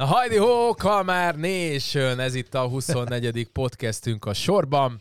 Na 0.00 0.06
hajdi 0.06 0.36
ho, 0.36 0.74
Kalmár 0.74 1.36
Nation! 1.36 2.20
Ez 2.20 2.34
itt 2.34 2.54
a 2.54 2.68
24. 2.68 3.48
podcastünk 3.52 4.24
a 4.24 4.34
sorban. 4.34 5.00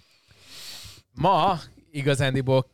Ma 1.13 1.59
igazándiból 1.91 2.65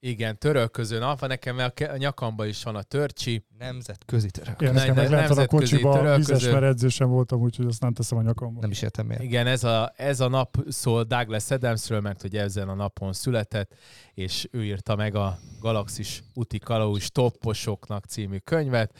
igen, 0.00 0.38
törölköző 0.38 0.98
nap 0.98 1.18
van 1.18 1.28
nekem, 1.28 1.56
mert 1.56 1.80
a 1.80 1.96
nyakamba 1.96 2.46
is 2.46 2.62
van 2.62 2.76
a 2.76 2.82
törcsi. 2.82 3.44
Nemzetközi 3.58 4.30
török. 4.30 4.60
Igen, 4.60 4.74
nekem 4.74 4.94
meg 4.94 5.10
lehet 5.10 5.30
a 5.30 5.46
kocsiba, 5.46 6.16
vízes, 6.16 6.44
mert 6.44 6.62
edzésem 6.62 7.08
voltam, 7.08 7.40
úgyhogy 7.40 7.66
azt 7.66 7.80
nem 7.80 7.92
teszem 7.92 8.18
a 8.18 8.22
nyakamba. 8.22 8.60
Nem 8.60 8.70
is 8.70 8.82
értem 8.82 9.06
miért. 9.06 9.22
Igen, 9.22 9.46
ez 9.46 9.64
a, 9.64 9.92
ez 9.96 10.20
a 10.20 10.28
nap 10.28 10.56
szól 10.68 11.02
Douglas 11.02 11.50
Adamsről, 11.50 12.00
mert 12.00 12.22
hogy 12.22 12.36
ezen 12.36 12.68
a 12.68 12.74
napon 12.74 13.12
született, 13.12 13.74
és 14.14 14.48
ő 14.50 14.64
írta 14.64 14.96
meg 14.96 15.14
a 15.14 15.38
Galaxis 15.60 16.22
úti 16.34 16.58
kalauz 16.58 17.10
topposoknak 17.10 18.04
című 18.04 18.38
könyvet, 18.38 18.92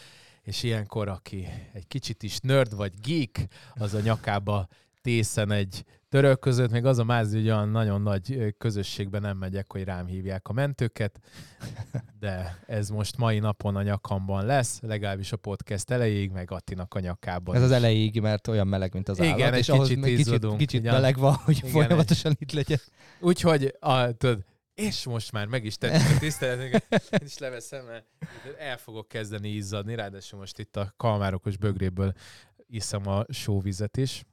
és 0.46 0.62
ilyenkor, 0.62 1.08
aki 1.08 1.46
egy 1.72 1.86
kicsit 1.86 2.22
is 2.22 2.38
nerd 2.38 2.76
vagy 2.76 2.92
geek, 3.00 3.46
az 3.74 3.94
a 3.94 4.00
nyakába 4.00 4.66
tészen 5.02 5.50
egy 5.50 5.84
török 6.08 6.38
között, 6.38 6.70
még 6.70 6.84
az 6.84 6.98
a 6.98 7.04
máz, 7.04 7.32
hogy 7.32 7.44
olyan 7.44 7.68
nagyon 7.68 8.02
nagy 8.02 8.54
közösségben 8.58 9.20
nem 9.20 9.36
megyek, 9.36 9.72
hogy 9.72 9.84
rám 9.84 10.06
hívják 10.06 10.48
a 10.48 10.52
mentőket, 10.52 11.20
de 12.20 12.62
ez 12.66 12.88
most 12.88 13.16
mai 13.16 13.38
napon 13.38 13.76
a 13.76 13.82
nyakamban 13.82 14.46
lesz, 14.46 14.80
legalábbis 14.80 15.32
a 15.32 15.36
podcast 15.36 15.90
elejéig, 15.90 16.30
meg 16.30 16.50
Attinak 16.50 16.94
a 16.94 17.00
nyakában. 17.00 17.54
Ez 17.54 17.60
is. 17.60 17.66
az 17.66 17.72
elejéig, 17.72 18.20
mert 18.20 18.48
olyan 18.48 18.66
meleg, 18.66 18.92
mint 18.92 19.08
az 19.08 19.20
állat. 19.20 19.36
Igen, 19.36 19.52
egy 19.52 19.58
és 19.58 19.66
kicsit 19.66 19.98
ahhoz 19.98 20.16
kicsit, 20.16 20.56
kicsit 20.56 20.82
meleg 20.82 21.16
van, 21.16 21.34
hogy 21.34 21.56
Igen, 21.56 21.70
folyamatosan 21.70 22.30
egy... 22.30 22.36
itt 22.40 22.52
legyen. 22.52 22.78
Úgyhogy, 23.20 23.76
a, 23.80 24.12
tudod, 24.12 24.44
és 24.76 25.04
most 25.04 25.32
már 25.32 25.46
meg 25.46 25.64
is 25.64 25.76
tettük 25.76 26.16
a 26.16 26.18
tiszteletet, 26.18 26.84
én 27.20 27.26
is 27.26 27.38
leveszem, 27.38 27.84
mert 27.84 28.04
el 28.58 28.76
fogok 28.76 29.08
kezdeni 29.08 29.48
izzadni, 29.48 29.94
ráadásul 29.94 30.38
most 30.38 30.58
itt 30.58 30.76
a 30.76 30.92
kalmárokos 30.96 31.56
bögréből 31.56 32.12
iszom 32.66 33.08
a 33.08 33.24
sóvizet 33.28 33.96
is. 33.96 34.24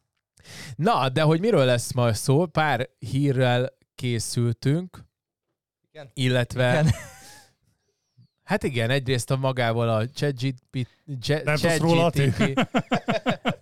Na, 0.75 1.09
de 1.09 1.21
hogy 1.21 1.39
miről 1.39 1.65
lesz 1.65 1.93
ma 1.93 2.13
szó? 2.13 2.45
Pár 2.45 2.89
hírrel 2.99 3.77
készültünk, 3.95 5.03
igen. 5.91 6.09
illetve... 6.13 6.79
Igen. 6.79 6.91
Hát 8.43 8.63
igen, 8.63 8.89
egyrészt 8.89 9.31
a 9.31 9.35
magával 9.35 9.89
a 9.89 10.07
ChatGPT, 10.09 10.87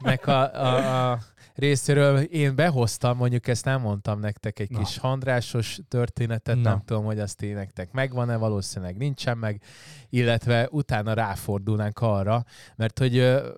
meg 0.03 0.27
a, 0.27 0.53
a, 0.53 1.11
a 1.11 1.19
részéről 1.55 2.19
én 2.19 2.55
behoztam, 2.55 3.17
mondjuk 3.17 3.47
ezt 3.47 3.65
nem 3.65 3.81
mondtam 3.81 4.19
nektek, 4.19 4.59
egy 4.59 4.69
Na. 4.69 4.79
kis 4.79 4.97
handrásos 4.97 5.79
történetet, 5.87 6.55
Na. 6.55 6.61
nem 6.61 6.81
tudom, 6.85 7.05
hogy 7.05 7.19
azt 7.19 7.41
én 7.41 7.55
nektek 7.55 7.91
megvan-e, 7.91 8.35
valószínűleg 8.35 8.97
nincsen 8.97 9.37
meg, 9.37 9.61
illetve 10.09 10.67
utána 10.71 11.13
ráfordulnánk 11.13 11.99
arra, 11.99 12.43
mert 12.75 12.99
hogy 12.99 13.15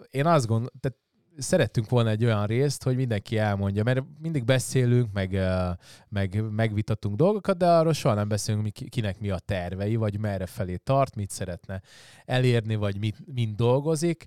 én 0.10 0.26
azt 0.26 0.48
gondolom, 0.48 0.72
tehát 0.80 0.98
szerettünk 1.38 1.90
volna 1.90 2.10
egy 2.10 2.26
olyan 2.26 2.46
részt, 2.46 2.84
hogy 2.84 2.96
mindenki 2.96 3.38
elmondja, 3.38 3.84
mert 3.84 4.04
mindig 4.22 4.44
beszélünk, 4.44 5.14
meg, 5.14 5.40
meg 6.10 6.44
megvitatunk 6.52 7.16
dolgokat, 7.16 7.58
de 7.58 7.70
arról 7.70 7.94
soha 7.94 8.16
nem 8.16 8.28
beszélünk, 8.28 8.68
kinek 8.90 9.20
mi 9.20 9.30
a 9.30 9.40
tervei, 9.40 9.96
vagy 9.96 10.20
merre 10.20 10.46
felé 10.46 10.76
tart, 10.76 11.16
mit 11.16 11.30
szeretne 11.30 11.82
elérni, 12.26 12.76
vagy 12.76 13.00
mit, 13.00 13.18
mind 13.34 13.56
dolgozik, 13.56 14.26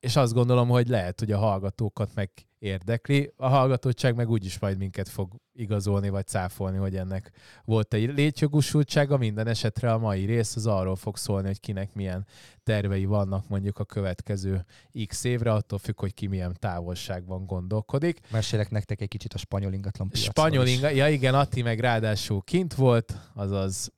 és 0.00 0.16
azt 0.16 0.32
gondolom, 0.32 0.68
hogy 0.68 0.88
lehet, 0.88 1.18
hogy 1.18 1.32
a 1.32 1.38
hallgatókat 1.38 2.14
meg 2.14 2.30
érdekli. 2.58 3.32
A 3.36 3.48
hallgatottság 3.48 4.14
meg 4.14 4.30
úgyis 4.30 4.58
majd 4.58 4.78
minket 4.78 5.08
fog 5.08 5.32
igazolni, 5.52 6.08
vagy 6.08 6.26
cáfolni, 6.26 6.76
hogy 6.76 6.96
ennek 6.96 7.30
volt 7.64 7.94
egy 7.94 8.14
létjogosultsága. 8.14 9.16
Minden 9.16 9.46
esetre 9.46 9.92
a 9.92 9.98
mai 9.98 10.24
rész 10.24 10.56
az 10.56 10.66
arról 10.66 10.96
fog 10.96 11.16
szólni, 11.16 11.46
hogy 11.46 11.60
kinek 11.60 11.94
milyen 11.94 12.26
tervei 12.62 13.04
vannak 13.04 13.48
mondjuk 13.48 13.78
a 13.78 13.84
következő 13.84 14.64
x 15.06 15.24
évre, 15.24 15.52
attól 15.52 15.78
függ, 15.78 16.00
hogy 16.00 16.14
ki 16.14 16.26
milyen 16.26 16.56
távolságban 16.58 17.46
gondolkodik. 17.46 18.20
Mesélek 18.30 18.70
nektek 18.70 19.00
egy 19.00 19.08
kicsit 19.08 19.34
a 19.34 19.38
spanyol 19.38 19.72
ingatlan 19.72 20.08
piacról 20.08 20.32
Spanyol 20.32 20.66
ingatlan, 20.66 20.94
ja 20.94 21.08
igen, 21.08 21.34
Atti 21.34 21.62
meg 21.62 21.80
ráadásul 21.80 22.42
kint 22.42 22.74
volt, 22.74 23.14
azaz 23.34 23.92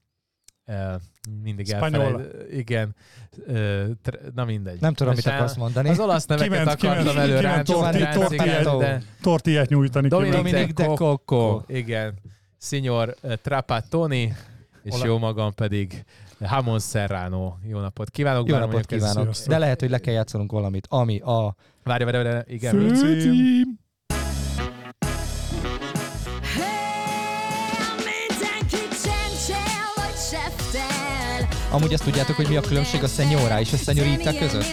mindig 1.43 1.71
elfelejt. 1.71 2.35
Igen. 2.53 2.95
Na 4.35 4.45
mindegy. 4.45 4.81
Nem 4.81 4.95
tudom, 4.95 5.15
mit 5.15 5.27
akarsz 5.27 5.57
mondani. 5.57 5.89
Az 5.89 6.01
olasz 6.01 6.27
neveket 6.27 6.51
kiment, 6.51 6.69
akartam 6.69 7.07
kiment, 7.07 7.19
elő 7.19 7.39
kiment 7.39 7.67
torti, 7.67 8.99
tortillát 9.21 9.69
nyújtani. 9.69 10.09
Dominik 10.09 10.73
de 10.73 10.85
Coco. 10.85 11.63
Igen. 11.67 12.15
Signor 12.59 13.15
Trapattoni, 13.43 14.35
és 14.83 14.95
Ola. 14.95 15.07
jó 15.07 15.19
magam 15.19 15.55
pedig 15.55 16.05
Hamon 16.45 16.81
Serrano. 16.81 17.55
Jó 17.69 17.81
napot 17.81 18.11
kívánok. 18.11 18.49
Jó 18.49 18.57
napot 18.57 18.87
kívánok. 18.87 19.35
De 19.47 19.59
lehet, 19.59 19.81
hogy 19.81 19.91
le 19.91 19.99
kell 19.99 20.15
játszanunk 20.15 20.53
valamit, 20.53 20.87
ami 20.91 21.19
a... 21.19 21.55
Várj, 21.83 22.05
várj, 22.05 22.23
várj, 22.23 22.53
igen. 22.53 22.95
Főcím. 22.95 23.79
Amúgy 31.71 31.93
ezt 31.93 32.03
tudjátok, 32.03 32.37
hogy 32.37 32.49
mi 32.49 32.57
a 32.57 32.61
különbség 32.61 33.03
a 33.03 33.09
szenyorá 33.09 33.61
és 33.61 33.73
a 33.73 33.77
szenyorita 33.77 34.39
között? 34.39 34.65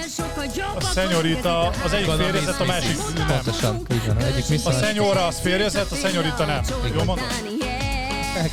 A 0.76 0.82
szenyorita 0.82 1.68
az 1.68 1.94
egyik 1.94 2.12
férjezett, 2.12 2.60
a 2.60 2.66
másik 2.66 2.98
nem. 3.18 3.28
Pontosan, 3.28 3.86
így 3.92 4.08
van. 4.08 4.18
Egyik 4.18 4.66
A 4.66 4.72
szenyora 4.72 5.26
az 5.26 5.40
férjezett, 5.40 5.92
a 5.92 5.96
szenyorita 5.96 6.46
nem. 6.46 6.62
Jó 6.96 7.04
mondom? 7.04 7.28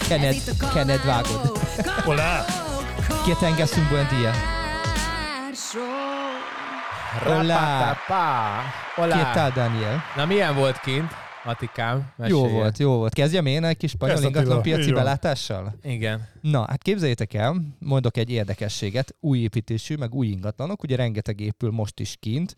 Kenned, 0.09 0.37
Kenned 0.75 1.05
vágod. 1.05 1.59
Hola! 2.05 2.45
Que 3.27 3.35
tengas 3.41 3.71
un 3.77 3.87
buen 3.89 4.07
día. 4.09 4.33
Hola. 7.25 7.97
Hola. 8.97 9.17
¿Qué 9.17 9.25
tal, 9.35 9.51
Daniel? 9.51 10.03
Na 10.17 10.27
milyen 10.27 10.55
volt 10.55 10.81
kint? 10.81 11.24
Matikám, 11.45 12.13
Jó 12.27 12.49
volt, 12.49 12.79
jó 12.79 12.97
volt. 12.97 13.15
Kezdjem 13.15 13.47
én 13.47 13.65
egy 13.65 13.77
kis 13.77 13.91
spanyol 13.91 14.23
ingatlan 14.23 14.63
piaci 14.63 14.93
belátással? 14.93 15.75
Igen. 15.83 16.29
Na, 16.41 16.67
hát 16.69 16.83
képzeljétek 16.83 17.35
el, 17.35 17.63
mondok 17.79 18.17
egy 18.17 18.31
érdekességet, 18.31 19.15
új 19.21 19.39
építésű, 19.39 19.97
meg 19.97 20.15
új 20.15 20.27
ingatlanok, 20.27 20.83
ugye 20.83 20.97
rengeteg 20.97 21.41
épül 21.41 21.71
most 21.71 22.01
is 22.01 22.17
kint. 22.21 22.57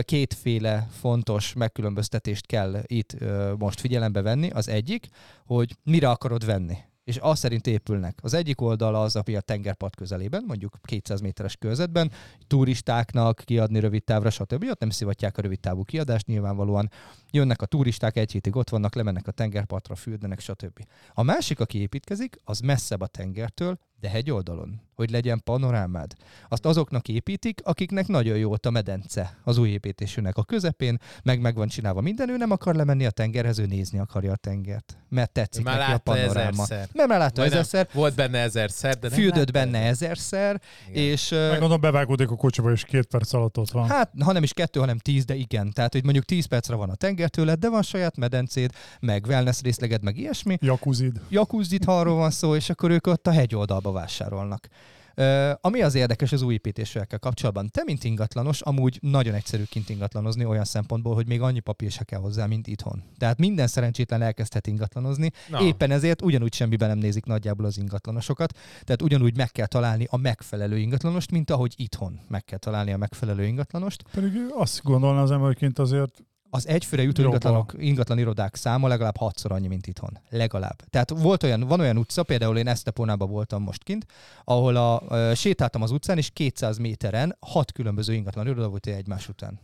Kétféle 0.00 0.88
fontos 1.00 1.52
megkülönböztetést 1.52 2.46
kell 2.46 2.82
itt 2.86 3.16
most 3.58 3.80
figyelembe 3.80 4.22
venni. 4.22 4.50
Az 4.50 4.68
egyik, 4.68 5.06
hogy 5.46 5.76
mire 5.82 6.10
akarod 6.10 6.46
venni 6.46 6.76
és 7.04 7.18
az 7.20 7.38
szerint 7.38 7.66
épülnek. 7.66 8.18
Az 8.22 8.34
egyik 8.34 8.60
oldal 8.60 8.94
az, 8.94 9.16
ami 9.16 9.36
a 9.36 9.40
tengerpart 9.40 9.96
közelében, 9.96 10.44
mondjuk 10.46 10.78
200 10.82 11.20
méteres 11.20 11.56
körzetben, 11.56 12.10
turistáknak 12.46 13.42
kiadni 13.44 13.80
rövid 13.80 14.04
távra, 14.04 14.30
stb. 14.30 14.64
Ott 14.70 14.80
nem 14.80 14.90
szivatják 14.90 15.38
a 15.38 15.42
rövid 15.42 15.60
távú 15.60 15.84
kiadást, 15.84 16.26
nyilvánvalóan 16.26 16.90
jönnek 17.30 17.62
a 17.62 17.66
turisták, 17.66 18.16
egy 18.16 18.32
hétig 18.32 18.56
ott 18.56 18.68
vannak, 18.68 18.94
lemennek 18.94 19.26
a 19.26 19.32
tengerpartra, 19.32 19.94
fürdenek, 19.94 20.40
stb. 20.40 20.86
A 21.12 21.22
másik, 21.22 21.60
aki 21.60 21.78
építkezik, 21.78 22.36
az 22.44 22.60
messzebb 22.60 23.00
a 23.00 23.06
tengertől, 23.06 23.78
de 24.02 24.08
hegyoldalon, 24.08 24.80
hogy 24.94 25.10
legyen 25.10 25.40
panorámád. 25.44 26.12
Azt 26.48 26.66
azoknak 26.66 27.08
építik, 27.08 27.60
akiknek 27.64 28.06
nagyon 28.06 28.36
jó 28.36 28.50
ott 28.50 28.66
a 28.66 28.70
medence 28.70 29.38
az 29.44 29.58
új 29.58 29.68
építésűnek 29.68 30.36
a 30.36 30.44
közepén, 30.44 30.98
meg 31.22 31.40
meg 31.40 31.54
van 31.54 31.68
csinálva 31.68 32.00
minden, 32.00 32.28
ő 32.28 32.36
nem 32.36 32.50
akar 32.50 32.74
lemenni 32.74 33.06
a 33.06 33.10
tengerhez, 33.10 33.58
ő 33.58 33.66
nézni 33.66 33.98
akarja 33.98 34.32
a 34.32 34.36
tengert. 34.36 34.96
Mert 35.08 35.32
tetszik 35.32 35.64
már 35.64 35.78
neki 35.78 35.92
a 35.92 35.98
panoráma. 35.98 36.62
Ezerszer. 36.62 36.88
Nem, 36.92 37.08
már 37.08 37.18
látta 37.18 37.44
ezerszer. 37.44 37.88
Volt 37.92 38.14
benne 38.14 38.38
ezerszer, 38.38 38.98
de 38.98 39.08
nem 39.08 39.18
Füldött 39.18 39.50
benne 39.50 39.78
ezerszer, 39.78 40.60
igen. 40.88 41.02
és... 41.02 41.28
Megmondom, 41.28 41.80
bevágódik 41.80 42.30
a 42.30 42.36
kocsiba, 42.36 42.70
és 42.70 42.84
két 42.84 43.06
perc 43.06 43.32
alatt 43.32 43.58
ott 43.58 43.70
van. 43.70 43.88
Hát, 43.88 44.12
ha 44.24 44.32
nem 44.32 44.42
is 44.42 44.52
kettő, 44.52 44.80
hanem 44.80 44.98
tíz, 44.98 45.24
de 45.24 45.34
igen. 45.34 45.70
Tehát, 45.72 45.92
hogy 45.92 46.04
mondjuk 46.04 46.24
tíz 46.24 46.44
percre 46.44 46.74
van 46.74 46.90
a 46.90 46.94
tenger 46.94 47.28
tőled, 47.28 47.58
de 47.58 47.68
van 47.68 47.82
saját 47.82 48.16
medencéd, 48.16 48.72
meg 49.00 49.26
wellness 49.26 49.60
részleged, 49.60 50.02
meg 50.02 50.16
ilyesmi. 50.16 50.58
Jakuzid. 50.60 51.20
Jakuzid, 51.28 51.84
ha 51.84 51.98
arról 51.98 52.16
van 52.16 52.30
szó, 52.30 52.54
és 52.54 52.70
akkor 52.70 52.90
ők 52.90 53.06
ott 53.06 53.26
a 53.26 53.30
hegyoldalba 53.30 53.91
vásárolnak. 53.92 54.68
Uh, 55.16 55.50
ami 55.60 55.82
az 55.82 55.94
érdekes 55.94 56.32
az 56.32 56.42
új 56.42 56.54
építésekkel 56.54 57.18
kapcsolatban, 57.18 57.68
te, 57.70 57.82
mint 57.84 58.04
ingatlanos, 58.04 58.60
amúgy 58.60 58.98
nagyon 59.02 59.34
egyszerű 59.34 59.62
kint 59.62 59.88
ingatlanozni 59.88 60.44
olyan 60.44 60.64
szempontból, 60.64 61.14
hogy 61.14 61.26
még 61.26 61.40
annyi 61.40 61.60
papír 61.60 61.90
se 61.90 62.04
kell 62.04 62.20
hozzá, 62.20 62.46
mint 62.46 62.66
itthon. 62.66 63.02
Tehát 63.18 63.38
minden 63.38 63.66
szerencsétlen 63.66 64.22
elkezdhet 64.22 64.66
ingatlanozni, 64.66 65.30
no. 65.48 65.66
éppen 65.66 65.90
ezért 65.90 66.22
ugyanúgy 66.22 66.54
semmiben 66.54 66.88
nem 66.88 66.98
nézik 66.98 67.24
nagyjából 67.24 67.66
az 67.66 67.78
ingatlanosokat, 67.78 68.58
tehát 68.84 69.02
ugyanúgy 69.02 69.36
meg 69.36 69.50
kell 69.50 69.66
találni 69.66 70.06
a 70.10 70.16
megfelelő 70.16 70.78
ingatlanost, 70.78 71.30
mint 71.30 71.50
ahogy 71.50 71.74
itthon 71.76 72.20
meg 72.28 72.44
kell 72.44 72.58
találni 72.58 72.92
a 72.92 72.96
megfelelő 72.96 73.44
ingatlanost. 73.44 74.02
Pedig 74.12 74.32
azt 74.56 74.82
gondolná 74.82 75.22
az 75.22 75.30
emberként 75.30 75.78
azért 75.78 76.22
az 76.54 76.66
egyfőre 76.66 77.02
jutó 77.02 77.22
ingatlanok, 77.22 77.74
ingatlan 77.78 78.18
irodák 78.18 78.54
száma 78.54 78.88
legalább 78.88 79.16
hatszor 79.16 79.52
annyi, 79.52 79.66
mint 79.66 79.86
itthon. 79.86 80.18
Legalább. 80.28 80.82
Tehát 80.90 81.10
volt 81.10 81.42
olyan, 81.42 81.60
van 81.60 81.80
olyan 81.80 81.96
utca, 81.96 82.22
például 82.22 82.58
én 82.58 82.66
Eszteponában 82.66 83.30
voltam 83.30 83.62
most 83.62 83.82
kint, 83.82 84.06
ahol 84.44 84.76
a, 84.76 85.00
a, 85.00 85.34
sétáltam 85.34 85.82
az 85.82 85.90
utcán, 85.90 86.18
és 86.18 86.30
200 86.30 86.78
méteren 86.78 87.36
hat 87.40 87.72
különböző 87.72 88.14
ingatlan 88.14 88.46
iroda 88.46 88.68
volt 88.68 88.86
egymás 88.86 89.28
után. 89.28 89.60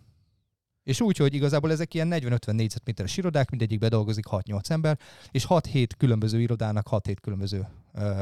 És 0.83 1.01
úgy, 1.01 1.17
hogy 1.17 1.35
igazából 1.35 1.71
ezek 1.71 1.95
ilyen 1.95 2.09
40-50 2.11 2.53
négyzetméteres 2.53 3.17
irodák, 3.17 3.51
mindegyik 3.51 3.79
bedolgozik 3.79 4.25
6-8 4.31 4.71
ember, 4.71 4.99
és 5.31 5.47
6-7 5.49 5.89
különböző 5.99 6.41
irodának 6.41 6.87
6-7 6.91 7.17
különböző 7.21 7.67
ö, 7.95 8.21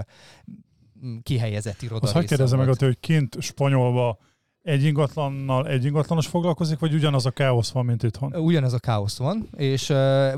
kihelyezett 1.22 1.82
iroda. 1.82 2.04
Azt 2.04 2.12
hogy 2.12 2.26
kérdezem 2.26 2.58
meg, 2.58 2.74
hogy 2.78 3.00
kint 3.00 3.36
spanyolva 3.40 4.18
egy 4.66 4.84
ingatlannal 4.84 5.68
egy 5.68 5.84
ingatlanos 5.84 6.26
foglalkozik, 6.26 6.78
vagy 6.78 6.94
ugyanaz 6.94 7.26
a 7.26 7.30
káosz 7.30 7.70
van, 7.70 7.84
mint 7.84 8.02
itthon? 8.02 8.36
Ugyanaz 8.36 8.72
a 8.72 8.78
káosz 8.78 9.18
van, 9.18 9.48
és 9.56 9.86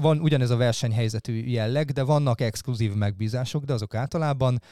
van 0.01 0.21
ugyanez 0.21 0.51
a 0.51 0.57
versenyhelyzetű 0.57 1.33
jelleg, 1.33 1.91
de 1.91 2.03
vannak 2.03 2.41
exkluzív 2.41 2.95
megbízások, 2.95 3.65
de 3.65 3.73
azok 3.73 3.95
általában 3.95 4.63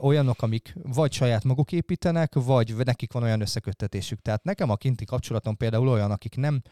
olyanok, 0.00 0.42
amik 0.42 0.74
vagy 0.82 1.12
saját 1.12 1.44
maguk 1.44 1.72
építenek, 1.72 2.34
vagy 2.34 2.74
nekik 2.84 3.12
van 3.12 3.22
olyan 3.22 3.40
összeköttetésük. 3.40 4.22
Tehát 4.22 4.44
nekem 4.44 4.70
a 4.70 4.76
kinti 4.76 5.04
kapcsolatom 5.04 5.56
például 5.56 5.88
olyan, 5.88 6.10
akik 6.10 6.36
nem 6.36 6.62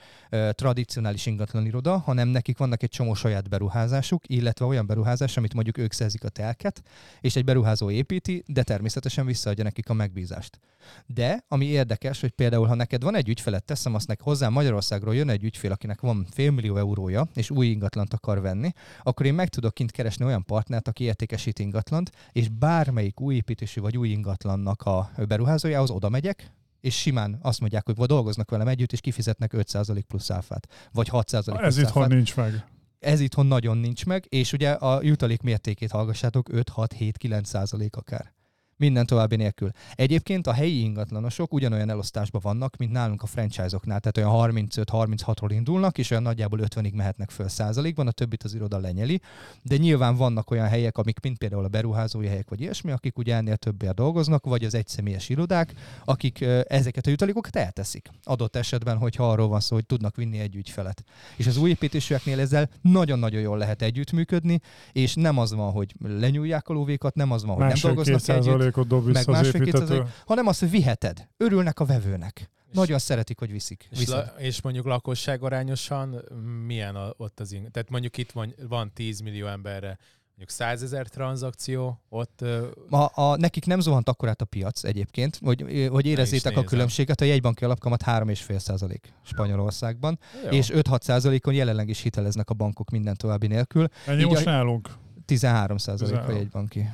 tradicionális 0.50 1.26
ingatlan 1.26 1.66
iroda, 1.66 1.98
hanem 1.98 2.28
nekik 2.28 2.58
vannak 2.58 2.82
egy 2.82 2.90
csomó 2.90 3.14
saját 3.14 3.48
beruházásuk, 3.48 4.22
illetve 4.26 4.64
olyan 4.64 4.86
beruházás, 4.86 5.36
amit 5.36 5.54
mondjuk 5.54 5.78
ők 5.78 5.92
szerzik 5.92 6.24
a 6.24 6.28
telket, 6.28 6.82
és 7.20 7.36
egy 7.36 7.44
beruházó 7.44 7.90
építi, 7.90 8.42
de 8.46 8.62
természetesen 8.62 9.26
visszaadja 9.26 9.64
nekik 9.64 9.88
a 9.88 9.94
megbízást. 9.94 10.60
De 11.06 11.44
ami 11.48 11.64
érdekes, 11.64 12.22
hogy 12.28 12.36
például, 12.36 12.66
ha 12.66 12.74
neked 12.74 13.02
van 13.02 13.14
egy 13.14 13.28
ügyfelet, 13.28 13.64
teszem 13.64 13.94
azt 13.94 14.06
nek 14.06 14.20
hozzá 14.20 14.48
Magyarországról 14.48 15.14
jön 15.14 15.28
egy 15.28 15.44
ügyfél, 15.44 15.72
akinek 15.72 16.00
van 16.00 16.26
félmillió 16.30 16.76
eurója, 16.76 17.28
és 17.34 17.50
új 17.50 17.66
ingatlant 17.66 18.14
akar 18.14 18.40
venni, 18.40 18.72
akkor 19.02 19.26
én 19.26 19.34
meg 19.34 19.48
tudok 19.48 19.74
kint 19.74 19.90
keresni 19.90 20.24
olyan 20.24 20.44
partnert, 20.44 20.88
aki 20.88 21.04
értékesít 21.04 21.58
ingatlant, 21.58 22.10
és 22.32 22.48
bármelyik 22.48 23.20
új 23.20 23.34
építésű 23.34 23.80
vagy 23.80 23.96
új 23.96 24.08
ingatlannak 24.08 24.82
a 24.82 25.10
beruházójához 25.28 25.90
oda 25.90 26.08
megyek, 26.08 26.52
és 26.80 27.00
simán 27.00 27.38
azt 27.42 27.60
mondják, 27.60 27.86
hogy 27.86 28.06
dolgoznak 28.06 28.50
velem 28.50 28.68
együtt, 28.68 28.92
és 28.92 29.00
kifizetnek 29.00 29.52
5% 29.56 30.02
plusz 30.08 30.30
áfát, 30.30 30.68
vagy 30.92 31.08
6% 31.12 31.42
plusz 31.44 31.62
Ez 31.62 31.78
itthon 31.78 32.08
nincs 32.08 32.36
meg. 32.36 32.64
Ez 32.98 33.20
itthon 33.20 33.46
nagyon 33.46 33.76
nincs 33.76 34.06
meg, 34.06 34.26
és 34.28 34.52
ugye 34.52 34.70
a 34.70 35.02
jutalék 35.02 35.42
mértékét 35.42 35.90
hallgassátok 35.90 36.48
5, 36.52 36.68
6, 36.68 36.92
7, 36.92 37.16
9 37.16 37.48
százalék 37.48 37.96
akár 37.96 38.36
minden 38.78 39.06
további 39.06 39.36
nélkül. 39.36 39.70
Egyébként 39.94 40.46
a 40.46 40.52
helyi 40.52 40.80
ingatlanosok 40.80 41.52
ugyanolyan 41.52 41.90
elosztásban 41.90 42.40
vannak, 42.44 42.76
mint 42.76 42.92
nálunk 42.92 43.22
a 43.22 43.26
franchise-oknál, 43.26 44.00
tehát 44.00 44.32
olyan 44.32 44.52
35-36-ról 44.66 45.50
indulnak, 45.50 45.98
és 45.98 46.10
olyan 46.10 46.22
nagyjából 46.22 46.58
50-ig 46.62 46.94
mehetnek 46.94 47.30
föl 47.30 47.48
százalékban, 47.48 48.06
a 48.06 48.10
többit 48.10 48.42
az 48.42 48.54
iroda 48.54 48.78
lenyeli, 48.78 49.20
de 49.62 49.76
nyilván 49.76 50.16
vannak 50.16 50.50
olyan 50.50 50.66
helyek, 50.66 50.98
amik 50.98 51.20
mint 51.20 51.38
például 51.38 51.64
a 51.64 51.68
beruházói 51.68 52.26
helyek 52.26 52.48
vagy 52.48 52.60
ilyesmi, 52.60 52.90
akik 52.90 53.18
ugye 53.18 53.34
ennél 53.34 53.56
többért 53.56 53.94
dolgoznak, 53.94 54.44
vagy 54.44 54.64
az 54.64 54.74
egyszemélyes 54.74 55.28
irodák, 55.28 55.74
akik 56.04 56.44
ezeket 56.68 57.06
a 57.06 57.10
jutalékokat 57.10 57.56
elteszik. 57.56 58.10
Adott 58.24 58.56
esetben, 58.56 58.96
hogyha 58.96 59.30
arról 59.30 59.48
van 59.48 59.60
szó, 59.60 59.74
hogy 59.74 59.86
tudnak 59.86 60.16
vinni 60.16 60.38
egy 60.38 60.54
ügyfelet. 60.54 61.04
És 61.36 61.46
az 61.46 61.56
új 61.56 61.70
építésűeknél 61.70 62.40
ezzel 62.40 62.70
nagyon-nagyon 62.80 63.40
jól 63.40 63.58
lehet 63.58 63.82
együttműködni, 63.82 64.60
és 64.92 65.14
nem 65.14 65.38
az 65.38 65.52
van, 65.52 65.72
hogy 65.72 65.94
lenyúlják 66.02 66.68
a 66.68 66.72
lóvékat, 66.72 67.14
nem 67.14 67.30
az 67.30 67.44
van, 67.44 67.54
hogy 67.54 67.64
Másfél 67.64 67.94
nem 67.94 68.04
dolgoznak 68.04 68.36
együtt, 68.36 68.67
százalékot 68.68 68.86
dob 68.86 69.04
vissza 69.04 69.30
meg 69.30 69.40
az 69.40 69.54
építető. 69.54 70.04
hanem 70.26 70.46
azt, 70.46 70.60
hogy 70.60 70.70
viheted. 70.70 71.28
Örülnek 71.36 71.80
a 71.80 71.84
vevőnek. 71.84 72.50
És 72.70 72.76
Nagyon 72.76 72.98
szeretik, 72.98 73.38
hogy 73.38 73.50
viszik. 73.50 73.88
És, 73.90 74.06
la, 74.06 74.34
és 74.38 74.62
mondjuk 74.62 74.86
lakosság 74.86 75.42
arányosan 75.42 76.22
milyen 76.66 76.96
a, 76.96 77.12
ott 77.16 77.40
az 77.40 77.52
ing- 77.52 77.70
Tehát 77.70 77.90
mondjuk 77.90 78.16
itt 78.16 78.30
van, 78.30 78.54
van 78.68 78.92
10 78.94 79.20
millió 79.20 79.46
emberre 79.46 79.98
mondjuk 80.38 80.58
100 80.58 80.82
ezer 80.82 81.08
tranzakció, 81.08 82.00
ott... 82.08 82.44
A, 82.90 83.10
a, 83.14 83.36
nekik 83.36 83.66
nem 83.66 83.80
zuhant 83.80 84.08
akkorát 84.08 84.40
a 84.40 84.44
piac 84.44 84.84
egyébként, 84.84 85.38
hogy, 85.44 85.88
hogy 85.90 86.06
érezzétek 86.06 86.56
a 86.56 86.64
különbséget. 86.64 87.20
A 87.20 87.24
jegybanki 87.24 87.64
alapkamat 87.64 88.02
3,5 88.06 88.58
százalék 88.58 89.12
Spanyolországban, 89.22 90.18
Jó. 90.44 90.50
és 90.50 90.70
5-6 90.74 91.00
százalékon 91.00 91.54
jelenleg 91.54 91.88
is 91.88 92.00
hiteleznek 92.00 92.50
a 92.50 92.54
bankok 92.54 92.90
minden 92.90 93.14
további 93.16 93.46
nélkül. 93.46 93.88
Ennyi 94.06 94.24
most 94.24 94.46
a, 94.46 94.50
nálunk? 94.50 94.88
13 95.24 95.76
százalék 95.76 96.28
a 96.28 96.32
jegybanki 96.32 96.88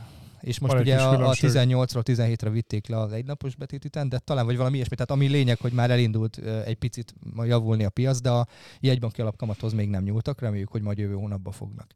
és 0.44 0.58
most 0.58 0.74
ugye 0.74 0.96
a, 0.96 1.28
a 1.28 1.34
18-ról 1.34 2.02
17-re 2.04 2.50
vitték 2.50 2.88
le 2.88 2.98
az 2.98 3.12
egynapos 3.12 3.54
betét 3.56 3.84
után, 3.84 4.08
de 4.08 4.18
talán 4.18 4.46
vagy 4.46 4.56
valami 4.56 4.74
ilyesmi. 4.74 4.94
Tehát 4.94 5.10
ami 5.10 5.26
lényeg, 5.26 5.58
hogy 5.60 5.72
már 5.72 5.90
elindult 5.90 6.36
egy 6.64 6.76
picit 6.76 7.14
javulni 7.36 7.84
a 7.84 7.90
piac, 7.90 8.20
de 8.20 8.30
a 8.30 8.46
jegybanki 8.80 9.20
alapkamathoz 9.20 9.72
még 9.72 9.88
nem 9.88 10.02
nyúltak, 10.02 10.40
reméljük, 10.40 10.70
hogy 10.70 10.82
majd 10.82 10.98
jövő 10.98 11.14
hónapban 11.14 11.52
fognak. 11.52 11.86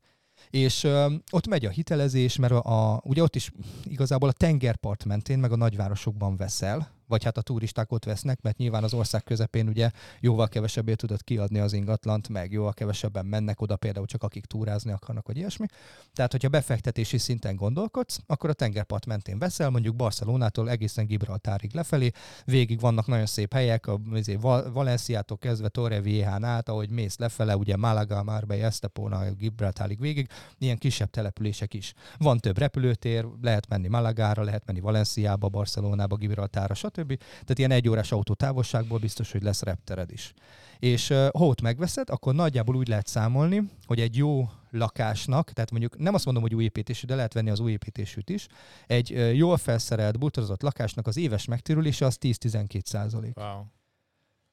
És 0.51 0.85
ö, 0.85 1.15
ott 1.31 1.47
megy 1.47 1.65
a 1.67 1.71
hitelezés, 1.71 2.37
mert 2.37 2.53
a, 2.53 2.93
a, 2.93 3.01
ugye 3.05 3.23
ott 3.23 3.37
is 3.37 3.51
igazából 3.85 4.29
a 4.29 4.33
tengerpart 4.33 5.05
mentén, 5.05 5.39
meg 5.39 5.53
a 5.53 5.57
nagyvárosokban 5.57 6.37
veszel, 6.37 6.98
vagy 7.09 7.25
hát 7.25 7.37
a 7.37 7.43
turisták 7.43 7.93
ott 7.93 8.05
vesznek, 8.05 8.43
mert 8.43 8.57
nyilván 8.57 8.85
az 8.85 8.95
ország 8.95 9.25
közepén 9.25 9.69
ugye 9.69 9.91
jóval 10.21 10.49
kevesebbé 10.49 10.95
tudod 10.95 11.25
kiadni 11.25 11.59
az 11.59 11.73
ingatlant, 11.73 12.29
meg 12.29 12.53
jóval 12.53 12.73
kevesebben 12.73 13.27
mennek 13.27 13.61
oda 13.61 13.77
például 13.77 14.07
csak 14.07 14.23
akik 14.23 14.45
túrázni 14.45 14.93
akarnak, 14.93 15.27
vagy 15.27 15.37
ilyesmi. 15.37 15.67
Tehát, 16.13 16.31
hogyha 16.31 16.49
befektetési 16.49 17.19
szinten 17.19 17.57
gondolkodsz, 17.57 18.21
akkor 18.27 18.51
a 18.51 18.53
tengerpart 18.53 19.07
mentén 19.07 19.39
veszel, 19.39 19.71
mondjuk 19.71 19.97
Barcelonától 19.97 20.71
egészen 20.71 21.07
Gibraltárig 21.07 21.75
lefelé, 21.75 22.11
végig 22.45 22.81
vannak 22.81 23.07
nagyon 23.07 23.27
szép 23.27 23.53
helyek, 23.53 23.87
a 23.87 24.01
izé, 24.15 24.35
Valenciától 24.73 25.39
kezdve 25.39 25.69
Torre 25.69 26.01
Vieján 26.01 26.45
át, 26.45 26.69
ahogy 26.69 26.91
mész 26.91 27.19
lefele, 27.19 27.57
ugye 27.57 27.77
Malaga, 27.77 28.23
Marbella, 28.23 28.65
Estepona, 28.65 29.31
Gibraltárig 29.31 30.01
végig, 30.01 30.29
ilyen 30.59 30.79
kisebb 30.79 31.11
települések 31.11 31.75
is. 31.75 31.95
Van 32.19 32.39
több 32.39 32.59
repülőtér, 32.59 33.27
lehet 33.43 33.69
menni 33.69 33.89
Malagára, 33.89 34.43
lehet 34.43 34.67
menni 34.67 34.81
Valenciába, 34.81 35.49
Barcelonába, 35.49 36.17
Gibraltára, 36.17 36.75
stb 36.75 36.98
stb. 36.99 37.19
Tehát 37.19 37.59
ilyen 37.59 37.71
egy 37.71 37.89
órás 37.89 38.13
autótávolságból 38.13 38.99
biztos, 38.99 39.33
hogy 39.33 39.43
lesz 39.43 39.63
reptered 39.63 40.11
is. 40.11 40.35
És 40.79 41.09
ha 41.09 41.47
ott 41.47 41.61
megveszed, 41.61 42.11
akkor 42.11 42.35
nagyjából 42.35 42.77
úgy 42.77 42.89
lehet 42.89 43.07
számolni, 43.07 43.63
hogy 43.87 44.01
egy 44.01 44.17
jó 44.17 44.49
lakásnak, 44.71 45.53
tehát 45.53 45.71
mondjuk 45.71 45.99
nem 45.99 46.15
azt 46.15 46.25
mondom, 46.25 46.43
hogy 46.43 46.55
új 46.55 46.65
építésű, 46.65 47.07
de 47.07 47.15
lehet 47.15 47.33
venni 47.33 47.51
az 47.51 47.61
új 47.61 47.73
építésűt 47.73 48.31
is, 48.31 48.47
egy 48.87 49.13
uh, 49.13 49.37
jól 49.37 49.57
felszerelt, 49.57 50.19
bútorozott 50.19 50.63
lakásnak 50.63 51.07
az 51.07 51.17
éves 51.17 51.45
megtérülése 51.45 52.07
az 52.07 52.19
10-12 52.21 52.85
százalék. 52.85 53.37
Wow. 53.37 53.63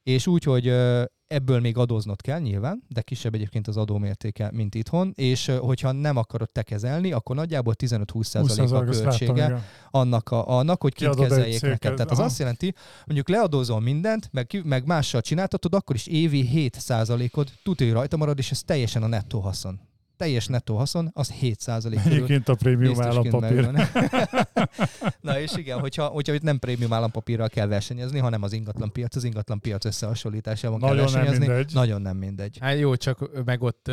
És 0.05 0.27
úgy, 0.27 0.43
hogy 0.43 0.67
ebből 1.27 1.59
még 1.59 1.77
adóznod 1.77 2.21
kell 2.21 2.39
nyilván, 2.39 2.83
de 2.87 3.01
kisebb 3.01 3.33
egyébként 3.33 3.67
az 3.67 3.77
adómértéke, 3.77 4.49
mint 4.53 4.75
itthon, 4.75 5.11
és 5.15 5.51
hogyha 5.59 5.91
nem 5.91 6.17
akarod 6.17 6.49
te 6.49 6.63
kezelni, 6.63 7.11
akkor 7.11 7.35
nagyjából 7.35 7.73
15-20% 7.77 8.71
a 8.73 8.83
költsége 8.83 9.47
láttam, 9.47 9.63
annak, 9.91 10.31
a, 10.31 10.57
annak, 10.57 10.81
hogy 10.81 10.93
kint 10.93 11.15
kezeljék 11.15 11.61
neked. 11.61 11.93
Tehát 11.93 12.11
az 12.11 12.19
azt 12.19 12.39
jelenti, 12.39 12.73
mondjuk 13.05 13.29
leadózol 13.29 13.79
mindent, 13.79 14.29
meg, 14.31 14.61
meg 14.63 14.85
mással 14.85 15.21
csináltatod, 15.21 15.73
akkor 15.73 15.95
is 15.95 16.07
évi 16.07 16.49
7%-od 16.53 17.51
tudja, 17.63 17.85
hogy 17.85 17.95
rajta 17.95 18.17
marad, 18.17 18.37
és 18.37 18.51
ez 18.51 18.63
teljesen 18.63 19.03
a 19.03 19.07
nettó 19.07 19.39
haszon 19.39 19.79
teljes 20.17 20.47
nettó 20.47 20.75
haszon, 20.75 21.09
az 21.13 21.31
7 21.31 21.59
százalék. 21.59 21.99
Egyébként 22.05 22.49
a 22.49 22.55
prémium 22.55 23.01
állampapír. 23.01 23.69
Na 25.21 25.39
és 25.39 25.55
igen, 25.55 25.79
hogyha, 25.79 26.05
hogyha 26.05 26.33
itt 26.33 26.41
nem 26.41 26.59
prémium 26.59 26.93
állampapírral 26.93 27.49
kell 27.49 27.67
versenyezni, 27.67 28.19
hanem 28.19 28.43
az 28.43 28.53
ingatlan 28.53 28.91
piac, 28.91 29.15
az 29.15 29.23
ingatlan 29.23 29.59
piac 29.59 29.85
összehasonlításában 29.85 30.79
Nagyon 30.79 30.95
kell 30.95 31.05
versenyezni. 31.05 31.45
Nem 31.45 31.55
mindegy. 31.55 31.73
Nagyon 31.73 32.01
nem 32.01 32.17
mindegy. 32.17 32.57
Hát 32.61 32.77
jó, 32.77 32.95
csak 32.95 33.43
meg 33.45 33.61
ott 33.61 33.91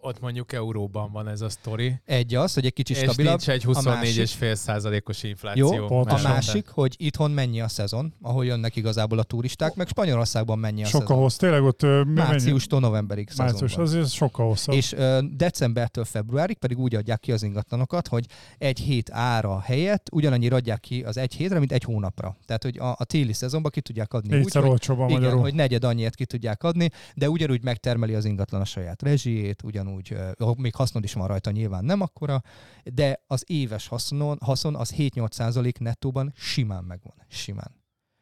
ott 0.00 0.20
mondjuk 0.20 0.52
euróban 0.52 1.12
van 1.12 1.28
ez 1.28 1.40
a 1.40 1.48
sztori. 1.48 2.00
Egy 2.04 2.34
az, 2.34 2.54
hogy 2.54 2.64
egy 2.64 2.72
kicsit 2.72 2.96
stabilabb. 2.96 3.38
És 3.38 3.46
nincs 3.46 3.64
egy 3.64 3.74
24,5 3.74 4.54
százalékos 4.54 5.22
infláció. 5.22 5.74
Jó, 5.74 5.98
a 5.98 6.20
másik, 6.22 6.68
hogy 6.68 6.94
itthon 6.98 7.30
mennyi 7.30 7.60
a 7.60 7.68
szezon, 7.68 8.14
ahol 8.22 8.44
jönnek 8.44 8.76
igazából 8.76 9.18
a 9.18 9.22
turisták, 9.22 9.74
meg 9.74 9.88
Spanyolországban 9.88 10.58
mennyi 10.58 10.82
a 10.82 10.86
sokkal 10.86 11.06
szezon. 11.06 11.22
hossz, 11.22 11.36
tényleg 11.36 11.62
ott 11.62 11.82
Márciustól 12.14 12.80
novemberig 12.80 13.28
Március, 13.36 13.76
az 13.76 14.10
sokkal 14.12 14.46
hosszabb. 14.46 14.74
És 14.74 14.92
uh, 14.92 15.18
decembertől 15.18 16.04
februárig 16.04 16.56
pedig 16.56 16.78
úgy 16.78 16.94
adják 16.94 17.20
ki 17.20 17.32
az 17.32 17.42
ingatlanokat, 17.42 18.08
hogy 18.08 18.26
egy 18.58 18.78
hét 18.78 19.10
ára 19.12 19.60
helyett 19.60 20.08
ugyanannyira 20.12 20.56
adják 20.56 20.80
ki 20.80 21.02
az 21.02 21.16
egy 21.16 21.34
hétre, 21.34 21.58
mint 21.58 21.72
egy 21.72 21.84
hónapra. 21.84 22.36
Tehát, 22.46 22.62
hogy 22.62 22.78
a, 22.78 22.94
a 22.98 23.04
téli 23.04 23.32
szezonban 23.32 23.70
ki 23.70 23.80
tudják 23.80 24.12
adni 24.12 24.36
Négyszer 24.36 24.64
úgy, 24.64 24.86
hogy, 24.86 25.10
igen, 25.10 25.38
hogy 25.38 25.54
negyed 25.54 25.84
annyiért 25.84 26.14
ki 26.14 26.24
tudják 26.24 26.62
adni, 26.62 26.90
de 27.14 27.28
ugyanúgy 27.30 27.62
megtermeli 27.62 28.14
az 28.14 28.24
ingatlan 28.24 28.60
a 28.60 28.64
saját 28.64 29.02
rezsijét, 29.02 29.62
ugyanúgy 29.62 29.89
ugyanúgy, 29.94 30.56
még 30.56 30.74
hasznod 30.74 31.04
is 31.04 31.12
van 31.12 31.26
rajta, 31.26 31.50
nyilván 31.50 31.84
nem 31.84 32.00
akkora, 32.00 32.42
de 32.84 33.22
az 33.26 33.44
éves 33.46 33.86
haszon, 33.86 34.38
haszon 34.40 34.76
az 34.76 34.94
7-8 34.96 35.30
százalék 35.30 35.78
nettóban 35.78 36.32
simán 36.36 36.84
megvan. 36.84 37.14
Simán. 37.28 37.79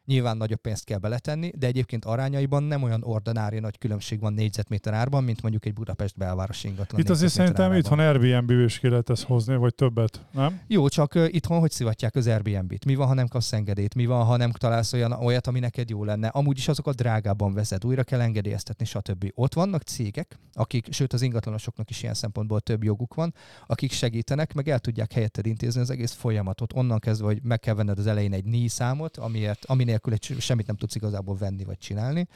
Nyilván 0.09 0.37
nagyobb 0.37 0.61
pénzt 0.61 0.83
kell 0.83 0.97
beletenni, 0.97 1.51
de 1.57 1.67
egyébként 1.67 2.05
arányaiban 2.05 2.63
nem 2.63 2.83
olyan 2.83 3.03
ordinári 3.03 3.59
nagy 3.59 3.77
különbség 3.77 4.19
van 4.19 4.33
négyzetméter 4.33 4.93
árban, 4.93 5.23
mint 5.23 5.41
mondjuk 5.41 5.65
egy 5.65 5.73
Budapest 5.73 6.17
belvárosi 6.17 6.67
ingatlan. 6.67 7.01
Itt 7.01 7.09
azért 7.09 7.31
szerintem 7.31 7.73
itthon 7.73 7.99
Airbnb 7.99 8.49
is 8.49 8.79
ki 8.79 8.89
lehet 8.89 9.09
ezt 9.09 9.23
hozni, 9.23 9.55
vagy 9.55 9.75
többet, 9.75 10.25
nem? 10.31 10.59
Jó, 10.67 10.87
csak 10.87 11.15
uh, 11.15 11.33
itthon 11.33 11.59
hogy 11.59 11.71
szivatják 11.71 12.15
az 12.15 12.27
Airbnb-t? 12.27 12.85
Mi 12.85 12.95
van, 12.95 13.07
ha 13.07 13.13
nem 13.13 13.27
kapsz 13.27 13.53
engedélyt? 13.53 13.95
Mi 13.95 14.05
van, 14.05 14.25
ha 14.25 14.37
nem 14.37 14.51
találsz 14.51 14.93
olyan, 14.93 15.11
olyat, 15.11 15.47
ami 15.47 15.59
neked 15.59 15.89
jó 15.89 16.03
lenne? 16.03 16.27
Amúgy 16.27 16.57
is 16.57 16.67
azokat 16.67 16.95
drágában 16.95 17.53
vezet, 17.53 17.83
újra 17.83 18.03
kell 18.03 18.21
engedélyeztetni, 18.21 18.85
stb. 18.85 19.31
Ott 19.35 19.53
vannak 19.53 19.81
cégek, 19.81 20.39
akik, 20.53 20.93
sőt 20.93 21.13
az 21.13 21.21
ingatlanosoknak 21.21 21.89
is 21.89 22.01
ilyen 22.01 22.13
szempontból 22.13 22.59
több 22.59 22.83
joguk 22.83 23.13
van, 23.13 23.33
akik 23.67 23.91
segítenek, 23.91 24.53
meg 24.53 24.69
el 24.69 24.79
tudják 24.79 25.11
helyetted 25.11 25.45
intézni 25.45 25.81
az 25.81 25.89
egész 25.89 26.13
folyamatot. 26.13 26.73
Onnan 26.73 26.99
kezdve, 26.99 27.25
hogy 27.25 27.39
meg 27.43 27.59
kell 27.59 27.73
venned 27.73 27.97
az 27.97 28.07
elején 28.07 28.33
egy 28.33 28.45
NI 28.45 28.67
számot, 28.67 29.17
amiért, 29.17 29.65
aminél 29.65 29.98
nélkül 30.05 30.35
egy, 30.35 30.41
semmit 30.41 30.67
nem 30.67 30.75
tudsz 30.75 30.95
igazából 30.95 31.37
venni 31.37 31.63
vagy 31.63 31.77
csinálni. 31.77 32.27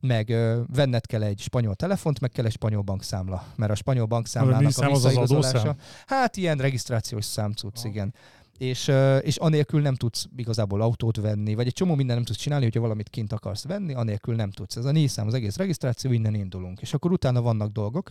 Meg 0.00 0.28
ö, 0.28 0.60
venned 0.74 1.06
kell 1.06 1.22
egy 1.22 1.40
spanyol 1.40 1.74
telefont, 1.74 2.20
meg 2.20 2.30
kell 2.30 2.44
egy 2.44 2.52
spanyol 2.52 2.82
bankszámla, 2.82 3.44
mert 3.56 3.72
a 3.72 3.74
spanyol 3.74 4.06
bankszámlának 4.06 4.78
a, 4.78 4.86
a 4.86 4.92
visszaigazolása, 4.92 5.76
hát 6.06 6.36
ilyen 6.36 6.58
regisztrációs 6.58 7.24
számcuc, 7.24 7.84
igen. 7.84 8.14
És, 8.58 8.92
és 9.20 9.36
anélkül 9.36 9.80
nem 9.80 9.94
tudsz 9.94 10.26
igazából 10.36 10.80
autót 10.80 11.16
venni, 11.16 11.54
vagy 11.54 11.66
egy 11.66 11.72
csomó 11.72 11.94
minden 11.94 12.16
nem 12.16 12.24
tudsz 12.24 12.38
csinálni, 12.38 12.64
hogyha 12.64 12.80
valamit 12.80 13.08
kint 13.08 13.32
akarsz 13.32 13.64
venni, 13.64 13.94
anélkül 13.94 14.34
nem 14.34 14.50
tudsz. 14.50 14.76
Ez 14.76 14.84
a 14.84 14.90
Nissan, 14.90 15.26
az 15.26 15.34
egész 15.34 15.56
regisztráció, 15.56 16.12
innen 16.12 16.34
indulunk. 16.34 16.80
És 16.80 16.94
akkor 16.94 17.12
utána 17.12 17.42
vannak 17.42 17.72
dolgok, 17.72 18.10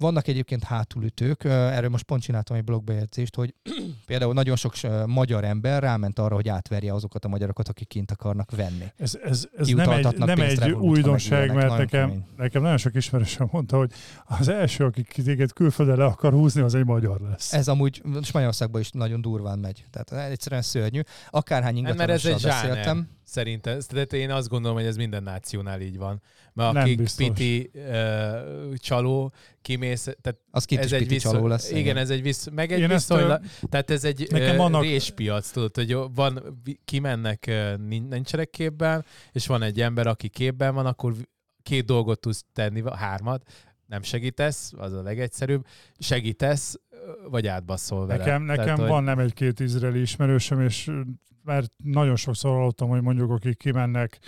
vannak 0.00 0.26
egyébként 0.26 0.64
hátulütők, 0.64 1.44
erről 1.44 1.90
most 1.90 2.04
pont 2.04 2.22
csináltam 2.22 2.56
egy 2.56 2.64
blogbejegyzést, 2.64 3.34
hogy 3.34 3.54
például 4.06 4.32
nagyon 4.32 4.56
sok 4.56 4.72
magyar 5.06 5.44
ember 5.44 5.82
ráment 5.82 6.18
arra, 6.18 6.34
hogy 6.34 6.48
átverje 6.48 6.94
azokat 6.94 7.24
a 7.24 7.28
magyarokat, 7.28 7.68
akik 7.68 7.88
kint 7.88 8.10
akarnak 8.10 8.50
venni. 8.50 8.84
Ez, 8.96 9.18
ez, 9.22 9.48
ez 9.56 9.68
nem 9.68 9.90
egy, 9.90 10.18
nem 10.18 10.40
egy 10.40 10.70
újdonság, 10.70 11.54
mert 11.54 11.76
nekem, 11.76 12.24
nekem 12.36 12.62
nagyon 12.62 12.76
sok 12.76 12.94
ismerősöm 12.94 13.48
mondta, 13.50 13.76
hogy 13.76 13.92
az 14.24 14.48
első, 14.48 14.84
aki 14.84 15.02
téged 15.02 15.52
külföldre 15.52 15.96
le 15.96 16.04
akar 16.04 16.32
húzni, 16.32 16.60
az 16.60 16.74
egy 16.74 16.84
magyar 16.84 17.20
lesz. 17.20 17.52
Ez 17.52 17.68
amúgy 17.68 18.02
Spanyolországban 18.22 18.80
is 18.80 18.90
nagyon 18.90 19.20
durván 19.20 19.58
megy. 19.58 19.84
Tehát 19.90 20.30
egyszerűen 20.30 20.62
szörnyű. 20.62 21.00
Akárhány 21.30 21.76
ingatlanossal 21.76 22.38
beszéltem. 22.42 23.08
Szerintem, 23.30 23.78
tehát 23.80 24.12
én 24.12 24.30
azt 24.30 24.48
gondolom, 24.48 24.76
hogy 24.76 24.86
ez 24.86 24.96
minden 24.96 25.22
nációnál 25.22 25.80
így 25.80 25.98
van. 25.98 26.22
Mert 26.52 26.76
akik 26.76 26.96
biztos. 26.96 27.26
piti 27.26 27.70
uh, 27.74 28.74
csaló, 28.74 29.32
kimész, 29.62 30.02
tehát 30.02 30.38
az 30.50 30.66
ez 30.68 30.92
egy 30.92 31.08
vissza, 31.08 31.30
csaló 31.30 31.46
lesz. 31.46 31.70
Igen, 31.70 31.96
ez 31.96 32.10
egy 32.10 32.22
visz, 32.22 32.48
meg 32.52 32.72
egy 32.72 32.88
viszonylag, 32.88 33.40
tehát 33.68 33.90
ez 33.90 34.04
egy 34.04 34.26
nekem 34.30 34.50
uh, 34.50 34.56
vannak... 34.56 34.82
réspiac, 34.82 35.50
tudod, 35.50 35.74
hogy 35.74 35.96
van, 36.14 36.62
kimennek, 36.84 37.44
uh, 37.48 37.76
nincsenek 38.08 38.50
képben, 38.50 39.04
és 39.32 39.46
van 39.46 39.62
egy 39.62 39.80
ember, 39.80 40.06
aki 40.06 40.28
képben 40.28 40.74
van, 40.74 40.86
akkor 40.86 41.14
két 41.62 41.84
dolgot 41.84 42.20
tudsz 42.20 42.44
tenni, 42.52 42.82
hármat, 42.92 43.42
nem 43.86 44.02
segítesz, 44.02 44.72
az 44.76 44.92
a 44.92 45.02
legegyszerűbb, 45.02 45.66
segítesz, 45.98 46.74
vagy 47.30 47.46
átbasszol 47.46 48.06
vele. 48.06 48.24
Nekem, 48.24 48.42
nekem 48.42 48.64
Tehát, 48.64 48.80
van 48.80 48.90
hogy... 48.90 49.04
nem 49.04 49.18
egy-két 49.18 49.60
izraeli 49.60 50.00
ismerősöm, 50.00 50.60
és 50.60 50.90
mert 51.44 51.72
nagyon 51.84 52.16
sokszor 52.16 52.56
hallottam, 52.56 52.88
hogy 52.88 53.02
mondjuk 53.02 53.30
akik 53.30 53.56
kimennek 53.56 54.18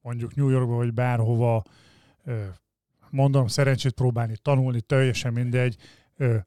mondjuk 0.00 0.34
New 0.34 0.48
Yorkba, 0.48 0.74
vagy 0.74 0.92
bárhova, 0.92 1.62
mondom, 3.10 3.46
szerencsét 3.46 3.92
próbálni 3.92 4.36
tanulni, 4.42 4.80
teljesen 4.80 5.32
mindegy, 5.32 5.76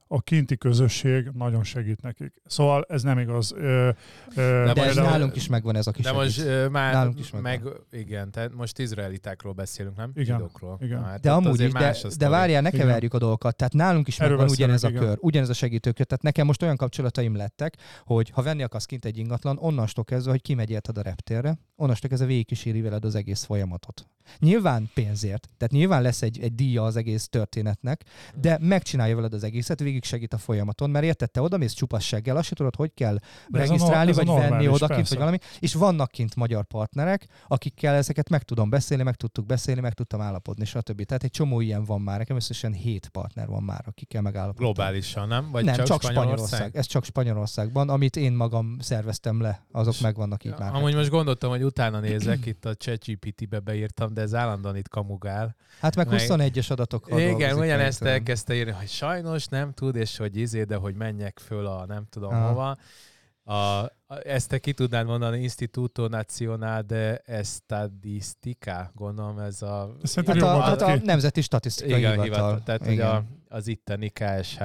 a 0.07 0.21
kinti 0.21 0.57
közösség 0.57 1.29
nagyon 1.33 1.63
segít 1.63 2.01
nekik. 2.01 2.33
Szóval 2.45 2.85
ez 2.87 3.03
nem 3.03 3.19
igaz. 3.19 3.53
De, 3.57 3.95
de 4.35 4.73
most 4.75 4.95
nálunk 4.95 5.35
is 5.35 5.47
megvan 5.47 5.75
ez 5.75 5.87
a 5.87 5.91
kis 5.91 6.05
De 6.05 6.11
most 6.11 6.45
már 6.71 6.93
nálunk 6.93 7.19
is 7.19 7.31
megvan. 7.31 7.51
meg, 7.51 8.01
igen, 8.01 8.31
tehát 8.31 8.53
most 8.53 8.79
izraelitákról 8.79 9.53
beszélünk, 9.53 9.95
nem? 9.95 10.11
Igen, 10.15 10.35
Zsidókról. 10.35 10.77
igen. 10.81 11.03
Hát 11.03 11.19
de 11.19 11.31
amúgy 11.31 11.59
is, 11.59 11.71
de, 11.71 11.95
de 12.17 12.29
várjál, 12.29 12.61
ne 12.61 12.69
keverjük 12.69 13.03
igen. 13.03 13.15
a 13.15 13.19
dolgokat. 13.19 13.55
Tehát 13.55 13.73
nálunk 13.73 14.07
is 14.07 14.19
Erről 14.19 14.37
megvan 14.37 14.49
ugyanez 14.49 14.83
a 14.83 14.91
kör, 14.91 15.17
ugyanez 15.21 15.49
a 15.49 15.53
segítőkör. 15.53 16.05
Tehát 16.05 16.23
nekem 16.23 16.45
most 16.45 16.61
olyan 16.61 16.75
kapcsolataim 16.75 17.35
lettek, 17.35 17.77
hogy 18.05 18.29
ha 18.29 18.41
venni 18.41 18.63
akarsz 18.63 18.85
kint 18.85 19.05
egy 19.05 19.17
ingatlan, 19.17 19.57
onnantól 19.57 20.03
kezdve, 20.03 20.31
hogy 20.31 20.41
kimegy 20.41 20.69
érted 20.69 20.97
a 20.97 21.01
reptérre, 21.01 21.57
onnantól 21.75 22.09
kezdve 22.09 22.27
végigkíséri 22.27 22.81
veled 22.81 23.05
az 23.05 23.15
egész 23.15 23.43
folyamatot. 23.43 24.07
Nyilván 24.39 24.89
pénzért, 24.93 25.47
tehát 25.57 25.73
nyilván 25.73 26.01
lesz 26.01 26.21
egy, 26.21 26.39
egy 26.39 26.55
díja 26.55 26.83
az 26.83 26.95
egész 26.95 27.27
történetnek, 27.27 28.03
de 28.35 28.57
megcsinálja 28.61 29.15
veled 29.15 29.33
az 29.33 29.43
egészet, 29.59 29.79
végig 29.79 30.03
segít 30.03 30.33
a 30.33 30.37
folyamaton, 30.37 30.89
mert 30.89 31.05
értette, 31.05 31.41
oda 31.41 31.57
mész 31.57 31.73
csupasseggel, 31.73 32.37
azt 32.37 32.55
tudod, 32.55 32.75
hogy 32.75 32.91
kell 32.93 33.17
de 33.47 33.59
regisztrálni, 33.59 34.11
vagy 34.11 34.27
venni 34.27 34.67
odakint, 34.67 35.07
vagy 35.07 35.17
valami, 35.17 35.37
és 35.59 35.73
vannak 35.73 36.11
kint 36.11 36.35
magyar 36.35 36.65
partnerek, 36.65 37.27
akikkel 37.47 37.95
ezeket 37.95 38.29
meg 38.29 38.43
tudom 38.43 38.69
beszélni, 38.69 39.03
meg 39.03 39.15
tudtuk 39.15 39.45
beszélni, 39.45 39.81
meg 39.81 39.93
tudtam 39.93 40.21
állapodni, 40.21 40.65
stb. 40.65 41.03
Tehát 41.03 41.23
egy 41.23 41.31
csomó 41.31 41.59
ilyen 41.59 41.83
van 41.83 42.01
már, 42.01 42.17
nekem 42.17 42.35
összesen 42.35 42.73
hét 42.73 43.09
partner 43.09 43.47
van 43.47 43.63
már, 43.63 43.83
akikkel 43.85 44.21
megállapodtam. 44.21 44.65
Globálisan, 44.65 45.27
nem? 45.27 45.51
Vagy 45.51 45.63
nem, 45.63 45.75
csak, 45.75 45.85
csak 45.85 46.01
Spanyolország? 46.01 46.37
Spanyolország? 46.37 46.75
Ez 46.75 46.85
csak 46.85 47.03
Spanyolországban, 47.03 47.89
amit 47.89 48.15
én 48.15 48.33
magam 48.33 48.77
szerveztem 48.79 49.41
le, 49.41 49.65
azok 49.71 49.99
megvannak 50.01 50.43
így 50.43 50.55
már. 50.59 50.75
Amúgy 50.75 50.95
most 50.95 51.09
gondoltam, 51.09 51.49
hogy 51.49 51.63
utána 51.63 51.99
nézek, 51.99 52.45
itt 52.45 52.65
a 52.65 52.75
ChatGPT-be 52.75 53.59
beírtam, 53.59 54.13
de 54.13 54.21
ez 54.21 54.33
állandóan 54.33 54.75
itt 54.75 54.87
kamugál. 54.87 55.55
Hát 55.79 55.95
meg, 55.95 56.07
meg 56.07 56.19
21-es 56.23 56.71
adatok. 56.71 57.07
Igen, 57.17 57.57
ugyanezt 57.57 58.03
elkezdte 58.03 58.55
írni, 58.55 58.71
hogy 58.71 58.87
sajnos 58.87 59.47
nem 59.49 59.73
tud, 59.73 59.95
és 59.95 60.17
hogy 60.17 60.37
izé, 60.37 60.63
de 60.63 60.75
hogy 60.75 60.95
menjek 60.95 61.39
föl 61.39 61.65
a 61.65 61.85
nem 61.85 62.05
tudom 62.09 62.33
ah. 62.33 62.47
hova. 62.47 62.77
A, 63.43 63.53
a, 63.53 63.91
ezt 64.23 64.49
te 64.49 64.59
ki 64.59 64.73
tudnád 64.73 65.05
mondani, 65.05 65.41
Instituto 65.41 66.07
Nacional 66.07 66.81
de 66.81 67.17
Estadistica, 67.25 68.91
gondolom 68.95 69.39
ez 69.39 69.61
a... 69.61 69.95
Hát 70.15 70.27
a, 70.41 70.61
hát 70.61 70.81
a 70.81 70.95
Nemzeti 71.03 71.41
Statisztikai 71.41 71.97
Igen, 71.97 72.11
Hivatal. 72.11 72.23
hivatal. 72.23 72.63
Tehát 72.63 72.81
Igen. 72.81 72.93
Ugye 72.93 73.05
a, 73.05 73.23
az 73.47 73.67
itteni 73.67 74.09
KSH. 74.09 74.63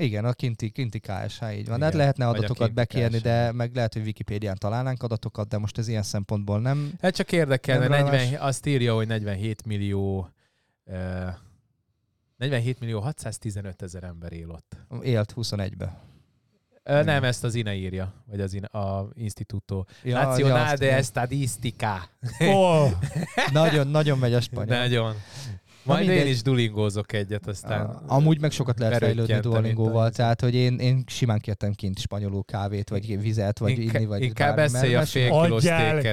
Igen, 0.00 0.24
a 0.24 0.32
kinti, 0.32 0.70
kinti 0.70 0.98
KSH, 0.98 1.42
így 1.42 1.66
van. 1.66 1.76
Igen, 1.76 1.80
hát 1.80 1.94
lehetne 1.94 2.26
adatokat 2.26 2.74
bekérni, 2.74 3.18
de 3.18 3.52
meg 3.52 3.74
lehet, 3.74 3.92
hogy 3.92 4.02
Wikipédián 4.02 4.56
találnánk 4.58 5.02
adatokat, 5.02 5.48
de 5.48 5.58
most 5.58 5.78
ez 5.78 5.88
ilyen 5.88 6.02
szempontból 6.02 6.60
nem... 6.60 6.92
Hát 7.00 7.14
csak 7.14 7.32
érdekel, 7.32 7.78
mert 7.78 8.10
40, 8.10 8.34
azt 8.34 8.66
írja, 8.66 8.94
hogy 8.94 9.06
47 9.06 9.64
millió 9.64 10.28
uh, 10.84 10.94
47 12.38 12.80
millió 12.80 13.00
615 13.00 13.82
ezer 13.82 14.04
ember 14.04 14.32
él 14.32 14.50
ott. 14.50 14.76
Élt 15.02 15.32
21-be. 15.36 16.00
Ö, 16.82 17.02
nem, 17.02 17.24
ezt 17.24 17.44
az 17.44 17.54
INE 17.54 17.74
írja, 17.74 18.12
vagy 18.26 18.40
az 18.40 18.52
INE, 18.52 18.66
a 18.66 19.08
Instituto 19.14 19.84
ja, 20.02 20.22
Nacional 20.22 20.68
ja, 20.68 20.76
de 20.76 20.94
Estadística. 20.94 22.08
Oh, 22.38 22.90
nagyon, 23.52 23.86
nagyon 23.86 24.18
megy 24.18 24.34
a 24.34 24.40
spanyol. 24.40 24.76
Nagyon. 24.78 25.14
Majd 25.88 26.06
mindegy. 26.06 26.26
én 26.26 26.32
is 26.32 26.42
dulingózok 26.42 27.12
egyet, 27.12 27.46
aztán... 27.46 27.86
Amúgy 28.06 28.40
meg 28.40 28.50
sokat 28.50 28.78
lehet 28.78 28.98
fejlődni 28.98 29.40
duolingóval, 29.40 30.10
tehát 30.10 30.40
hogy 30.40 30.54
én, 30.54 30.78
én 30.78 31.04
simán 31.06 31.38
kértem 31.38 31.72
kint 31.72 31.98
spanyolul 31.98 32.44
kávét, 32.44 32.88
vagy 32.88 33.20
vizet, 33.20 33.58
vagy 33.58 33.78
Inka, 33.78 33.98
inni, 33.98 34.06
vagy 34.06 34.22
Inkább 34.22 34.56
beszélj 34.56 34.94
a 34.94 35.06
fél 35.06 35.40
kilós 35.42 35.64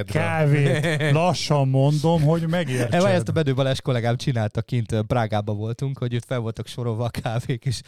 kávét, 0.06 1.00
lassan 1.12 1.68
mondom, 1.68 2.22
hogy 2.22 2.48
megértsed. 2.48 3.04
E, 3.04 3.08
ezt 3.08 3.28
a 3.28 3.32
Bedő 3.32 3.54
Balázs 3.54 3.80
kollégám 3.80 4.16
csinálta 4.16 4.62
kint, 4.62 5.02
Prágába 5.06 5.52
voltunk, 5.52 5.98
hogy 5.98 6.18
fel 6.26 6.38
voltak 6.38 6.66
sorolva 6.66 7.04
a 7.04 7.10
kávék, 7.10 7.64
és 7.64 7.80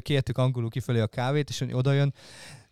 kértük 0.00 0.38
angolul 0.38 0.70
kifelé 0.70 1.00
a 1.00 1.06
kávét, 1.06 1.48
és 1.48 1.64
oda 1.72 1.92
jön, 1.92 2.14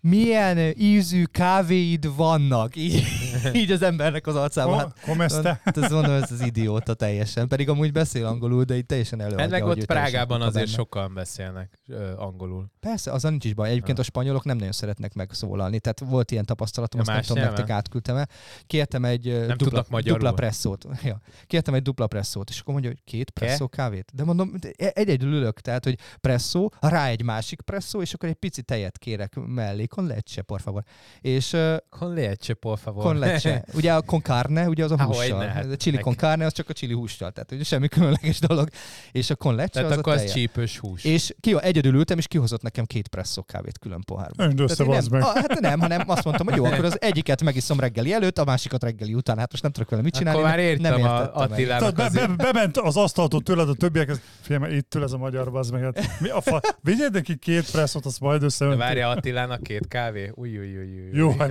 milyen 0.00 0.59
ízű 0.79 1.25
kávéid 1.25 2.17
vannak, 2.17 2.77
így, 2.87 3.05
így 3.61 3.71
az 3.71 3.83
embernek 3.83 4.26
az 4.26 4.37
arcában. 4.37 4.92
Kom, 5.02 5.18
hát, 5.18 5.33
hát 5.62 5.76
ez 5.76 5.90
mondom, 5.90 6.12
ez 6.12 6.33
az 6.33 6.40
idióta 6.40 6.95
teljesen. 6.95 7.49
Pedig 7.49 7.68
amúgy 7.68 7.92
beszél 7.92 8.26
angolul, 8.26 8.64
de 8.64 8.76
így 8.76 8.87
teljesen 8.87 9.21
előadja. 9.21 9.45
Ennek 9.45 9.66
ott 9.66 9.85
Prágában 9.85 10.40
azért 10.40 10.64
benne. 10.64 10.76
sokan 10.76 11.14
beszélnek 11.14 11.78
ö, 11.88 12.12
angolul. 12.16 12.71
Persze, 12.80 13.12
az 13.12 13.23
nincs 13.23 13.45
is 13.45 13.54
baj. 13.54 13.68
Egyébként 13.71 13.99
a 13.99 14.02
spanyolok 14.02 14.45
nem 14.45 14.57
nagyon 14.57 14.73
szeretnek 14.73 15.14
megszólalni. 15.14 15.80
Tehát 15.80 16.00
volt 16.00 16.30
ilyen 16.30 16.45
tapasztalatom, 16.45 17.00
azt 17.00 17.09
nem 17.11 17.21
tudom, 17.21 17.42
nektek 17.42 17.71
átküldtem 17.71 18.16
-e. 18.16 18.28
Kértem 18.66 19.04
egy 19.04 19.47
nem 19.47 19.57
dupla, 19.57 20.00
dupla 20.00 20.33
presszót. 20.33 20.87
Ja. 21.02 21.21
Kértem 21.47 21.75
egy 21.75 21.83
dupla 21.83 22.07
presszót, 22.07 22.50
és 22.50 22.61
akkor 22.61 22.73
mondja, 22.73 22.90
hogy 22.90 23.00
két 23.04 23.30
presszó 23.30 23.68
kávét. 23.68 24.11
De 24.14 24.25
mondom, 24.25 24.54
egy-egyedül 24.76 25.33
ülök, 25.33 25.61
tehát, 25.61 25.85
hogy 25.85 25.99
presszó, 26.21 26.71
rá 26.80 27.07
egy 27.07 27.23
másik 27.23 27.61
presszó, 27.61 28.00
és 28.00 28.14
akkor 28.14 28.28
egy 28.28 28.35
pici 28.35 28.62
tejet 28.62 28.99
kérek 28.99 29.35
mellé 29.35 29.87
con 29.87 30.07
leche, 30.07 30.42
por 30.42 30.61
favor. 30.61 30.83
És, 31.21 31.52
uh, 31.52 31.76
con 31.90 32.14
leche, 32.14 32.54
por 32.54 32.78
favor. 32.78 33.02
Con 33.02 33.18
leche. 33.32 33.64
Ugye 33.78 33.92
a 33.92 34.02
con 34.02 34.23
carne, 34.23 34.68
ugye 34.68 34.85
az 34.85 34.90
a 34.90 35.04
hússal. 35.04 35.40
A 35.73 35.76
chili 35.76 35.99
con 35.99 36.14
carne, 36.14 36.47
az 36.47 36.52
csak 36.52 36.68
a 36.68 36.73
chili 36.73 36.94
hússal, 36.94 37.30
tehát 37.30 37.52
ugye 37.52 37.64
semmi 37.64 37.88
különleges 37.88 38.38
dolog. 38.38 38.68
És 39.12 39.30
a 39.30 39.35
con 39.35 39.54
leche 39.54 39.68
tehát 39.68 39.90
az 39.90 39.99
akkor 39.99 40.12
a 40.12 40.16
az 40.16 40.32
csípős 40.32 40.78
hús. 40.78 41.04
És 41.04 41.35
ki, 41.40 41.56
egyedül 41.61 41.94
ültem, 41.94 42.18
és 42.18 42.26
kihozott 42.26 42.62
nekem 42.62 42.85
két 42.85 43.08
presszó 43.08 43.42
kávét 43.42 43.78
külön 43.78 44.00
pohárban. 44.00 44.49
Önd 44.49 44.61
össze, 44.61 44.85
nem, 44.85 45.04
meg. 45.11 45.23
A, 45.23 45.26
hát 45.26 45.61
nem, 45.61 45.80
hanem 45.80 46.02
azt 46.06 46.25
mondtam, 46.25 46.47
hogy 46.47 46.56
jó, 46.56 46.64
akkor 46.64 46.85
az 46.85 47.00
egyiket 47.00 47.42
megiszom 47.42 47.80
reggeli 47.80 48.12
előtt, 48.12 48.38
a 48.38 48.44
másikat 48.44 48.82
reggeli 48.82 49.14
után. 49.14 49.38
Hát 49.38 49.50
most 49.50 49.62
nem 49.62 49.73
tudok 49.73 49.90
vele 49.90 50.02
mit 50.02 50.14
csinálni. 50.14 50.38
Akkor 50.38 50.50
már 50.50 50.58
értem 50.58 51.00
nem 51.00 51.11
a 51.11 51.35
Attilának 51.35 51.94
be, 51.94 52.11
be, 52.12 52.26
bement 52.37 52.76
az 52.76 52.97
asztaltól 52.97 53.42
tőled 53.42 53.68
a 53.68 53.75
többiek, 53.75 54.11
figyelj, 54.40 54.76
itt 54.76 54.94
ül 54.94 55.02
ez 55.02 55.12
a 55.12 55.18
magyar 55.18 55.50
bazd 55.50 55.73
meg. 55.73 55.82
Hát, 55.82 56.20
mi 56.20 56.28
a 56.28 56.40
fa? 56.40 56.61
Vigyed 56.80 57.12
neki 57.12 57.37
két 57.37 57.70
presszót, 57.70 58.06
azt 58.06 58.20
majd 58.20 58.42
össze. 58.42 58.66
Várja 58.66 59.08
Attilának 59.08 59.62
két 59.62 59.88
kávé. 59.88 60.32
Új, 60.35 60.58
új, 60.58 60.76
új, 60.76 60.85
új. 60.85 61.11
Jó, 61.12 61.35
hát 61.38 61.50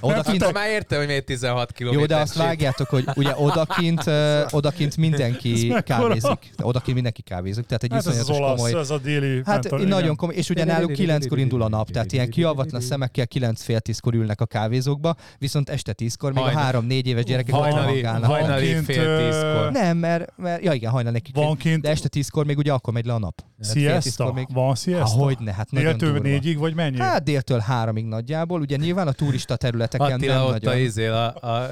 Odakint... 0.00 0.42
Hát, 0.42 0.52
már 0.52 0.70
érte, 0.88 0.96
hogy 0.96 1.06
miért 1.06 1.24
16 1.24 1.72
km. 1.72 1.92
Jó, 1.92 2.06
de 2.06 2.16
azt 2.16 2.34
vágjátok, 2.34 2.88
hogy 2.88 3.04
ugye 3.14 3.34
odakint, 3.36 4.10
odakint 4.50 4.96
mindenki 4.96 5.74
kávézik. 5.84 6.52
Odakint 6.62 6.94
mindenki 6.94 7.22
kávézik. 7.22 7.66
Tehát 7.66 7.82
egy 7.82 7.92
hát 7.92 8.06
ez 8.06 8.18
az 8.18 8.30
olasz, 8.30 8.60
komoly... 8.60 8.80
ez 8.80 8.90
a 8.90 8.98
déli... 8.98 9.42
Hát 9.44 9.70
mentor, 9.70 9.88
nagyon 9.88 10.16
komoly. 10.16 10.34
És 10.34 10.50
ugye 10.50 10.64
náluk 10.64 10.92
kilenckor 10.92 11.38
indul 11.38 11.62
a 11.62 11.68
nap, 11.68 11.90
tehát 11.90 12.12
ilyen 12.12 12.30
kialvatlan 12.30 12.80
szemekkel 12.80 13.26
kilenc 13.26 13.62
fél 13.62 13.80
tízkor 13.80 14.14
ülnek 14.14 14.40
a 14.40 14.46
kávézókba, 14.46 15.14
viszont 15.38 15.70
este 15.70 15.92
tízkor 15.92 16.32
még 16.32 16.44
a 16.44 16.48
három-négy 16.48 17.06
éves 17.06 17.24
gyerekek 17.24 17.54
hajnali, 17.54 18.02
hajnali 18.02 18.74
fél 18.74 19.18
tízkor. 19.18 19.70
Nem, 19.72 19.96
mert, 19.96 20.32
mert 20.36 20.62
ja 20.64 20.72
igen, 20.72 20.90
hajnali 20.90 21.22
Van 21.32 21.56
kint... 21.56 21.82
De 21.82 21.88
este 21.88 22.08
tízkor 22.08 22.46
még 22.46 22.58
ugye 22.58 22.72
akkor 22.72 22.92
megy 22.92 23.06
le 23.06 23.12
a 23.12 23.18
nap. 23.18 23.44
Siesta? 23.60 24.46
Van 24.48 24.74
siesta? 24.74 25.18
Hogyne, 25.18 25.52
hát 25.52 25.68
Déltől 25.70 26.18
négyig, 26.18 26.58
vagy 26.58 26.74
mennyi? 26.74 26.98
Hát 26.98 27.22
déltől 27.22 27.58
háromig 27.58 28.04
nagyjából. 28.04 28.60
Ugye 28.60 28.76
nyilván 28.76 29.06
a 29.08 29.12
turista 29.12 29.56
területeken 29.56 30.12
Attila 30.12 30.34
nem 30.34 30.46
nagyon. 30.50 30.77
Izél 30.78 31.12
a, 31.12 31.34
a, 31.48 31.68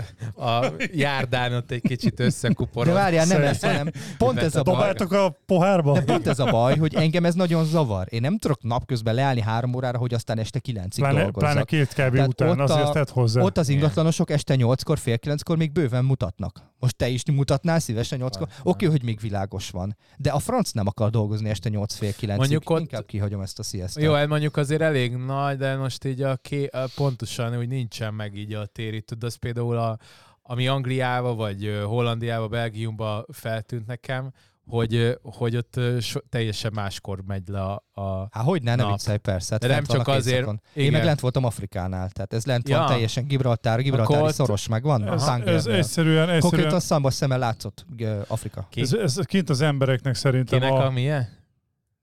a 0.46 0.72
járdán 0.92 1.52
ott 1.52 1.70
egy 1.70 1.80
kicsit 1.80 2.20
összekuporod. 2.20 2.88
De 2.88 2.94
várjál, 3.00 3.26
nem 3.26 3.42
ez, 3.42 3.60
hanem 3.62 3.90
pont 4.18 4.38
ez 4.38 4.56
a 4.56 4.62
baj. 4.62 4.74
Dobáltok 4.74 5.12
a 5.12 5.36
pohárba? 5.46 5.92
De 5.92 6.02
pont 6.02 6.26
ez 6.26 6.38
a 6.38 6.44
baj, 6.50 6.76
hogy 6.78 6.94
engem 6.94 7.24
ez 7.24 7.34
nagyon 7.34 7.64
zavar. 7.64 8.06
Én 8.10 8.20
nem 8.20 8.38
tudok 8.38 8.62
napközben 8.62 9.14
leállni 9.14 9.40
három 9.40 9.74
órára, 9.74 9.98
hogy 9.98 10.14
aztán 10.14 10.38
este 10.38 10.58
kilencig 10.58 11.02
Pláne, 11.04 11.22
dolgozzak. 11.22 11.50
pláne 11.50 11.64
két 11.64 11.92
kávé 11.92 12.14
Tehát 12.14 12.28
után, 12.28 12.48
ott 12.60 12.70
azért 12.70 12.88
a- 12.88 12.92
tett 12.92 13.10
hozzá. 13.10 13.40
Ott 13.42 13.58
az 13.58 13.68
ingatlanosok 13.68 14.30
este 14.30 14.54
nyolckor, 14.54 14.98
fél 14.98 15.18
kilenckor 15.18 15.56
még 15.56 15.72
bőven 15.72 16.04
mutatnak. 16.04 16.65
Most 16.78 16.96
te 16.96 17.08
is 17.08 17.22
mutatnál 17.32 17.78
szívesen 17.78 18.18
nyolckor? 18.18 18.48
Ah, 18.50 18.66
Oké, 18.66 18.86
hogy 18.86 19.02
még 19.02 19.20
világos 19.20 19.70
van. 19.70 19.96
De 20.16 20.30
a 20.30 20.38
franc 20.38 20.70
nem 20.70 20.86
akar 20.86 21.10
dolgozni 21.10 21.48
este 21.48 21.68
nyolc 21.68 21.94
fél 21.94 22.12
kilencig. 22.14 22.38
Mondjuk 22.50 22.70
ott- 22.70 22.80
Inkább 22.80 23.06
kihagyom 23.06 23.40
ezt 23.40 23.58
a 23.58 23.62
siesta. 23.62 24.00
Jó, 24.00 24.12
hát 24.12 24.28
mondjuk 24.28 24.56
azért 24.56 24.80
elég 24.80 25.16
nagy, 25.16 25.56
de 25.56 25.76
most 25.76 26.04
így 26.04 26.22
a 26.22 26.36
ké, 26.36 26.68
pontosan, 26.94 27.56
hogy 27.56 27.68
nincsen 27.68 28.14
meg 28.14 28.34
így 28.36 28.52
a 28.52 28.66
tér. 28.66 28.94
Itt 28.94 29.06
tudod, 29.06 29.24
az 29.24 29.34
például 29.34 29.76
a, 29.76 29.98
ami 30.42 30.68
Angliába, 30.68 31.34
vagy 31.34 31.80
Hollandiába, 31.84 32.48
Belgiumba 32.48 33.26
feltűnt 33.32 33.86
nekem, 33.86 34.32
hogy, 34.66 35.18
hogy 35.22 35.56
ott 35.56 35.80
so, 36.00 36.20
teljesen 36.28 36.70
máskor 36.74 37.22
megy 37.26 37.48
le 37.48 37.60
a... 37.62 37.84
a 37.92 38.28
Há, 38.30 38.42
hogy 38.42 38.62
ne, 38.62 38.74
ne 38.74 38.86
viccelj, 38.86 39.16
persze. 39.18 39.52
Hát 39.52 39.60
De 39.60 39.68
nem 39.68 39.84
csak 39.84 40.08
azért- 40.08 40.36
éjszakon. 40.36 40.60
Én 40.72 40.82
igen. 40.82 40.92
meg 40.92 41.04
lent 41.04 41.20
voltam 41.20 41.44
Afrikánál, 41.44 42.10
tehát 42.10 42.32
ez 42.32 42.46
lent 42.46 42.68
Ja. 42.68 42.78
van 42.78 42.86
teljesen 42.86 43.26
Gibraltár, 43.26 43.82
Gibraltári 43.82 44.22
ott- 44.22 44.32
szoros 44.32 44.68
meg 44.68 44.82
van. 44.82 45.08
ez, 45.08 45.22
ez 45.46 45.66
egyszerűen, 45.66 46.20
egyszerűen 46.20 46.40
Konkrétan 46.40 46.80
szamba 46.80 47.10
szemmel 47.10 47.38
látszott 47.38 47.86
ö, 47.98 48.20
Afrika. 48.28 48.66
Ki? 48.70 48.80
ez, 48.80 48.92
ez 48.92 49.16
kint 49.24 49.50
az 49.50 49.60
embereknek 49.60 50.14
szerintem 50.14 50.58
Kinek 50.58 50.74
a, 50.74 50.84
a 50.86 50.90
milyen? 50.90 51.28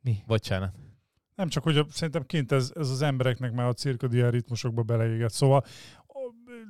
Mi? 0.02 0.24
Bocsánat. 0.28 0.72
Nem 1.36 1.48
csak, 1.50 1.64
hogy 1.64 1.78
a, 1.78 1.86
szerintem 1.92 2.26
kint 2.26 2.52
ez, 2.52 2.72
ez 2.76 2.90
az 2.90 3.02
embereknek 3.02 3.52
már 3.52 3.68
a 3.68 3.74
cirkadián 3.74 4.32
ritmusokba 4.32 4.82
beleégett. 4.82 5.32
Szóval 5.32 5.64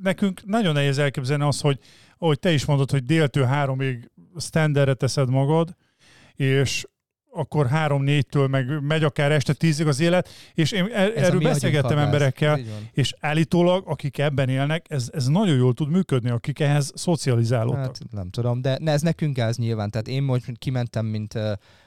nekünk 0.01 0.45
nagyon 0.45 0.73
nehéz 0.73 0.97
elképzelni 0.97 1.43
azt, 1.43 1.61
hogy 1.61 1.79
ahogy 2.17 2.39
te 2.39 2.51
is 2.51 2.65
mondod, 2.65 2.91
hogy 2.91 3.03
déltől 3.03 3.45
háromig 3.45 4.11
standardre 4.37 4.93
teszed 4.93 5.29
magad, 5.29 5.75
és 6.35 6.85
akkor 7.35 7.67
három-négytől 7.67 8.47
meg 8.47 8.81
megy 8.81 9.03
akár 9.03 9.31
este 9.31 9.53
tízig 9.53 9.87
az 9.87 9.99
élet, 9.99 10.29
és 10.53 10.71
én 10.71 10.85
er, 10.93 11.17
Ez 11.17 11.23
erről 11.23 11.39
beszélgettem 11.39 11.97
emberekkel, 11.97 12.59
és 12.91 13.13
állítólag, 13.19 13.83
akik 13.87 14.17
ebben 14.17 14.49
élnek, 14.49 14.85
ez, 14.89 15.09
ez 15.13 15.27
nagyon 15.27 15.55
jól 15.55 15.73
tud 15.73 15.89
működni, 15.89 16.29
akik 16.29 16.59
ehhez 16.59 16.91
szocializálódtak. 16.95 17.83
Hát 17.83 17.99
nem 18.11 18.29
tudom, 18.29 18.61
de 18.61 18.77
ne, 18.81 18.91
ez 18.91 19.01
nekünk 19.01 19.35
gáz 19.35 19.57
nyilván. 19.57 19.89
Tehát 19.89 20.07
én 20.07 20.23
most 20.23 20.51
kimentem, 20.57 21.05
mint, 21.05 21.39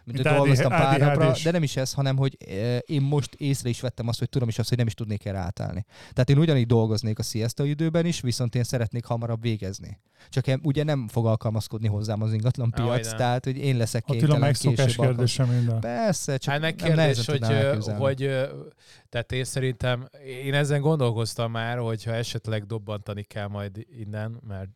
mint, 0.07 0.19
Mint 0.19 0.29
mint 0.29 0.39
dolgoztam 0.39 0.73
ADHD 0.73 0.99
pár 0.99 1.01
napra, 1.01 1.35
de 1.45 1.51
nem 1.51 1.63
is 1.63 1.77
ez, 1.77 1.93
hanem 1.93 2.17
hogy 2.17 2.37
ö, 2.49 2.77
én 2.77 3.03
most 3.03 3.35
észre 3.35 3.69
is 3.69 3.81
vettem 3.81 4.09
azt, 4.09 4.19
hogy 4.19 4.29
tudom 4.29 4.49
is 4.49 4.59
azt, 4.59 4.69
hogy 4.69 4.79
nem 4.79 4.87
is 4.87 4.95
tudnék 4.95 5.25
erre 5.25 5.39
átállni. 5.39 5.85
Tehát 6.13 6.31
én 6.31 6.39
ugyanígy 6.39 6.67
dolgoznék 6.67 7.19
a 7.19 7.23
siesta 7.23 7.65
időben 7.65 8.07
is, 8.07 8.21
viszont 8.21 8.55
én 8.55 8.65
szeretnék 8.65 9.05
hamarabb 9.05 9.43
végezni. 9.43 10.01
Csak 10.29 10.47
én, 10.47 10.61
ugye 10.63 10.83
nem 10.85 11.09
fog 11.09 11.27
alkalmazkodni 11.27 11.89
hozzám 11.89 12.23
az 12.23 12.33
ingatlan 12.33 12.71
piac, 12.71 13.07
nem. 13.07 13.17
tehát 13.17 13.45
hogy 13.45 13.57
én 13.57 13.77
leszek 13.77 14.03
Attila 14.03 14.19
kénytelen 14.19 14.41
megszokás 14.41 14.87
később 14.87 15.05
kérdése 15.05 15.45
minden. 15.45 15.81
Persze, 15.81 16.37
csak 16.37 16.53
Hát 16.53 16.63
meg 16.63 16.75
kérdés, 16.75 17.27
hogy, 17.27 17.47
hogy 17.99 18.19
tehát 19.09 19.33
én 19.33 19.45
szerintem, 19.45 20.09
én 20.45 20.55
ezen 20.55 20.81
gondolkoztam 20.81 21.51
már, 21.51 21.79
hogyha 21.79 22.13
esetleg 22.13 22.67
dobbantani 22.67 23.23
kell 23.23 23.47
majd 23.47 23.87
innen, 23.99 24.41
mert 24.47 24.69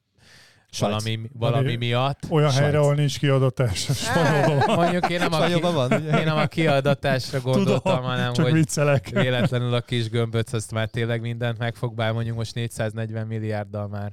Svájc. 0.70 1.02
valami, 1.02 1.30
valami 1.32 1.76
miatt. 1.76 2.18
Olyan 2.28 2.48
Svájc. 2.50 2.62
helyre, 2.62 2.78
ahol 2.78 2.94
nincs 2.94 3.18
kiadatás. 3.18 3.78
Spanyolban. 3.94 4.76
Mondjuk 4.76 5.10
én 5.10 5.18
nem, 5.18 5.32
a, 5.32 5.46
ki, 5.46 5.60
van, 5.60 5.92
ugye? 5.92 6.18
én 6.18 6.24
nem 6.24 6.36
a 6.36 6.46
kiadatásra 6.46 7.40
gondoltam, 7.40 7.94
Tudom, 7.94 8.02
hanem 8.02 8.32
csak 8.32 8.44
hogy 8.44 8.54
viccelek. 8.54 9.08
véletlenül 9.08 9.74
a 9.74 9.80
kis 9.80 10.08
gömböc 10.08 10.52
azt 10.52 10.72
már 10.72 10.88
tényleg 10.88 11.20
mindent 11.20 11.58
megfog, 11.58 11.94
bár 11.94 12.12
mondjuk 12.12 12.36
most 12.36 12.54
440 12.54 13.26
milliárddal 13.26 13.88
már. 13.88 14.12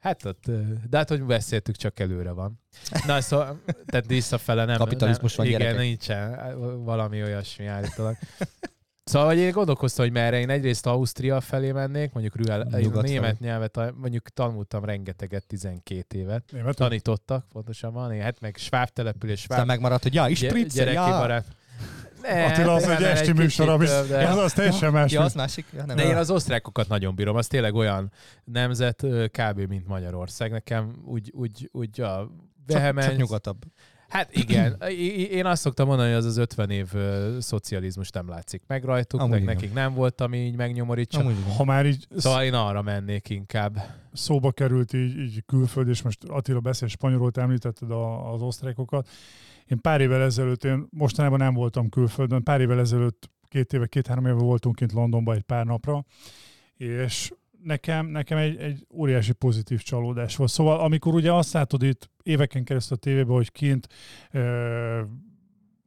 Hát 0.00 0.24
ott, 0.24 0.44
de 0.90 0.96
hát, 0.96 1.08
hogy 1.08 1.22
beszéltük, 1.22 1.76
csak 1.76 2.00
előre 2.00 2.30
van. 2.30 2.60
Na, 3.06 3.20
szóval, 3.20 3.60
tehát 3.86 4.06
visszafele 4.06 4.64
nem. 4.64 4.76
Kapitalizmus 4.76 5.36
nem, 5.36 5.46
van, 5.46 5.54
Igen, 5.54 5.60
gyerekek. 5.66 5.86
nincsen. 5.86 6.38
Valami 6.84 7.22
olyasmi 7.22 7.66
állítólag. 7.66 8.16
Szóval, 9.10 9.28
hogy 9.28 9.38
én 9.38 9.52
gondolkoztam, 9.52 10.04
hogy 10.04 10.14
merre 10.14 10.38
én 10.38 10.50
egyrészt 10.50 10.86
Ausztria 10.86 11.40
felé 11.40 11.72
mennék, 11.72 12.12
mondjuk 12.12 12.36
Rüel, 12.36 12.60
én 12.60 12.80
Nyugat 12.80 13.02
német 13.02 13.36
felé. 13.36 13.50
nyelvet, 13.50 13.94
mondjuk 13.94 14.28
tanultam 14.28 14.84
rengeteget, 14.84 15.46
12 15.46 16.18
évet. 16.18 16.42
Németül? 16.52 16.74
Tanítottak, 16.74 17.44
pontosabban, 17.52 18.20
hát 18.20 18.40
meg 18.40 18.56
sváb 18.56 18.88
település, 18.88 19.40
Aztán 19.40 19.56
sváb 19.56 19.68
megmaradt, 19.68 20.02
hogy 20.02 20.14
ja, 20.14 20.28
is 20.28 20.40
gyereki 20.40 20.94
ja. 20.94 21.18
barát. 21.18 21.46
Ne, 22.22 22.44
Attila, 22.44 22.72
az 22.72 22.88
egy 22.88 23.02
esti 23.02 23.32
műsor, 23.32 23.68
ami 23.68 23.86
de- 23.86 24.28
az, 24.28 24.36
az 24.36 24.52
teljesen 24.52 24.92
más. 24.92 25.12
Ja, 25.12 25.22
az 25.22 25.34
másik. 25.34 25.66
Ja, 25.72 25.84
nem. 25.84 25.96
de 25.96 26.04
én 26.04 26.16
az 26.16 26.30
osztrákokat 26.30 26.88
nagyon 26.88 27.14
bírom, 27.14 27.36
az 27.36 27.46
tényleg 27.46 27.74
olyan 27.74 28.12
nemzet 28.44 29.06
kb. 29.30 29.60
mint 29.68 29.86
Magyarország. 29.86 30.50
Nekem 30.50 31.02
úgy, 31.04 31.32
úgy, 31.34 31.68
úgy 31.72 32.00
a 32.00 32.30
csak, 32.66 32.78
vehemens... 32.78 33.06
csak 33.06 33.16
nyugatabb. 33.16 33.64
Hát 34.08 34.36
igen, 34.36 34.82
én 35.38 35.46
azt 35.46 35.62
szoktam 35.62 35.86
mondani, 35.86 36.08
hogy 36.08 36.18
az 36.18 36.24
az 36.24 36.36
50 36.36 36.70
év 36.70 36.92
szocializmus 37.38 38.10
nem 38.10 38.28
látszik 38.28 38.62
meg 38.66 38.84
rajtuk, 38.84 39.20
Amúgy 39.20 39.32
meg 39.32 39.42
igen. 39.42 39.54
nekik 39.54 39.72
nem 39.72 39.94
volt, 39.94 40.20
ami 40.20 40.38
így 40.38 40.56
megnyomorítsa. 40.56 41.18
Amúgy 41.20 41.38
igen. 41.38 41.54
Ha 41.54 41.64
már 41.64 41.86
így 41.86 42.06
Szóval 42.16 42.42
én 42.44 42.54
arra 42.54 42.82
mennék 42.82 43.28
inkább. 43.28 43.76
szóba 44.12 44.52
került 44.52 44.92
így, 44.92 45.18
így 45.18 45.42
külföld, 45.46 45.88
és 45.88 46.02
most 46.02 46.24
Attila 46.24 46.60
beszél 46.60 46.88
spanyolul, 46.88 47.30
te 47.30 47.40
említetted 47.40 47.90
a, 47.90 48.32
az 48.32 48.42
osztrákokat. 48.42 49.08
Én 49.66 49.80
pár 49.80 50.00
évvel 50.00 50.22
ezelőtt, 50.22 50.64
én 50.64 50.86
mostanában 50.90 51.38
nem 51.38 51.54
voltam 51.54 51.88
külföldön, 51.88 52.42
pár 52.42 52.60
évvel 52.60 52.78
ezelőtt, 52.78 53.30
két 53.48 53.72
éve, 53.72 53.86
két-három 53.86 54.26
éve 54.26 54.34
voltunk 54.34 54.76
kint 54.76 54.92
Londonban 54.92 55.36
egy 55.36 55.42
pár 55.42 55.64
napra, 55.64 56.04
és 56.76 57.32
nekem, 57.66 58.06
nekem 58.06 58.38
egy, 58.38 58.56
egy 58.56 58.86
óriási 58.94 59.32
pozitív 59.32 59.82
csalódás 59.82 60.36
volt. 60.36 60.50
Szóval 60.50 60.80
amikor 60.80 61.14
ugye 61.14 61.32
azt 61.32 61.52
látod 61.52 61.82
itt 61.82 62.10
éveken 62.22 62.64
keresztül 62.64 62.96
a 62.96 63.00
tévében, 63.00 63.34
hogy 63.34 63.52
kint 63.52 63.86
ö, 64.30 65.00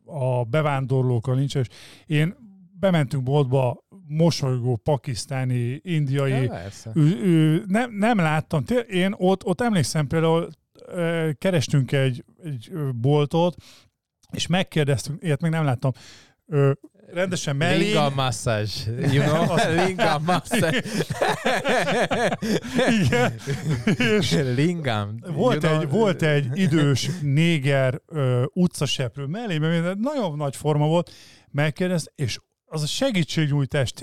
a 0.05 0.43
bevándorlókkal 0.43 1.35
nincs, 1.35 1.55
és 1.55 1.67
én 2.05 2.35
bementünk 2.79 3.23
boltba 3.23 3.83
mosolygó, 4.07 4.75
pakisztáni, 4.75 5.79
indiai, 5.83 6.31
Ja, 6.31 6.61
ő, 6.93 7.21
ő, 7.23 7.63
nem, 7.67 7.91
nem 7.91 8.17
láttam. 8.17 8.63
Én 8.89 9.13
ott, 9.17 9.45
ott 9.45 9.61
emlékszem 9.61 10.07
például, 10.07 10.49
ö, 10.87 11.29
kerestünk 11.37 11.91
egy, 11.91 12.25
egy 12.43 12.71
boltot, 12.95 13.55
és 14.31 14.47
megkérdeztünk, 14.47 15.23
ilyet 15.23 15.41
még 15.41 15.51
nem 15.51 15.63
láttam, 15.63 15.91
ö, 16.45 16.71
rendesen 17.13 17.55
mellé. 17.55 17.83
Lingam 17.83 18.13
massage. 18.13 18.91
You 19.11 19.23
know? 19.23 19.55
Lingam 19.85 20.23
massage. 20.23 20.83
Igen. 23.01 23.33
És 23.97 24.31
Lingam. 24.55 25.15
volt, 25.33 25.63
You 25.63 25.71
know? 25.73 25.81
egy, 25.81 25.89
volt 25.89 26.21
egy 26.21 26.47
idős 26.53 27.09
néger 27.21 28.01
ö, 28.07 28.43
utcaseprő 28.53 29.25
mellé, 29.25 29.57
mert 29.57 29.97
nagyon 29.97 30.37
nagy 30.37 30.55
forma 30.55 30.87
volt, 30.87 31.11
megkérdez, 31.51 32.11
és 32.15 32.39
az 32.65 32.83
a 32.83 32.87
segítségnyújtás, 32.87 33.93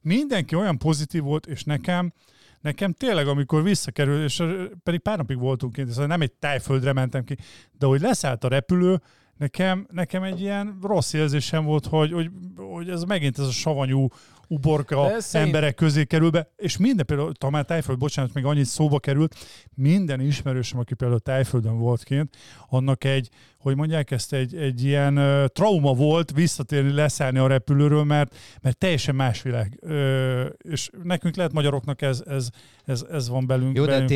mindenki 0.00 0.54
olyan 0.54 0.78
pozitív 0.78 1.22
volt, 1.22 1.46
és 1.46 1.64
nekem, 1.64 2.12
nekem 2.60 2.92
tényleg, 2.92 3.26
amikor 3.26 3.62
visszakerül, 3.62 4.24
és 4.24 4.42
pedig 4.82 5.00
pár 5.00 5.16
napig 5.16 5.38
voltunk 5.38 5.72
kint, 5.72 5.90
szóval 5.90 6.06
nem 6.06 6.20
egy 6.20 6.32
tájföldre 6.32 6.92
mentem 6.92 7.24
ki, 7.24 7.36
de 7.78 7.86
hogy 7.86 8.00
leszállt 8.00 8.44
a 8.44 8.48
repülő, 8.48 9.00
nekem, 9.36 9.86
nekem 9.90 10.22
egy 10.22 10.40
ilyen 10.40 10.78
rossz 10.82 11.12
érzésem 11.12 11.64
volt, 11.64 11.86
hogy, 11.86 12.12
hogy, 12.12 12.30
hogy 12.56 12.88
ez 12.88 13.02
megint 13.02 13.38
ez 13.38 13.46
a 13.46 13.50
savanyú 13.50 14.08
uborka 14.54 15.20
szerint- 15.20 15.54
emberek 15.54 15.74
közé 15.74 16.04
kerül 16.04 16.30
be, 16.30 16.48
és 16.56 16.76
minden 16.76 17.06
például, 17.06 17.32
talán 17.32 17.54
már 17.54 17.64
Tájföld, 17.64 17.98
bocsánat, 17.98 18.32
még 18.34 18.44
annyit 18.44 18.64
szóba 18.64 18.98
került, 18.98 19.34
minden 19.74 20.20
ismerősöm, 20.20 20.78
aki 20.78 20.94
például 20.94 21.20
Tájföldön 21.20 21.78
volt 21.78 22.02
kint, 22.04 22.36
annak 22.68 23.04
egy, 23.04 23.28
hogy 23.58 23.76
mondják 23.76 24.10
ezt, 24.10 24.32
egy, 24.32 24.56
egy 24.56 24.84
ilyen 24.84 25.16
ö, 25.16 25.46
trauma 25.48 25.94
volt 25.94 26.30
visszatérni, 26.30 26.92
leszállni 26.92 27.38
a 27.38 27.46
repülőről, 27.46 28.04
mert, 28.04 28.36
mert 28.62 28.78
teljesen 28.78 29.14
más 29.14 29.42
világ. 29.42 29.78
Ö, 29.80 30.44
és 30.58 30.90
nekünk 31.02 31.36
lehet 31.36 31.52
magyaroknak 31.52 32.02
ez, 32.02 32.22
ez, 32.26 32.48
ez, 32.84 33.04
ez 33.10 33.28
van 33.28 33.46
belünk, 33.46 33.76
Jó, 33.76 33.84
de 33.84 33.90
belünk 33.90 34.08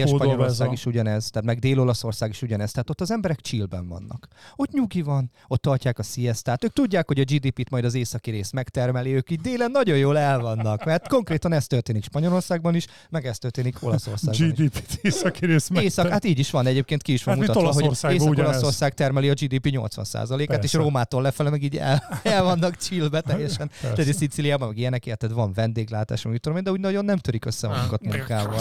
a- 0.71 0.73
is 0.73 0.87
ugyanez, 0.87 1.31
tehát 1.31 1.47
meg 1.47 1.59
Dél-Olaszország 1.59 2.31
is 2.31 2.43
ugyanez, 2.43 2.71
tehát 2.73 2.91
ott 2.91 3.01
az 3.01 3.11
emberek 3.11 3.41
chillben 3.41 3.89
vannak. 3.89 4.29
Ott 4.57 4.71
nyugi 4.73 5.03
van, 5.03 5.31
ott 5.47 5.63
tartják 5.63 5.99
a 5.99 6.03
siestát, 6.03 6.65
ők 6.65 6.73
tudják, 6.73 7.07
hogy 7.07 7.21
a 7.21 7.25
GDP-t 7.25 7.71
majd 7.71 7.85
az 7.85 7.95
északi 7.95 8.31
rész 8.31 8.51
megtermeli, 8.51 9.15
ők 9.15 9.31
így 9.31 9.41
délen 9.41 9.71
nagyon 9.71 9.97
jól 9.97 10.19
el 10.19 10.28
vannak, 10.37 10.85
mert 10.85 11.09
konkrétan 11.09 11.53
ez 11.53 11.67
történik 11.67 12.05
Spanyolországban 12.05 12.75
is, 12.75 12.87
meg 13.11 13.27
ez 13.27 13.39
történik 13.39 13.77
Olaszországban 13.81 14.49
is. 14.49 14.53
GDP-t 14.53 14.99
északi 15.03 15.47
rész. 15.47 15.69
Észak, 15.73 16.09
hát 16.09 16.25
így 16.25 16.39
is 16.39 16.51
van, 16.51 16.67
egyébként 16.67 17.03
ki 17.03 17.13
is 17.13 17.25
van 17.25 17.39
Hát, 17.39 17.47
mutatva, 17.47 17.73
hogy. 17.73 18.13
Észak-Olaszország 18.13 18.95
termeli 18.95 19.29
a 19.29 19.35
GDP 19.35 19.69
80%-át, 19.71 20.65
és. 20.65 20.73
Rómától 20.73 21.23
lefele 21.23 21.51
meg 21.51 21.63
így 21.63 21.77
el, 21.77 22.21
el 22.23 22.43
vannak 22.43 22.77
chillbe 22.77 23.21
teljesen. 23.21 23.71
Tehát 23.81 24.15
Sziciliában 24.15 24.69
meg 24.69 24.79
ilyenek, 24.79 25.07
érted, 25.07 25.33
van 25.33 25.53
vendéglátás, 25.53 26.23
meg 26.23 26.39
tudom 26.39 26.59
én, 26.59 26.65
de 26.65 26.71
úgy 26.71 26.81
nagyon 26.81 27.05
nem 27.05 27.19
törik 27.19 27.45
össze 27.45 27.69
magukat 27.69 28.03
munkával. 28.03 28.55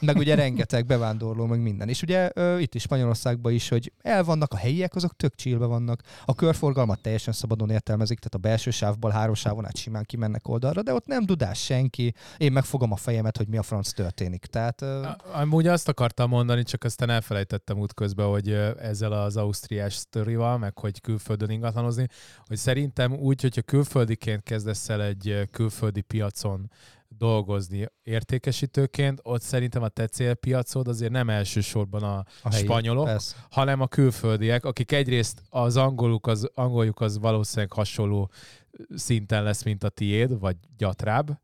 Meg 0.00 0.16
ugye 0.16 0.34
rengeteg 0.34 0.86
bevándorló, 0.86 1.46
meg 1.46 1.60
minden. 1.60 1.88
És 1.88 2.02
ugye 2.02 2.30
itt 2.58 2.74
is 2.74 2.82
Spanyolországban 2.82 3.52
is, 3.52 3.68
hogy 3.68 3.92
el 4.02 4.24
vannak 4.24 4.52
a 4.52 4.56
helyiek, 4.56 4.94
azok 4.94 5.16
tök 5.16 5.34
chillbe 5.34 5.64
vannak. 5.64 6.02
A 6.24 6.34
körforgalmat 6.34 7.00
teljesen 7.00 7.32
szabadon 7.32 7.70
értelmezik, 7.70 8.18
tehát 8.18 8.34
a 8.34 8.48
belső 8.48 8.70
sávból 8.70 9.10
három 9.10 9.34
sávon 9.34 9.66
át 9.66 9.76
simán 9.76 10.04
kimennek 10.04 10.48
oldalra, 10.50 10.82
de 10.82 10.94
ott 10.94 11.06
nem 11.06 11.24
dudás 11.26 11.64
senki, 11.64 12.14
én 12.38 12.52
megfogom 12.52 12.92
a 12.92 12.96
fejemet, 12.96 13.36
hogy 13.36 13.48
mi 13.48 13.56
a 13.56 13.62
franc 13.62 13.92
történik. 13.92 14.46
Tehát, 14.46 14.82
Amúgy 15.32 15.66
azt 15.66 15.88
akartam 15.88 16.28
mondani, 16.28 16.62
csak 16.62 16.84
aztán 16.84 17.10
elfelejtettem 17.10 17.78
útközben, 17.78 18.26
hogy 18.26 18.50
ezzel 18.78 19.12
az 19.12 19.36
ausztriás 19.36 19.94
sztorival, 19.94 20.58
meg 20.58 20.78
hogy 20.78 21.00
külföldön 21.00 21.50
ingatlanozni, 21.50 22.06
hogy 22.46 22.56
szerintem 22.56 23.12
úgy, 23.12 23.40
hogyha 23.40 23.62
külföldiként 23.62 24.42
kezdesz 24.42 24.88
el 24.88 25.02
egy 25.02 25.48
külföldi 25.50 26.00
piacon 26.00 26.70
dolgozni 27.16 27.86
értékesítőként, 28.02 29.20
ott 29.22 29.42
szerintem 29.42 29.82
a 29.82 29.88
te 29.88 30.06
célpiacod 30.06 30.88
azért 30.88 31.12
nem 31.12 31.30
elsősorban 31.30 32.02
a, 32.02 32.24
a 32.42 32.50
helyi, 32.50 32.64
spanyolok, 32.64 33.04
persze. 33.04 33.36
hanem 33.50 33.80
a 33.80 33.86
külföldiek, 33.86 34.64
akik 34.64 34.92
egyrészt 34.92 35.42
az 35.48 35.76
angoluk 35.76 36.26
az, 36.26 36.50
angoljuk 36.54 37.00
az 37.00 37.18
valószínűleg 37.18 37.72
hasonló 37.72 38.30
szinten 38.94 39.42
lesz, 39.42 39.62
mint 39.62 39.84
a 39.84 39.88
tiéd, 39.88 40.38
vagy 40.38 40.56
gyatrább, 40.76 41.40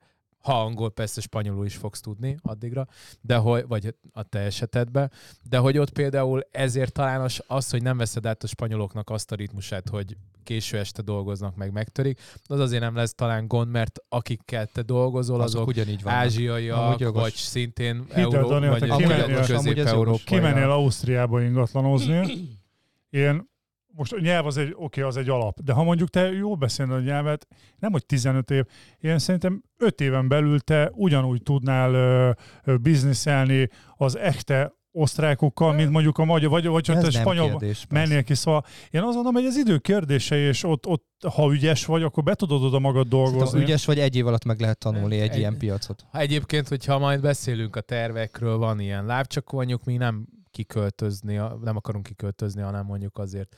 ha 0.46 0.60
angol, 0.60 0.90
persze 0.90 1.20
spanyolul 1.20 1.66
is 1.66 1.76
fogsz 1.76 2.00
tudni 2.00 2.36
addigra, 2.42 2.86
de 3.20 3.36
hogy, 3.36 3.66
vagy 3.66 3.94
a 4.12 4.22
te 4.22 4.38
esetedben, 4.38 5.12
de 5.42 5.58
hogy 5.58 5.78
ott 5.78 5.90
például 5.90 6.40
ezért 6.50 6.92
talán 6.92 7.20
az, 7.20 7.42
az, 7.46 7.70
hogy 7.70 7.82
nem 7.82 7.96
veszed 7.96 8.26
át 8.26 8.42
a 8.42 8.46
spanyoloknak 8.46 9.10
azt 9.10 9.32
a 9.32 9.34
ritmusát, 9.34 9.88
hogy 9.88 10.16
késő 10.42 10.78
este 10.78 11.02
dolgoznak, 11.02 11.56
meg 11.56 11.72
megtörik, 11.72 12.20
az 12.44 12.60
azért 12.60 12.82
nem 12.82 12.94
lesz 12.94 13.14
talán 13.14 13.46
gond, 13.46 13.70
mert 13.70 13.98
akikkel 14.08 14.66
te 14.66 14.82
dolgozol, 14.82 15.40
azok, 15.40 15.60
azok 15.60 15.68
ugyanígy 15.68 16.02
vannak. 16.02 16.18
ázsiaiak, 16.18 17.12
vagy 17.12 17.34
szintén 17.34 18.06
Euró, 18.08 18.48
vagy 18.48 19.46
közép-európaiak. 19.46 20.24
Kimennél 20.24 20.70
Ausztriába 20.70 21.42
ingatlanozni, 21.42 22.26
én 23.10 23.48
most 23.96 24.12
a 24.12 24.20
nyelv 24.20 24.46
az 24.46 24.56
egy, 24.56 24.68
oké, 24.68 24.82
okay, 24.84 25.02
az 25.02 25.16
egy 25.16 25.28
alap, 25.28 25.60
de 25.60 25.72
ha 25.72 25.82
mondjuk 25.82 26.08
te 26.08 26.32
jó 26.32 26.56
beszélnél 26.56 26.96
a 26.96 27.00
nyelvet, 27.00 27.46
nem 27.78 27.92
hogy 27.92 28.06
15 28.06 28.50
év, 28.50 28.64
én 29.00 29.18
szerintem 29.18 29.62
5 29.78 30.00
éven 30.00 30.28
belül 30.28 30.60
te 30.60 30.90
ugyanúgy 30.94 31.42
tudnál 31.42 31.94
ö, 31.94 32.30
ö, 32.64 32.76
bizniszelni 32.76 33.68
az 33.96 34.16
echte 34.16 34.74
osztrákokkal, 34.92 35.72
mint 35.72 35.90
mondjuk 35.90 36.18
a 36.18 36.24
magyar, 36.24 36.50
vagy, 36.50 36.66
vagy 36.66 36.86
hogy 36.86 36.98
te 36.98 37.10
spanyol 37.10 37.62
mennél 37.88 38.22
ki. 38.22 38.34
Szóval 38.34 38.64
én 38.90 39.00
azt 39.02 39.14
mondom, 39.14 39.34
hogy 39.34 39.44
ez 39.44 39.56
idő 39.56 39.78
kérdése, 39.78 40.36
és 40.36 40.64
ott, 40.64 40.86
ott 40.86 41.04
ha 41.34 41.52
ügyes 41.52 41.84
vagy, 41.84 42.02
akkor 42.02 42.22
be 42.22 42.34
tudod 42.34 42.62
oda 42.62 42.78
magad 42.78 43.08
dolgozni. 43.08 43.58
Ha 43.58 43.64
ügyes 43.64 43.84
vagy, 43.84 43.98
egy 43.98 44.16
év 44.16 44.26
alatt 44.26 44.44
meg 44.44 44.60
lehet 44.60 44.78
tanulni 44.78 45.20
egy, 45.20 45.30
egy 45.30 45.38
ilyen 45.38 45.58
piacot. 45.58 46.06
Ha 46.10 46.18
egyébként, 46.18 46.68
hogyha 46.68 46.98
majd 46.98 47.20
beszélünk 47.20 47.76
a 47.76 47.80
tervekről, 47.80 48.56
van 48.56 48.80
ilyen 48.80 49.06
láb, 49.06 49.26
csak 49.26 49.52
mondjuk 49.52 49.84
mi 49.84 49.96
nem 49.96 50.26
kiköltözni, 50.50 51.40
nem 51.62 51.76
akarunk 51.76 52.04
kiköltözni, 52.04 52.62
hanem 52.62 52.84
mondjuk 52.84 53.18
azért 53.18 53.56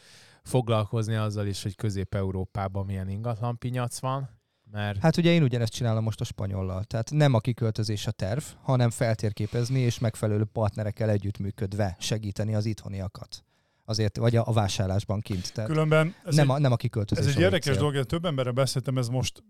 foglalkozni 0.48 1.14
azzal 1.14 1.46
is, 1.46 1.62
hogy 1.62 1.76
Közép-Európában 1.76 2.86
milyen 2.86 3.08
ingatlan 3.08 3.58
pinyac 3.58 3.98
van. 3.98 4.28
Mert... 4.70 4.98
Hát 4.98 5.16
ugye 5.16 5.32
én 5.32 5.42
ugyanezt 5.42 5.72
csinálom 5.72 6.04
most 6.04 6.20
a 6.20 6.24
spanyollal. 6.24 6.84
Tehát 6.84 7.10
nem 7.10 7.34
a 7.34 7.38
kiköltözés 7.38 8.06
a 8.06 8.10
terv, 8.10 8.42
hanem 8.62 8.90
feltérképezni 8.90 9.80
és 9.80 9.98
megfelelő 9.98 10.44
partnerekkel 10.44 11.10
együttműködve 11.10 11.96
segíteni 11.98 12.54
az 12.54 12.66
itthoniakat 12.66 13.42
azért, 13.84 14.16
vagy 14.16 14.36
a, 14.36 14.46
a 14.46 14.52
vásárlásban 14.52 15.20
kint. 15.20 15.52
Tehát 15.52 15.70
Különben 15.70 16.14
ez 16.24 16.34
nem, 16.34 16.50
egy, 16.50 16.56
a, 16.56 16.58
nem 16.58 16.72
a 16.72 16.76
kiköltözés. 16.76 17.26
Ez 17.26 17.34
egy 17.34 17.40
érdekes 17.40 17.76
dolog, 17.76 18.04
több 18.04 18.24
emberre 18.24 18.50
beszéltem, 18.50 18.98
ez 18.98 19.08
most 19.08 19.42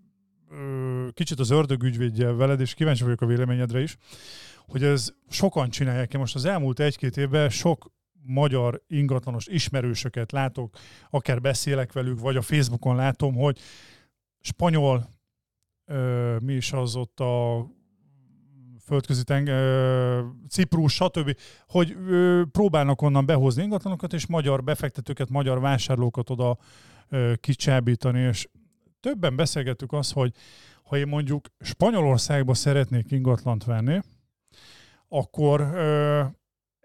ö, 0.51 1.09
kicsit 1.15 1.39
az 1.39 1.51
ördög 1.51 1.83
ügyvédje 1.83 2.33
veled, 2.33 2.61
és 2.61 2.75
kíváncsi 2.75 3.03
vagyok 3.03 3.21
a 3.21 3.27
véleményedre 3.27 3.81
is, 3.81 3.97
hogy 4.67 4.83
ez 4.83 5.09
sokan 5.29 5.71
csinálják. 5.71 6.19
Most 6.19 6.35
az 6.35 6.45
elmúlt 6.45 6.81
egy-két 6.81 7.17
évben 7.17 7.49
sok 7.49 7.93
magyar 8.29 8.83
ingatlanos 8.87 9.47
ismerősöket 9.47 10.33
látok, 10.33 10.77
akár 11.11 11.41
beszélek 11.41 11.93
velük, 11.93 12.21
vagy 12.21 12.37
a 12.37 12.43
Facebookon 12.43 12.97
látom, 12.97 13.35
hogy 13.35 13.59
spanyol, 14.41 15.09
ö, 15.85 16.37
mi 16.43 16.53
is 16.53 16.73
az 16.73 16.97
ott 16.97 17.21
a 17.21 17.67
földközi 18.85 19.25
tenger, 19.25 20.25
Ciprus, 20.49 20.95
stb., 20.95 21.37
hogy 21.67 21.97
ö, 22.09 22.43
próbálnak 22.53 23.03
onnan 23.03 23.27
behozni 23.27 23.63
ingatlanokat, 23.63 24.13
és 24.13 24.27
magyar 24.27 24.65
befektetőket, 24.65 25.29
magyar 25.29 25.61
vásárlókat 25.61 26.31
oda 26.31 26.59
ö, 27.09 27.33
kicsábítani, 27.41 28.21
és 28.21 28.49
többen 29.01 29.37
beszélgettük 29.37 29.93
azt, 29.93 30.13
hogy 30.13 30.33
ha 30.83 30.97
én 30.97 31.09
mondjuk 31.09 31.49
Spanyolországba 31.61 32.55
szeretnék 32.55 33.11
ingatlant 33.11 33.65
venni, 33.65 34.01
akkor 35.09 35.61
ö, 35.61 36.25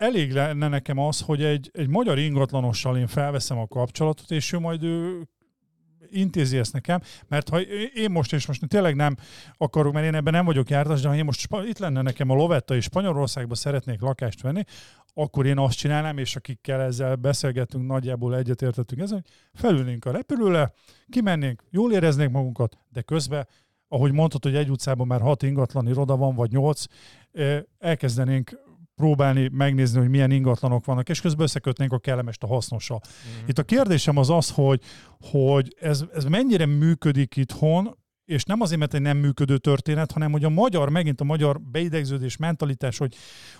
elég 0.03 0.31
lenne 0.31 0.67
nekem 0.67 0.97
az, 0.97 1.21
hogy 1.21 1.43
egy, 1.43 1.71
egy 1.73 1.87
magyar 1.87 2.19
ingatlanossal 2.19 2.97
én 2.97 3.07
felveszem 3.07 3.57
a 3.57 3.67
kapcsolatot, 3.67 4.31
és 4.31 4.51
ő 4.51 4.59
majd 4.59 4.83
ő 4.83 5.27
intézi 6.11 6.57
ezt 6.57 6.73
nekem, 6.73 7.01
mert 7.27 7.49
ha 7.49 7.61
én 7.95 8.11
most, 8.11 8.33
és 8.33 8.47
most 8.47 8.67
tényleg 8.67 8.95
nem 8.95 9.15
akarok, 9.57 9.93
mert 9.93 10.05
én 10.05 10.15
ebben 10.15 10.33
nem 10.33 10.45
vagyok 10.45 10.69
jártas, 10.69 11.01
de 11.01 11.07
ha 11.07 11.15
én 11.15 11.25
most 11.25 11.47
itt 11.65 11.77
lenne 11.77 12.01
nekem 12.01 12.29
a 12.29 12.33
Lovetta, 12.35 12.75
és 12.75 12.83
Spanyolországba 12.83 13.55
szeretnék 13.55 14.01
lakást 14.01 14.41
venni, 14.41 14.63
akkor 15.13 15.45
én 15.45 15.57
azt 15.57 15.77
csinálnám, 15.77 16.17
és 16.17 16.35
akikkel 16.35 16.81
ezzel 16.81 17.15
beszélgettünk, 17.15 17.87
nagyjából 17.87 18.37
egyetértettünk 18.37 19.01
ezzel, 19.01 19.21
hogy 19.23 19.61
felülnénk 19.61 20.05
a 20.05 20.11
repülőle, 20.11 20.73
kimennénk, 21.09 21.63
jól 21.69 21.93
éreznénk 21.93 22.31
magunkat, 22.31 22.77
de 22.89 23.01
közben, 23.01 23.47
ahogy 23.87 24.11
mondtad, 24.11 24.43
hogy 24.43 24.55
egy 24.55 24.69
utcában 24.69 25.07
már 25.07 25.21
hat 25.21 25.43
ingatlan 25.43 25.87
iroda 25.87 26.17
van, 26.17 26.35
vagy 26.35 26.51
nyolc, 26.51 26.85
elkezdenénk 27.79 28.59
próbálni 29.03 29.49
megnézni, 29.51 29.99
hogy 29.99 30.09
milyen 30.09 30.31
ingatlanok 30.31 30.85
vannak, 30.85 31.09
és 31.09 31.21
közben 31.21 31.43
összekötnénk 31.43 31.91
a 31.91 31.99
kellemest 31.99 32.43
a 32.43 32.47
hasznossal. 32.47 33.01
Mm-hmm. 33.03 33.47
Itt 33.47 33.57
a 33.57 33.63
kérdésem 33.63 34.17
az 34.17 34.29
az, 34.29 34.49
hogy, 34.49 34.81
hogy 35.19 35.75
ez, 35.79 36.03
ez 36.13 36.23
mennyire 36.23 36.65
működik 36.65 37.35
itthon, 37.35 37.97
és 38.25 38.43
nem 38.43 38.61
azért, 38.61 38.79
mert 38.79 38.93
egy 38.93 39.01
nem 39.01 39.17
működő 39.17 39.57
történet, 39.57 40.11
hanem 40.11 40.31
hogy 40.31 40.43
a 40.43 40.49
magyar, 40.49 40.89
megint 40.89 41.21
a 41.21 41.23
magyar 41.23 41.61
beidegződés, 41.61 42.37
mentalitás, 42.37 42.97
hogy, 42.97 43.15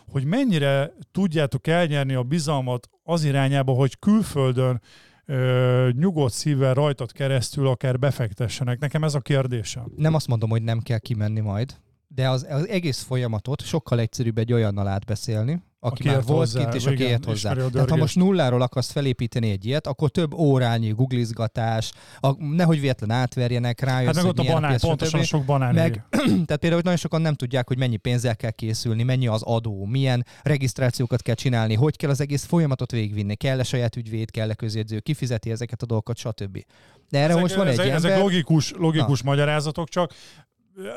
hogy 0.08 0.25
mennyire 0.25 0.91
tudjátok 1.12 1.67
elnyerni 1.67 2.13
a 2.13 2.23
bizalmat 2.23 2.89
az 3.03 3.23
irányába, 3.23 3.73
hogy 3.73 3.99
külföldön 3.99 4.82
ö, 5.25 5.89
nyugodt 5.91 6.34
szívvel 6.34 6.73
rajtad 6.73 7.12
keresztül 7.12 7.67
akár 7.67 7.99
befektessenek. 7.99 8.79
Nekem 8.79 9.03
ez 9.03 9.15
a 9.15 9.19
kérdésem. 9.19 9.91
Nem 9.95 10.13
azt 10.13 10.27
mondom, 10.27 10.49
hogy 10.49 10.63
nem 10.63 10.79
kell 10.79 10.99
kimenni 10.99 11.39
majd, 11.39 11.75
de 12.15 12.30
az, 12.30 12.45
az 12.49 12.67
egész 12.67 13.02
folyamatot 13.02 13.62
sokkal 13.62 13.99
egyszerűbb 13.99 14.38
egy 14.38 14.54
olyannal 14.54 14.88
átbeszélni, 14.88 15.62
aki, 15.80 16.02
aki 16.02 16.08
már 16.08 16.23
volt 16.23 16.39
hozzá, 16.39 16.62
kint, 16.62 16.73
és 16.73 16.86
aki 16.86 17.04
ért 17.04 17.26
hozzá. 17.26 17.54
Tehát 17.54 17.89
ha 17.89 17.95
most 17.95 18.15
nulláról 18.15 18.62
akarsz 18.62 18.91
felépíteni 18.91 19.49
egy 19.49 19.65
ilyet, 19.65 19.88
akkor 19.88 20.10
több 20.10 20.34
órányi 20.34 20.89
googlizgatás, 20.89 21.91
a, 22.19 22.43
nehogy 22.43 22.80
véletlen 22.80 23.12
átverjenek, 23.12 23.80
rájössz, 23.80 24.06
hát 24.06 24.15
meg 24.15 24.26
ott 24.26 24.39
a 24.39 24.43
banán, 24.43 24.69
piac, 24.69 24.82
pontosan 24.82 25.19
stb. 25.19 25.30
sok 25.30 25.45
banán. 25.45 25.73
Meg, 25.73 26.06
tehát 26.10 26.47
például, 26.47 26.73
hogy 26.73 26.84
nagyon 26.84 26.97
sokan 26.97 27.21
nem 27.21 27.34
tudják, 27.34 27.67
hogy 27.67 27.78
mennyi 27.78 27.97
pénzzel 27.97 28.36
kell 28.36 28.52
készülni, 28.52 29.04
mennyi 29.04 29.28
az 29.28 29.41
adó, 29.41 29.86
milyen 29.86 30.26
regisztrációkat 30.41 31.21
kell 31.21 31.36
csinálni, 31.36 31.73
hogy 31.73 31.97
kell 31.97 32.10
az 32.10 32.21
egész 32.21 32.45
folyamatot 32.45 32.91
végvinni, 32.91 33.36
kell-e 33.36 33.63
saját 33.63 33.95
ügyvéd, 33.95 34.32
kell-e 34.32 34.54
közjegyző, 34.54 34.99
kifizeti 34.99 35.52
ezeket 35.52 35.82
a 35.82 35.86
dolgokat, 35.86 36.17
stb. 36.17 36.65
De 37.10 37.19
erre 37.19 37.30
ezek, 37.30 37.41
most 37.41 37.56
van 37.56 37.67
ezek, 37.67 37.86
egy 37.86 37.91
ezek 37.91 38.12
ember... 38.12 38.26
logikus, 38.26 38.73
logikus 38.78 39.21
magyarázatok, 39.23 39.89
csak 39.89 40.13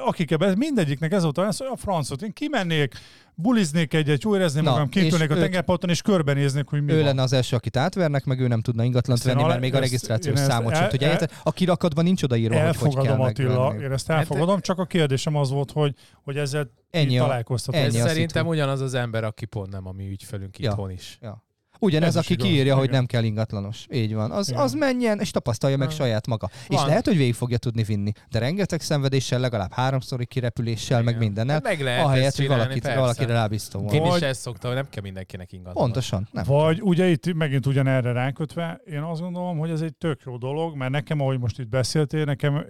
akik 0.06 0.30
ebben, 0.30 0.58
mindegyiknek 0.58 1.12
ez 1.12 1.22
volt 1.22 1.38
az, 1.38 1.56
hogy 1.56 1.68
a 1.70 1.76
francot, 1.76 2.22
én 2.22 2.32
kimennék, 2.32 2.94
buliznék 3.34 3.94
egyet, 3.94 4.22
jó 4.22 4.36
érezném 4.36 4.64
Na, 4.64 4.70
magam, 4.70 4.88
kintülnék 4.88 5.30
a 5.30 5.34
tengerparton, 5.34 5.90
és 5.90 6.02
körbenéznék, 6.02 6.68
hogy 6.68 6.82
mi 6.82 6.92
Ő 6.92 6.96
van. 6.96 7.04
lenne 7.04 7.22
az 7.22 7.32
első, 7.32 7.56
akit 7.56 7.76
átvernek, 7.76 8.24
meg 8.24 8.40
ő 8.40 8.48
nem 8.48 8.60
tudna 8.60 8.84
ingatlant 8.84 9.22
venni, 9.22 9.42
mert 9.42 9.60
még 9.60 9.74
a 9.74 9.78
regisztrációs 9.78 10.38
számot 10.38 10.74
sem 10.76 10.88
tudja. 10.88 11.08
El, 11.08 11.28
a 11.42 11.52
kirakatban 11.52 12.04
nincs 12.04 12.22
odaírva, 12.22 12.66
hogy 12.66 12.76
hogy 12.76 12.94
kell 12.94 13.20
Attila, 13.20 13.62
megvenni. 13.62 13.84
én 13.84 13.92
ezt 13.92 14.10
elfogadom, 14.10 14.60
csak 14.60 14.78
a 14.78 14.84
kérdésem 14.84 15.36
az 15.36 15.50
volt, 15.50 15.72
hogy, 15.72 15.94
hogy 16.22 16.36
ezzel 16.36 16.70
ennyi 16.90 17.16
találkoztatok. 17.16 17.80
Ez 17.80 17.94
szerintem 17.94 18.46
ugyanaz 18.46 18.80
az 18.80 18.94
ember, 18.94 19.24
aki 19.24 19.44
pont 19.44 19.70
nem 19.70 19.86
a 19.86 19.92
mi 19.92 20.08
ügyfelünk 20.08 20.58
ja. 20.58 20.70
itthon 20.70 20.90
is. 20.90 21.18
Ja. 21.20 21.45
Ugyanez, 21.80 22.08
Ez 22.08 22.16
aki 22.16 22.32
igaz, 22.32 22.46
kiírja, 22.46 22.64
igen. 22.64 22.76
hogy 22.76 22.90
nem 22.90 23.06
kell 23.06 23.24
ingatlanos. 23.24 23.86
Így 23.90 24.14
van. 24.14 24.30
Az, 24.30 24.52
az 24.56 24.72
menjen, 24.72 25.20
és 25.20 25.30
tapasztalja 25.30 25.76
meg 25.76 25.90
saját 25.90 26.26
maga. 26.26 26.50
Van. 26.68 26.78
És 26.78 26.84
lehet, 26.86 27.06
hogy 27.06 27.16
végig 27.16 27.34
fogja 27.34 27.58
tudni 27.58 27.82
vinni, 27.82 28.12
de 28.30 28.38
rengeteg 28.38 28.80
szenvedéssel, 28.80 29.40
legalább 29.40 29.72
háromszori 29.72 30.26
kirepüléssel, 30.26 31.00
igen. 31.00 31.12
meg 31.12 31.22
mindennel. 31.22 31.60
Meg 31.62 31.80
lehet 31.80 32.04
ahelyett, 32.04 32.36
hogy 32.36 32.46
valakit, 32.48 32.94
valakire 32.94 33.32
rábíztom 33.32 33.86
Én 33.86 34.04
is 34.04 34.20
ezt 34.20 34.40
szoktam, 34.40 34.70
hogy 34.70 34.80
nem 34.80 34.88
kell 34.90 35.02
mindenkinek 35.02 35.52
ingatlanos. 35.52 35.82
Pontosan. 35.82 36.28
Nem 36.32 36.44
Vagy 36.46 36.76
kell. 36.76 36.86
ugye 36.86 37.06
itt 37.06 37.34
megint 37.34 37.66
ugyanerre 37.66 38.12
rákötve, 38.12 38.80
én 38.84 39.00
azt 39.02 39.20
gondolom, 39.20 39.58
hogy 39.58 39.70
ez 39.70 39.80
egy 39.80 39.94
tök 39.94 40.20
jó 40.24 40.36
dolog, 40.36 40.76
mert 40.76 40.90
nekem, 40.90 41.20
ahogy 41.20 41.38
most 41.38 41.58
itt 41.58 41.68
beszéltél, 41.68 42.24
nekem 42.24 42.66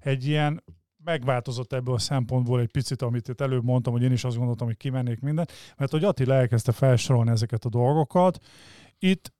egy 0.00 0.26
ilyen 0.26 0.62
megváltozott 1.06 1.72
ebből 1.72 1.94
a 1.94 1.98
szempontból 1.98 2.60
egy 2.60 2.70
picit, 2.70 3.02
amit 3.02 3.28
itt 3.28 3.40
előbb 3.40 3.64
mondtam, 3.64 3.92
hogy 3.92 4.02
én 4.02 4.12
is 4.12 4.24
azt 4.24 4.36
gondoltam, 4.36 4.66
hogy 4.66 4.76
kimennék 4.76 5.20
mindent, 5.20 5.52
mert 5.76 5.90
hogy 5.90 6.04
Attila 6.04 6.34
elkezdte 6.34 6.72
felsorolni 6.72 7.30
ezeket 7.30 7.64
a 7.64 7.68
dolgokat. 7.68 8.38
Itt 8.98 9.32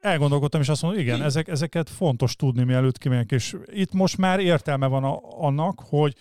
elgondolkodtam, 0.00 0.60
és 0.60 0.68
azt 0.68 0.82
mondom, 0.82 1.00
igen, 1.00 1.22
ezek, 1.22 1.48
ezeket 1.48 1.90
fontos 1.90 2.36
tudni, 2.36 2.64
mielőtt 2.64 2.98
kimegyek, 2.98 3.30
és 3.30 3.56
itt 3.66 3.92
most 3.92 4.18
már 4.18 4.40
értelme 4.40 4.86
van 4.86 5.04
a, 5.04 5.20
annak, 5.46 5.80
hogy 5.80 6.14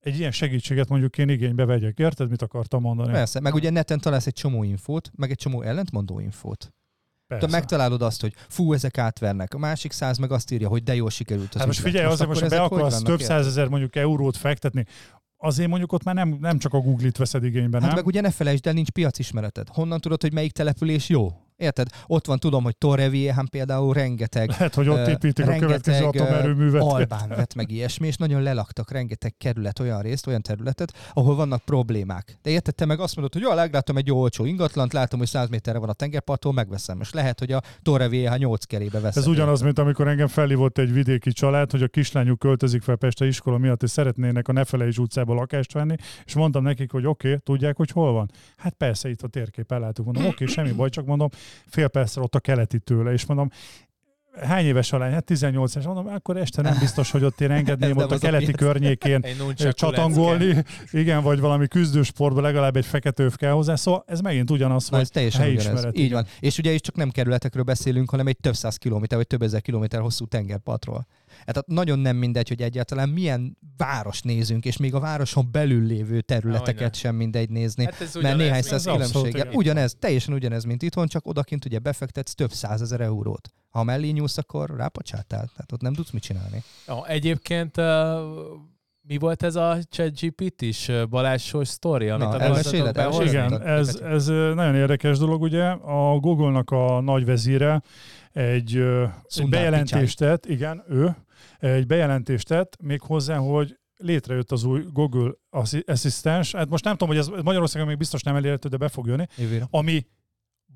egy 0.00 0.18
ilyen 0.18 0.30
segítséget 0.30 0.88
mondjuk 0.88 1.18
én 1.18 1.28
igénybe 1.28 1.64
vegyek. 1.64 1.98
Érted, 1.98 2.30
mit 2.30 2.42
akartam 2.42 2.80
mondani? 2.80 3.12
Persze, 3.12 3.40
meg 3.40 3.54
ugye 3.54 3.70
neten 3.70 3.98
találsz 3.98 4.26
egy 4.26 4.32
csomó 4.32 4.62
infót, 4.62 5.10
meg 5.16 5.30
egy 5.30 5.36
csomó 5.36 5.62
ellentmondó 5.62 6.20
infót. 6.20 6.72
Persze. 7.28 7.46
Te 7.46 7.52
megtalálod 7.52 8.02
azt, 8.02 8.20
hogy 8.20 8.34
fú, 8.48 8.72
ezek 8.72 8.98
átvernek. 8.98 9.54
A 9.54 9.58
másik 9.58 9.92
száz 9.92 10.18
meg 10.18 10.32
azt 10.32 10.50
írja, 10.50 10.68
hogy 10.68 10.82
de 10.82 10.94
jól 10.94 11.10
sikerült. 11.10 11.54
Az 11.54 11.58
hát 11.58 11.66
most 11.66 11.80
figyelj, 11.80 12.06
azért 12.06 12.28
most, 12.28 12.48
be 12.48 12.60
akarsz 12.62 13.02
több 13.02 13.20
százezer 13.20 13.68
mondjuk 13.68 13.96
eurót 13.96 14.36
fektetni, 14.36 14.84
azért 15.36 15.68
mondjuk 15.68 15.92
ott 15.92 16.04
már 16.04 16.14
nem, 16.14 16.36
nem 16.40 16.58
csak 16.58 16.74
a 16.74 16.78
Google-it 16.78 17.16
veszed 17.16 17.44
igénybe, 17.44 17.70
hát 17.70 17.80
nem? 17.80 17.88
Hát 17.88 17.94
meg 17.94 18.06
ugye 18.06 18.20
ne 18.20 18.30
felejtsd 18.30 18.66
el, 18.66 18.72
nincs 18.72 18.90
piacismereted. 18.90 19.68
Honnan 19.68 20.00
tudod, 20.00 20.20
hogy 20.20 20.32
melyik 20.32 20.52
település 20.52 21.08
jó? 21.08 21.32
Érted? 21.58 21.88
Ott 22.06 22.26
van, 22.26 22.38
tudom, 22.38 22.64
hogy 22.64 22.76
Torreviehen 22.76 23.48
például 23.50 23.94
rengeteg... 23.94 24.48
Lehet, 24.48 24.74
hogy 24.74 24.88
ott 24.88 25.06
építik 25.06 25.46
uh, 25.46 25.54
a 25.54 25.58
következő 25.58 26.04
atomerőművet. 26.04 26.82
Albán 26.82 27.28
vett 27.28 27.54
meg 27.54 27.70
ilyesmi, 27.70 28.06
és 28.06 28.16
nagyon 28.16 28.42
lelaktak 28.42 28.90
rengeteg 28.90 29.34
kerület, 29.38 29.78
olyan 29.78 30.00
részt, 30.02 30.26
olyan 30.26 30.42
területet, 30.42 30.92
ahol 31.12 31.34
vannak 31.34 31.62
problémák. 31.64 32.38
De 32.42 32.50
érted, 32.50 32.74
te 32.74 32.84
meg 32.84 33.00
azt 33.00 33.16
mondod, 33.16 33.32
hogy 33.32 33.42
jó, 33.42 33.52
látom 33.52 33.96
egy 33.96 34.10
olcsó 34.10 34.44
ingatlant, 34.44 34.92
látom, 34.92 35.18
hogy 35.18 35.28
100 35.28 35.48
méterre 35.48 35.78
van 35.78 35.88
a 35.88 35.92
tengerparttól, 35.92 36.52
megveszem. 36.52 37.00
És 37.00 37.12
lehet, 37.12 37.38
hogy 37.38 37.52
a 37.52 37.62
Torrevieha 37.82 38.36
8 38.36 38.64
kerébe 38.64 39.00
veszem. 39.00 39.22
Ez 39.22 39.28
ugyanaz, 39.28 39.60
mint 39.60 39.78
amikor 39.78 40.08
engem 40.08 40.28
felhívott 40.28 40.78
egy 40.78 40.92
vidéki 40.92 41.32
család, 41.32 41.70
hogy 41.70 41.82
a 41.82 41.88
kislányuk 41.88 42.38
költözik 42.38 42.82
fel 42.82 42.96
Peste 42.96 43.26
iskola 43.26 43.58
miatt, 43.58 43.82
és 43.82 43.90
szeretnének 43.90 44.48
a 44.48 44.52
Nefelejés 44.52 44.98
utcába 44.98 45.34
lakást 45.34 45.72
venni, 45.72 45.94
és 46.24 46.34
mondtam 46.34 46.62
nekik, 46.62 46.90
hogy 46.90 47.06
oké, 47.06 47.28
okay, 47.28 47.40
tudják, 47.44 47.76
hogy 47.76 47.90
hol 47.90 48.12
van. 48.12 48.30
Hát 48.56 48.74
persze, 48.74 49.08
itt 49.08 49.22
a 49.22 49.28
térkép 49.28 49.72
ellátuk. 49.72 50.04
Mondom, 50.04 50.24
oké, 50.24 50.32
okay, 50.32 50.46
semmi 50.46 50.72
baj, 50.72 50.88
csak 50.88 51.06
mondom, 51.06 51.28
fél 51.66 51.88
percre 51.88 52.22
ott 52.22 52.34
a 52.34 52.40
keleti 52.40 52.78
tőle, 52.78 53.12
és 53.12 53.26
mondom, 53.26 53.50
hány 54.42 54.64
éves 54.64 54.92
a 54.92 54.98
lány? 54.98 55.12
Hát 55.12 55.24
18 55.24 55.74
éves. 55.74 55.86
Mondom, 55.86 56.14
akkor 56.14 56.36
este 56.36 56.62
nem 56.62 56.76
biztos, 56.78 57.10
hogy 57.10 57.24
ott 57.24 57.40
én 57.40 57.50
engedném 57.50 57.96
ott 57.98 58.10
a 58.10 58.18
keleti 58.18 58.52
a 58.52 58.56
környékén 58.56 59.24
csatangolni. 59.70 60.64
Igen, 60.90 61.22
vagy 61.22 61.40
valami 61.40 61.68
küzdősportban 61.68 62.42
legalább 62.42 62.76
egy 62.76 62.86
feketőv 62.86 63.36
kell 63.36 63.52
hozzá. 63.52 63.74
Szóval 63.74 64.04
ez 64.06 64.20
megint 64.20 64.50
ugyanaz, 64.50 64.88
Na, 64.88 64.96
hogy 64.96 65.10
teljesen 65.10 65.40
helyismeret. 65.40 65.98
Így 65.98 66.12
van. 66.12 66.26
És 66.40 66.58
ugye 66.58 66.72
is 66.72 66.80
csak 66.80 66.96
nem 66.96 67.10
kerületekről 67.10 67.62
beszélünk, 67.62 68.10
hanem 68.10 68.26
egy 68.26 68.36
több 68.40 68.54
száz 68.54 68.76
kilométer, 68.76 69.16
vagy 69.16 69.26
több 69.26 69.42
ezer 69.42 69.60
kilométer 69.60 70.00
hosszú 70.00 70.26
tengerpartról. 70.26 71.06
Hát 71.46 71.66
nagyon 71.66 71.98
nem 71.98 72.16
mindegy, 72.16 72.48
hogy 72.48 72.62
egyáltalán 72.62 73.08
milyen 73.08 73.58
város 73.76 74.22
nézünk, 74.22 74.64
és 74.64 74.76
még 74.76 74.94
a 74.94 75.00
városon 75.00 75.48
belül 75.52 75.86
lévő 75.86 76.20
területeket 76.20 76.94
sem 76.94 77.14
mindegy 77.14 77.50
nézni, 77.50 77.84
hát 77.84 78.00
ez 78.00 78.14
mert 78.14 78.36
néhány 78.36 78.62
száz 78.62 78.84
különbséggel. 78.84 79.48
Ugyanez, 79.52 79.96
teljesen 79.98 80.34
ugyanez, 80.34 80.64
mint 80.64 80.82
itthon, 80.82 81.06
csak 81.06 81.26
odakint 81.26 81.64
ugye 81.64 81.78
befektetsz 81.78 82.34
több 82.34 82.52
százezer 82.52 83.00
eurót. 83.00 83.52
Ha 83.70 83.82
mellé 83.82 84.10
nyúlsz, 84.10 84.38
akkor 84.38 84.76
rápacsáltál. 84.76 85.46
Tehát 85.46 85.72
ott 85.72 85.80
nem 85.80 85.94
tudsz 85.94 86.10
mit 86.10 86.22
csinálni. 86.22 86.62
Ja, 86.86 87.06
egyébként 87.06 87.76
uh 87.76 87.86
mi 89.08 89.18
volt 89.18 89.42
ez 89.42 89.54
a 89.54 89.78
ChatGPT 89.90 90.62
is 90.62 90.90
Balázsos 91.10 91.68
sztori, 91.68 92.08
amit 92.08 92.28
Na, 92.28 93.08
a 93.08 93.22
Igen, 93.22 93.62
ez, 93.62 93.94
ez 93.94 94.26
nagyon 94.26 94.74
érdekes 94.74 95.18
dolog, 95.18 95.42
ugye. 95.42 95.64
A 95.68 96.18
Google-nak 96.18 96.70
a 96.70 97.00
nagy 97.00 97.24
vezére 97.24 97.82
egy, 98.32 98.76
egy 99.36 99.48
bejelentést 99.48 100.18
tett, 100.18 100.46
igen, 100.46 100.84
ő, 100.88 101.16
egy 101.58 101.86
bejelentést 101.86 102.46
tett, 102.46 102.76
még 102.82 103.00
hozzá, 103.00 103.36
hogy 103.36 103.78
létrejött 103.96 104.52
az 104.52 104.64
új 104.64 104.84
Google 104.92 105.32
Asszisztens. 105.86 106.52
Hát 106.52 106.68
most 106.68 106.84
nem 106.84 106.96
tudom, 106.96 107.08
hogy 107.08 107.18
ez 107.18 107.42
Magyarországon 107.42 107.88
még 107.88 107.96
biztos 107.96 108.22
nem 108.22 108.36
elérhető, 108.36 108.68
de 108.68 108.76
be 108.76 108.88
fog 108.88 109.06
jönni, 109.06 109.26
Évére. 109.36 109.66
ami 109.70 110.06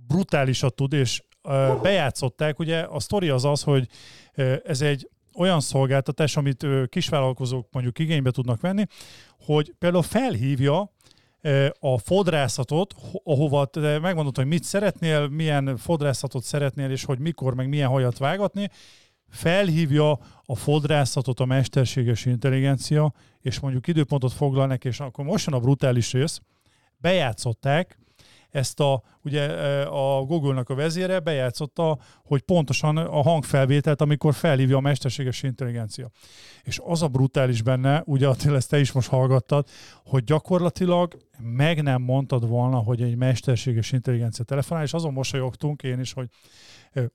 brutálisat 0.06 0.74
tud, 0.74 0.92
és 0.92 1.22
uh, 1.42 1.80
bejátszották, 1.82 2.58
ugye 2.58 2.80
a 2.80 3.00
sztori 3.00 3.28
az 3.28 3.44
az, 3.44 3.62
hogy 3.62 3.88
uh, 4.36 4.56
ez 4.64 4.80
egy 4.80 5.08
olyan 5.34 5.60
szolgáltatás, 5.60 6.36
amit 6.36 6.62
uh, 6.62 6.86
kisvállalkozók 6.86 7.68
mondjuk 7.70 7.98
igénybe 7.98 8.30
tudnak 8.30 8.60
venni, 8.60 8.84
hogy 9.38 9.74
például 9.78 10.02
felhívja 10.02 10.92
a 11.78 11.98
fodrászatot, 11.98 12.94
ahova 13.24 13.68
megmondod, 13.74 14.36
hogy 14.36 14.46
mit 14.46 14.64
szeretnél, 14.64 15.28
milyen 15.28 15.76
fodrászatot 15.76 16.44
szeretnél, 16.44 16.90
és 16.90 17.04
hogy 17.04 17.18
mikor, 17.18 17.54
meg 17.54 17.68
milyen 17.68 17.88
hajat 17.88 18.18
vágatni, 18.18 18.70
felhívja 19.32 20.18
a 20.44 20.56
fodrászatot 20.56 21.40
a 21.40 21.44
mesterséges 21.44 22.24
intelligencia, 22.24 23.12
és 23.40 23.60
mondjuk 23.60 23.86
időpontot 23.86 24.32
foglal 24.32 24.66
neki, 24.66 24.88
és 24.88 25.00
akkor 25.00 25.24
most 25.24 25.46
jön 25.46 25.54
a 25.54 25.60
brutális 25.60 26.12
rész, 26.12 26.40
bejátszották, 26.96 27.98
ezt 28.52 28.80
a, 28.80 29.02
ugye 29.24 29.44
a 29.84 30.24
Google-nak 30.24 30.68
a 30.68 30.74
vezére 30.74 31.18
bejátszotta, 31.18 31.98
hogy 32.24 32.40
pontosan 32.40 32.96
a 32.96 33.22
hangfelvételt, 33.22 34.00
amikor 34.00 34.34
felhívja 34.34 34.76
a 34.76 34.80
mesterséges 34.80 35.42
intelligencia. 35.42 36.10
És 36.62 36.80
az 36.84 37.02
a 37.02 37.08
brutális 37.08 37.62
benne, 37.62 38.02
ugye 38.06 38.28
Attila, 38.28 38.56
ezt 38.56 38.68
te 38.68 38.80
is 38.80 38.92
most 38.92 39.08
hallgattad, 39.08 39.68
hogy 40.04 40.24
gyakorlatilag 40.24 41.16
meg 41.38 41.82
nem 41.82 42.02
mondtad 42.02 42.48
volna, 42.48 42.76
hogy 42.76 43.02
egy 43.02 43.16
mesterséges 43.16 43.92
intelligencia 43.92 44.44
telefonál, 44.44 44.84
és 44.84 44.92
azon 44.92 45.12
mosolyogtunk 45.12 45.82
én 45.82 46.00
is, 46.00 46.12
hogy 46.12 46.28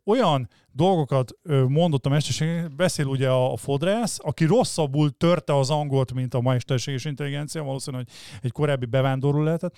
olyan 0.06 0.50
dolgokat 0.72 1.32
mondott 1.68 2.06
a 2.06 2.10
mesterség, 2.10 2.76
beszél 2.76 3.06
ugye 3.06 3.30
a, 3.30 3.58
fodrász, 3.58 4.20
aki 4.22 4.46
rosszabbul 4.46 5.18
törte 5.18 5.56
az 5.56 5.70
angolt, 5.70 6.13
mint 6.13 6.34
a 6.34 6.42
mesterséges 6.42 7.06
intelligencia, 7.06 7.63
valószínűleg, 7.63 8.08
hogy 8.08 8.40
egy 8.42 8.52
korábbi 8.52 8.86
bevándorló 8.86 9.42
lehetett, 9.42 9.78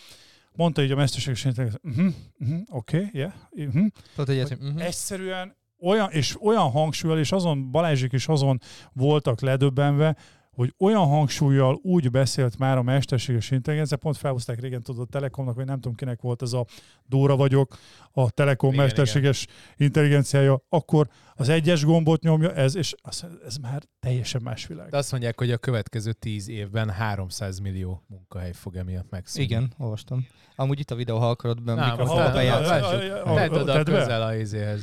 mondta 0.54 0.84
így 0.84 0.92
a 0.92 0.96
mesterséges 0.96 1.46
intelligencia, 1.46 1.90
uh-huh, 1.92 2.14
uh-huh, 2.40 2.60
oké, 2.70 2.98
okay, 2.98 3.10
yeah, 3.14 3.32
uh-huh. 3.52 3.86
Tudod, 4.16 4.30
egyet, 4.30 4.58
uh-huh. 4.62 4.86
Egyszerűen 4.86 5.58
olyan, 5.82 6.12
és 6.12 6.42
olyan 6.42 6.70
hangsúlyal, 6.70 7.20
és 7.20 7.32
azon 7.32 7.72
Balázsik 7.72 8.14
is 8.14 8.28
azon 8.28 8.60
voltak 8.94 9.42
ledöbbenve, 9.42 10.18
hogy 10.60 10.74
olyan 10.78 11.06
hangsúlyjal 11.08 11.80
úgy 11.82 12.12
beszélt 12.12 12.58
már 12.58 12.78
a 12.78 12.82
mesterséges 12.82 13.52
intelligencia, 13.52 13.98
pont 13.98 14.18
felhozták 14.18 14.60
régen, 14.60 14.84
tudod, 14.84 15.02
a 15.02 15.06
Telekomnak, 15.12 15.56
vagy 15.56 15.66
nem 15.66 15.76
tudom 15.76 15.96
kinek 15.96 16.22
volt 16.22 16.42
ez 16.42 16.54
a 16.54 16.66
Dóra 17.06 17.36
vagyok, 17.36 17.78
a 18.12 18.30
Telekom 18.30 18.74
igen, 18.74 18.84
mesterséges 18.84 19.44
igen. 19.44 19.56
intelligenciája, 19.78 20.64
akkor 20.70 21.08
az 21.36 21.50
egyes 21.50 21.84
gombot 21.84 22.22
nyomja, 22.22 22.54
ez, 22.54 22.76
és 22.76 22.96
az, 23.02 23.26
ez 23.46 23.58
már 23.58 23.84
teljesen 24.00 24.42
más 24.42 24.68
világ. 24.68 24.90
De 24.90 24.98
azt 24.98 25.12
mondják, 25.12 25.38
hogy 25.38 25.52
a 25.52 25.58
következő 25.58 26.14
tíz 26.14 26.50
évben 26.50 26.90
300 26.90 27.60
millió 27.60 28.04
munkahely 28.08 28.54
fog 28.54 28.76
emiatt 28.76 29.10
megszűnni. 29.10 29.48
Igen, 29.48 29.74
olvastam. 29.78 30.28
Amúgy 30.56 30.80
itt 30.80 30.92
a 30.92 30.96
videó, 30.96 31.18
ha 31.18 31.30
akarod, 31.30 31.64
be, 31.64 31.74
mikrofonba 31.74 32.32
bejátszunk. 32.32 33.36
Tedd 33.36 33.52
oda 33.52 33.84
közel 33.84 34.22
a 34.22 34.36
izéhez. 34.36 34.82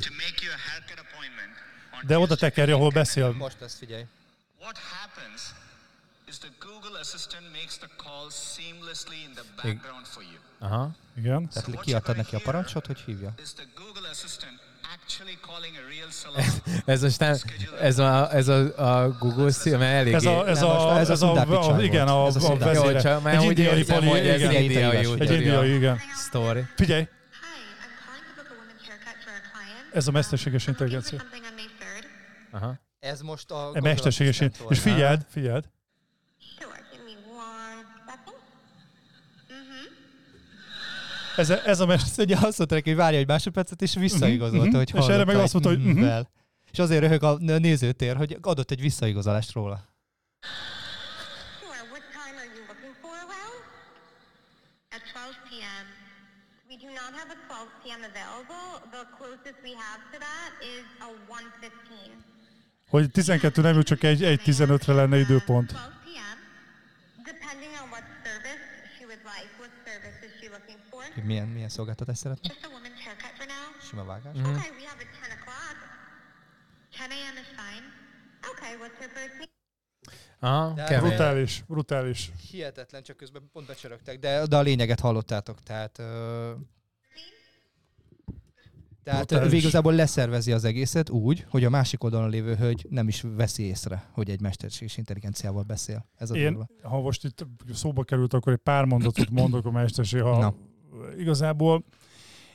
De 2.06 2.18
oda 2.18 2.36
tekerje, 2.36 2.74
ahol 2.74 2.90
beszél. 2.90 3.34
Most 3.38 3.60
ezt 3.60 3.78
figyelj. 3.78 4.04
What 4.60 4.78
happens 4.78 5.65
is 6.46 6.52
the 6.52 6.68
Google 6.68 7.00
Assistant 7.00 7.44
makes 7.52 7.78
the 7.78 7.88
call 7.96 8.30
seamlessly 8.30 9.24
in 9.24 9.34
the 9.34 9.44
background 9.56 10.06
for 10.06 10.22
you. 10.22 10.38
Aha. 10.58 10.90
Igen. 11.16 11.48
Tehát 11.48 11.80
kiadtad 11.80 12.16
neki 12.16 12.36
a 12.36 12.40
parancsot, 12.44 12.86
hogy 12.86 12.98
hívja. 13.06 13.34
ez 16.84 17.02
most 17.02 17.18
nem, 17.18 17.36
ez 17.80 17.98
a, 17.98 18.32
ez 18.32 18.48
a, 18.48 18.78
a 18.78 19.10
Google 19.18 19.50
szív, 19.50 19.72
mert 19.72 19.92
elég... 19.92 20.14
Ez 20.14 20.24
a, 20.24 20.48
ez 20.48 20.62
a, 20.62 20.98
ez 20.98 21.22
a, 21.22 21.32
a, 21.32 21.82
igen, 21.82 22.08
a, 22.08 22.24
a, 22.24 22.26
a 22.26 22.56
vezére. 22.56 22.90
Jó, 22.90 22.98
csak, 22.98 23.26
egy 23.26 23.42
indiai 23.42 23.84
poli, 23.84 24.06
igen. 24.06 24.50
Egy 24.50 24.62
indiai, 24.62 25.06
egy 25.18 25.30
indiai, 25.30 25.74
igen. 25.74 26.00
Story. 26.26 26.66
Figyelj! 26.76 27.08
Ez 29.92 30.08
a 30.08 30.10
mesterséges 30.10 30.66
intelligencia. 30.66 31.22
Aha. 32.50 32.78
Ez 33.00 33.20
most 33.20 33.50
a... 33.50 33.70
Mesterséges 33.80 34.40
intelligencia. 34.40 34.90
És 34.90 34.94
figyeld, 34.94 35.26
figyeld. 35.28 35.64
Ez, 41.36 41.50
a, 41.50 41.66
ez 41.66 41.80
a 41.80 41.86
mester... 41.86 42.24
Ugye 42.24 42.34
azt 42.34 42.58
mondta 42.58 42.74
neki, 42.74 42.88
hogy 42.88 42.98
várja 42.98 43.18
egy 43.18 43.26
másodpercet, 43.26 43.82
és 43.82 43.94
visszaigazolta, 43.94 44.66
uh-huh. 44.66 44.90
hogy 44.92 45.02
És 45.02 45.06
erre 45.06 45.24
meg 45.24 45.36
azt 45.36 45.52
mondta, 45.52 45.70
hogy 45.70 45.86
uh-huh. 45.86 46.26
És 46.72 46.78
azért 46.78 47.00
röhög 47.00 47.22
a 47.22 47.36
nézőtér, 47.38 48.16
hogy 48.16 48.38
adott 48.42 48.70
egy 48.70 48.80
visszaigazolást 48.80 49.52
róla. 49.52 49.84
Hogy 62.88 63.10
12 63.10 63.62
nem, 63.62 63.82
csak 63.82 64.02
egy, 64.02 64.24
egy 64.24 64.40
15-re 64.44 64.92
lenne 64.92 65.18
időpont. 65.18 65.95
Hogy 71.16 71.24
milyen, 71.24 71.48
milyen 71.48 71.68
szolgáltatást 71.68 72.20
szeretne? 72.20 72.50
Sima 73.80 74.04
vágás. 74.04 74.36
Mm-hmm. 74.38 74.54
Aha, 80.38 80.72
de, 80.72 81.00
brutális, 81.00 81.64
brutális. 81.66 82.32
Hihetetlen, 82.50 83.02
csak 83.02 83.16
közben 83.16 83.48
pont 83.52 83.66
becsörögtek, 83.66 84.18
de, 84.18 84.46
de 84.46 84.56
a 84.56 84.60
lényeget 84.60 85.00
hallottátok, 85.00 85.62
tehát... 85.62 85.98
Uh, 85.98 86.04
tehát 89.02 89.26
brutális. 89.26 89.52
igazából 89.52 89.94
leszervezi 89.94 90.52
az 90.52 90.64
egészet 90.64 91.10
úgy, 91.10 91.46
hogy 91.48 91.64
a 91.64 91.70
másik 91.70 92.04
oldalon 92.04 92.30
lévő 92.30 92.54
hölgy 92.54 92.86
nem 92.90 93.08
is 93.08 93.24
veszi 93.36 93.62
észre, 93.62 94.08
hogy 94.12 94.30
egy 94.30 94.40
mesterséges 94.40 94.96
intelligenciával 94.96 95.62
beszél. 95.62 96.06
Ez 96.16 96.30
a 96.30 96.34
Én, 96.34 96.52
durva. 96.52 96.68
ha 96.82 97.00
most 97.00 97.24
itt 97.24 97.46
szóba 97.72 98.04
került, 98.04 98.34
akkor 98.34 98.52
egy 98.52 98.58
pár 98.58 98.84
mondatot 98.84 99.30
mondok 99.30 99.66
a 99.66 99.70
mesterség, 99.70 100.22
ha 100.22 100.38
Na 100.38 100.54
igazából 101.18 101.84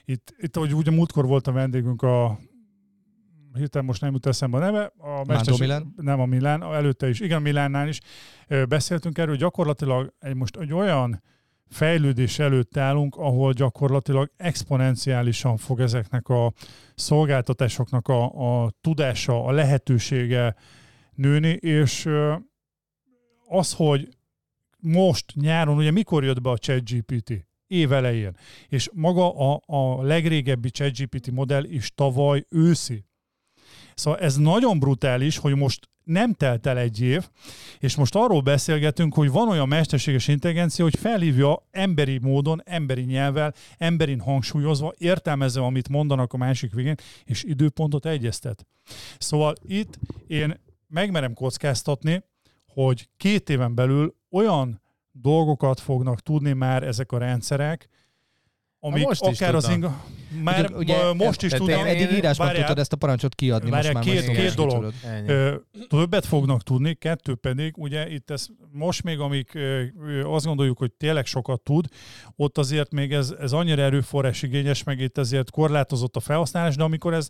Itt, 0.05 0.35
itt 0.37 0.57
ahogy 0.57 0.73
ugye 0.73 0.91
múltkor 0.91 1.25
volt 1.25 1.47
a 1.47 1.51
vendégünk 1.51 2.01
a 2.01 2.39
hirtelen 3.53 3.85
most 3.85 4.01
nem 4.01 4.11
jut 4.11 4.25
eszembe 4.25 4.57
a 4.57 4.59
neve. 4.59 4.91
A 4.97 5.23
Mándó 5.25 5.57
Milán? 5.57 5.93
Nem 5.97 6.19
a 6.19 6.25
Milán, 6.25 6.63
előtte 6.63 7.09
is. 7.09 7.19
Igen, 7.19 7.41
Milánnál 7.41 7.87
is 7.87 7.99
beszéltünk 8.67 9.17
erről, 9.17 9.35
gyakorlatilag 9.35 10.13
egy, 10.19 10.35
most 10.35 10.57
egy 10.57 10.73
olyan 10.73 11.23
fejlődés 11.67 12.39
előtt 12.39 12.77
állunk, 12.77 13.15
ahol 13.15 13.53
gyakorlatilag 13.53 14.31
exponenciálisan 14.37 15.57
fog 15.57 15.79
ezeknek 15.79 16.29
a 16.29 16.53
szolgáltatásoknak 16.95 18.07
a, 18.07 18.63
a 18.63 18.71
tudása, 18.81 19.43
a 19.43 19.51
lehetősége 19.51 20.55
nőni, 21.13 21.49
és 21.49 22.09
az, 23.47 23.73
hogy 23.73 24.09
most 24.77 25.35
nyáron, 25.35 25.77
ugye 25.77 25.91
mikor 25.91 26.23
jött 26.23 26.41
be 26.41 26.49
a 26.49 26.57
ChatGPT? 26.57 27.50
Év 27.71 27.91
elején. 27.91 28.37
És 28.67 28.89
maga 28.93 29.53
a, 29.53 29.61
a 29.65 30.03
legrégebbi 30.03 30.69
ChatGPT 30.69 31.31
modell 31.31 31.63
is 31.63 31.91
tavaly 31.95 32.45
őszi. 32.49 33.05
Szóval 33.93 34.19
ez 34.19 34.35
nagyon 34.35 34.79
brutális, 34.79 35.37
hogy 35.37 35.55
most 35.55 35.89
nem 36.03 36.33
telt 36.33 36.65
el 36.65 36.77
egy 36.77 37.01
év, 37.01 37.29
és 37.79 37.95
most 37.95 38.15
arról 38.15 38.41
beszélgetünk, 38.41 39.13
hogy 39.13 39.31
van 39.31 39.49
olyan 39.49 39.67
mesterséges 39.67 40.27
intelligencia, 40.27 40.83
hogy 40.83 40.97
felhívja 40.99 41.67
emberi 41.71 42.17
módon, 42.17 42.61
emberi 42.65 43.01
nyelvvel, 43.01 43.53
emberin 43.77 44.19
hangsúlyozva, 44.19 44.93
értelmezve, 44.97 45.61
amit 45.61 45.89
mondanak 45.89 46.33
a 46.33 46.37
másik 46.37 46.73
végén, 46.73 46.95
és 47.25 47.43
időpontot 47.43 48.05
egyeztet. 48.05 48.65
Szóval 49.17 49.55
itt 49.65 49.99
én 50.27 50.59
megmerem 50.87 51.33
kockáztatni, 51.33 52.23
hogy 52.67 53.09
két 53.17 53.49
éven 53.49 53.75
belül 53.75 54.15
olyan 54.31 54.81
dolgokat 55.11 55.79
fognak 55.79 56.19
tudni 56.19 56.53
már 56.53 56.83
ezek 56.83 57.11
a 57.11 57.17
rendszerek, 57.17 57.89
amik 58.83 59.05
most 59.05 59.21
akár 59.21 59.55
az 59.55 59.69
inga... 59.69 60.03
Már 60.43 60.71
ugye, 60.73 60.75
ugye, 60.75 61.25
most 61.25 61.43
is 61.43 61.51
tudom. 61.51 61.85
Eddig 61.85 62.11
írásban 62.11 62.53
tudod 62.53 62.79
ezt 62.79 62.93
a 62.93 62.95
parancsot 62.95 63.35
kiadni. 63.35 63.69
Várjál, 63.69 63.93
most 63.93 64.05
már 64.05 64.15
két, 64.15 64.35
két 64.35 64.53
dolog. 64.53 64.93
Ö, 65.25 65.55
többet 65.87 66.25
fognak 66.25 66.63
tudni, 66.63 66.93
kettő 66.93 67.35
pedig, 67.35 67.77
ugye 67.77 68.09
itt 68.09 68.29
ez 68.29 68.45
most 68.71 69.03
még, 69.03 69.19
amik 69.19 69.53
ö, 69.53 69.83
azt 70.23 70.45
gondoljuk, 70.45 70.77
hogy 70.77 70.91
tényleg 70.91 71.25
sokat 71.25 71.61
tud, 71.61 71.87
ott 72.35 72.57
azért 72.57 72.91
még 72.91 73.13
ez, 73.13 73.33
ez 73.39 73.51
annyira 73.51 73.81
erőforrás 73.81 74.41
igényes, 74.41 74.83
meg 74.83 74.99
itt 74.99 75.17
ezért 75.17 75.51
korlátozott 75.51 76.15
a 76.15 76.19
felhasználás, 76.19 76.75
de 76.75 76.83
amikor 76.83 77.13
ez 77.13 77.29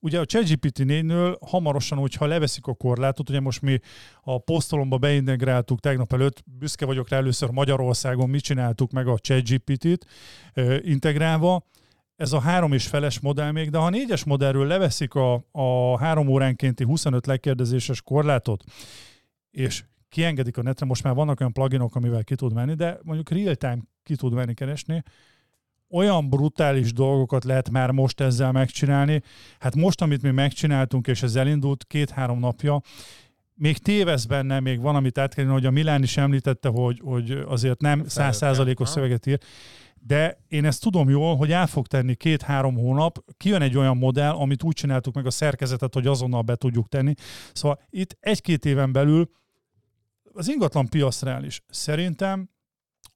ugye 0.00 0.20
a 0.20 0.24
ChatGPT 0.24 0.78
4-nől 0.78 1.36
hamarosan, 1.46 1.98
hogyha 1.98 2.26
leveszik 2.26 2.66
a 2.66 2.74
korlátot, 2.74 3.28
ugye 3.28 3.40
most 3.40 3.62
mi 3.62 3.80
a 4.22 4.38
posztolomba 4.38 4.98
beintegráltuk 4.98 5.80
tegnap 5.80 6.12
előtt, 6.12 6.42
büszke 6.58 6.86
vagyok 6.86 7.08
rá 7.08 7.16
először 7.16 7.50
Magyarországon, 7.50 8.30
mit 8.30 8.42
csináltuk 8.42 8.90
meg 8.90 9.06
a 9.06 9.18
ChatGPT-t 9.18 10.06
integrálva, 10.80 11.66
ez 12.16 12.32
a 12.32 12.40
három 12.40 12.72
és 12.72 12.86
feles 12.86 13.20
modell 13.20 13.50
még, 13.50 13.70
de 13.70 13.78
ha 13.78 13.90
négyes 13.90 14.24
modellről 14.24 14.66
leveszik 14.66 15.14
a, 15.14 15.44
a 15.52 15.98
három 15.98 16.28
óránkénti 16.28 16.84
25 16.84 17.26
lekérdezéses 17.26 18.02
korlátot, 18.02 18.64
és 19.50 19.84
kiengedik 20.08 20.56
a 20.56 20.62
netre, 20.62 20.86
most 20.86 21.02
már 21.02 21.14
vannak 21.14 21.40
olyan 21.40 21.52
pluginok, 21.52 21.94
amivel 21.94 22.24
ki 22.24 22.34
tud 22.34 22.52
menni, 22.52 22.74
de 22.74 22.98
mondjuk 23.02 23.30
real-time 23.30 23.78
ki 24.02 24.16
tud 24.16 24.32
menni 24.32 24.54
keresni, 24.54 25.02
olyan 25.90 26.28
brutális 26.28 26.92
dolgokat 26.92 27.44
lehet 27.44 27.70
már 27.70 27.90
most 27.90 28.20
ezzel 28.20 28.52
megcsinálni. 28.52 29.22
Hát 29.58 29.74
most, 29.74 30.00
amit 30.00 30.22
mi 30.22 30.30
megcsináltunk, 30.30 31.06
és 31.06 31.22
ez 31.22 31.36
elindult 31.36 31.84
két-három 31.86 32.38
napja, 32.38 32.80
még 33.54 33.78
tévesz 33.78 34.24
benne, 34.24 34.60
még 34.60 34.80
van, 34.80 34.96
amit 34.96 35.18
át 35.18 35.34
kell, 35.34 35.46
hogy 35.46 35.66
a 35.66 35.70
Milán 35.70 36.02
is 36.02 36.16
említette, 36.16 36.68
hogy, 36.68 37.00
hogy 37.04 37.30
azért 37.30 37.80
nem 37.80 38.04
százszázalékos 38.06 38.88
szöveget 38.88 39.26
ír, 39.26 39.38
de 40.02 40.38
én 40.48 40.64
ezt 40.64 40.82
tudom 40.82 41.08
jól, 41.08 41.36
hogy 41.36 41.52
el 41.52 41.66
fog 41.66 41.86
tenni 41.86 42.14
két-három 42.14 42.74
hónap, 42.74 43.18
kijön 43.36 43.62
egy 43.62 43.76
olyan 43.76 43.96
modell, 43.96 44.30
amit 44.30 44.62
úgy 44.62 44.74
csináltuk 44.74 45.14
meg 45.14 45.26
a 45.26 45.30
szerkezetet, 45.30 45.94
hogy 45.94 46.06
azonnal 46.06 46.42
be 46.42 46.56
tudjuk 46.56 46.88
tenni. 46.88 47.14
Szóval 47.52 47.80
itt 47.90 48.16
egy-két 48.20 48.64
éven 48.64 48.92
belül 48.92 49.30
az 50.32 50.48
ingatlan 50.48 50.88
piacra 50.88 51.44
is 51.44 51.62
szerintem 51.68 52.50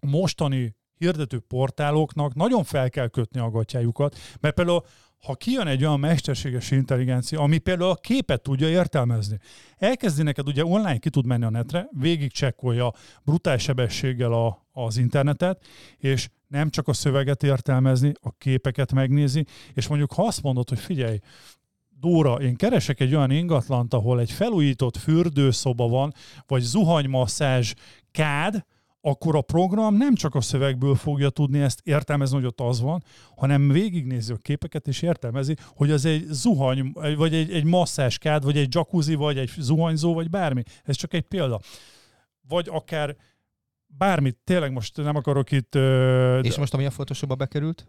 mostani 0.00 0.76
hirdető 0.98 1.38
portáloknak 1.38 2.34
nagyon 2.34 2.64
fel 2.64 2.90
kell 2.90 3.08
kötni 3.08 3.40
a 3.40 3.50
gatyájukat, 3.50 4.16
mert 4.40 4.54
például 4.54 4.84
ha 5.24 5.34
kijön 5.34 5.66
egy 5.66 5.84
olyan 5.84 6.00
mesterséges 6.00 6.70
intelligencia, 6.70 7.40
ami 7.40 7.58
például 7.58 7.90
a 7.90 7.94
képet 7.94 8.42
tudja 8.42 8.68
értelmezni, 8.68 9.38
elkezdi 9.76 10.22
neked 10.22 10.48
ugye 10.48 10.64
online 10.64 10.98
ki 10.98 11.10
tud 11.10 11.26
menni 11.26 11.44
a 11.44 11.50
netre, 11.50 11.88
végig 11.90 12.32
csekkolja 12.32 12.92
brutál 13.22 13.58
sebességgel 13.58 14.32
a, 14.32 14.66
az 14.72 14.96
internetet, 14.96 15.64
és 15.96 16.28
nem 16.46 16.70
csak 16.70 16.88
a 16.88 16.92
szöveget 16.92 17.42
értelmezni, 17.42 18.12
a 18.20 18.32
képeket 18.38 18.92
megnézi, 18.92 19.46
és 19.72 19.86
mondjuk 19.86 20.12
ha 20.12 20.26
azt 20.26 20.42
mondod, 20.42 20.68
hogy 20.68 20.78
figyelj, 20.78 21.18
Dóra, 22.00 22.34
én 22.34 22.56
keresek 22.56 23.00
egy 23.00 23.14
olyan 23.14 23.30
ingatlant, 23.30 23.94
ahol 23.94 24.20
egy 24.20 24.30
felújított 24.30 24.96
fürdőszoba 24.96 25.88
van, 25.88 26.14
vagy 26.46 26.62
zuhanymasszázs 26.62 27.74
kád, 28.10 28.64
akkor 29.06 29.36
a 29.36 29.40
program 29.40 29.94
nem 29.94 30.14
csak 30.14 30.34
a 30.34 30.40
szövegből 30.40 30.94
fogja 30.94 31.30
tudni 31.30 31.60
ezt 31.60 31.80
értelmezni, 31.82 32.36
hogy 32.36 32.46
ott 32.46 32.60
az 32.60 32.80
van, 32.80 33.04
hanem 33.36 33.68
végignézi 33.68 34.32
a 34.32 34.36
képeket, 34.36 34.88
és 34.88 35.02
értelmezi, 35.02 35.56
hogy 35.76 35.90
az 35.90 36.04
egy 36.04 36.24
zuhany, 36.28 36.92
vagy 37.16 37.34
egy, 37.34 37.52
egy 37.52 37.64
masszáskád, 37.64 38.44
vagy 38.44 38.56
egy 38.56 38.74
jacuzzi, 38.74 39.14
vagy 39.14 39.38
egy 39.38 39.50
zuhanyzó, 39.58 40.14
vagy 40.14 40.30
bármi. 40.30 40.62
Ez 40.84 40.96
csak 40.96 41.14
egy 41.14 41.22
példa. 41.22 41.60
Vagy 42.48 42.68
akár 42.70 43.16
bármit, 43.86 44.36
tényleg 44.44 44.72
most 44.72 44.96
nem 44.96 45.16
akarok 45.16 45.50
itt... 45.50 45.74
És 46.42 46.56
most 46.56 46.74
ami 46.74 46.86
a 46.86 46.90
Photoshopba 46.90 47.34
bekerült? 47.34 47.86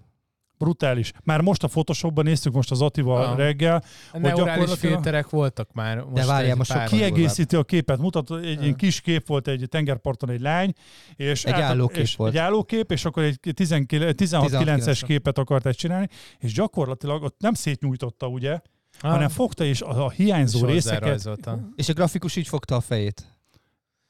Brutális. 0.58 1.12
Már 1.24 1.42
most 1.42 1.64
a 1.64 1.68
Photoshopban 1.68 2.24
néztük 2.24 2.54
most 2.54 2.72
az 2.72 2.82
Atival 2.82 3.26
ah. 3.26 3.38
reggel. 3.38 3.84
A 4.12 4.18
neurális 4.18 4.74
filterek 4.74 5.30
voltak 5.30 5.74
már 5.74 5.98
most 5.98 6.14
De 6.14 6.26
várjál, 6.26 6.56
most 6.56 6.84
kiegészíti 6.84 7.56
a 7.56 7.64
képet, 7.64 7.98
mutat, 7.98 8.32
egy 8.32 8.62
ilyen 8.62 8.76
kis 8.76 9.02
kép 9.02 9.28
volt 9.28 9.48
egy 9.48 9.66
tengerparton 9.70 10.30
egy 10.30 10.42
lány, 10.42 10.74
és 11.16 11.46
egy 11.46 11.54
állókép 11.54 11.98
és 11.98 12.16
volt. 12.16 12.32
Egy 12.34 12.38
állókép, 12.38 12.92
és 12.92 13.06
akkor 13.06 13.24
egy 13.24 13.40
16-9-es 13.42 15.02
képet 15.06 15.38
akart 15.38 15.66
egy 15.66 15.76
csinálni, 15.76 16.08
és 16.40 16.54
gyakorlatilag 16.54 17.24
ott 17.24 17.36
nem 17.40 17.54
szétnyújtotta, 17.54 18.28
ugye, 18.28 18.52
ah. 18.52 19.12
hanem 19.12 19.30
fogta 19.30 19.64
és 19.64 19.82
a, 19.82 20.06
a 20.06 20.10
hiányzó 20.10 20.68
és 20.68 20.74
részeket. 20.74 21.30
És 21.76 21.90
a 21.90 21.94
grafikus 21.94 22.36
így 22.36 22.48
fogta 22.48 22.76
a 22.76 22.82
fejét. 22.82 23.35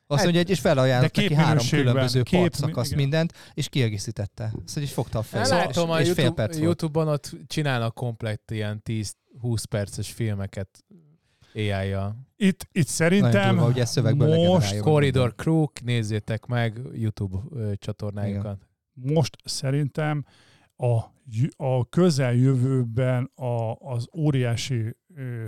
Azt 0.08 0.24
mondja, 0.24 0.42
hogy 0.42 0.50
és 0.50 0.60
felajánlott 0.60 1.16
neki 1.16 1.34
három 1.34 1.68
különböző 1.70 2.22
kép, 2.22 2.54
szakasz 2.54 2.86
igen. 2.86 3.00
mindent, 3.00 3.34
és 3.54 3.70
kiegészítette. 3.70 4.54
Azt, 4.66 4.74
hogy 4.74 4.90
fogta 4.90 5.20
a 5.20 5.22
fejét. 5.22 5.48
Látom, 5.48 5.90
a 5.90 6.00
YouTube, 6.00 6.50
YouTube-on 6.58 7.08
ott 7.08 7.36
csinálnak 7.48 7.94
komplett 7.94 8.52
ilyen 8.52 8.82
10-20 8.86 9.64
perces 9.70 10.12
filmeket 10.12 10.86
AI-jal. 11.54 12.16
Itt, 12.36 12.68
itt 12.72 12.88
szerintem 12.88 13.56
durva, 13.56 13.70
ugye 13.70 14.14
most 14.48 14.80
Corridor 14.80 15.34
Crew, 15.36 15.66
nézzétek 15.84 16.46
meg 16.46 16.80
YouTube 16.94 17.38
csatornájukat. 17.78 18.58
Igen. 18.96 19.14
Most 19.14 19.36
szerintem 19.44 20.26
a, 20.76 21.00
a 21.56 21.90
közeljövőben 21.90 23.32
a, 23.36 23.74
az 23.74 24.08
óriási 24.18 24.96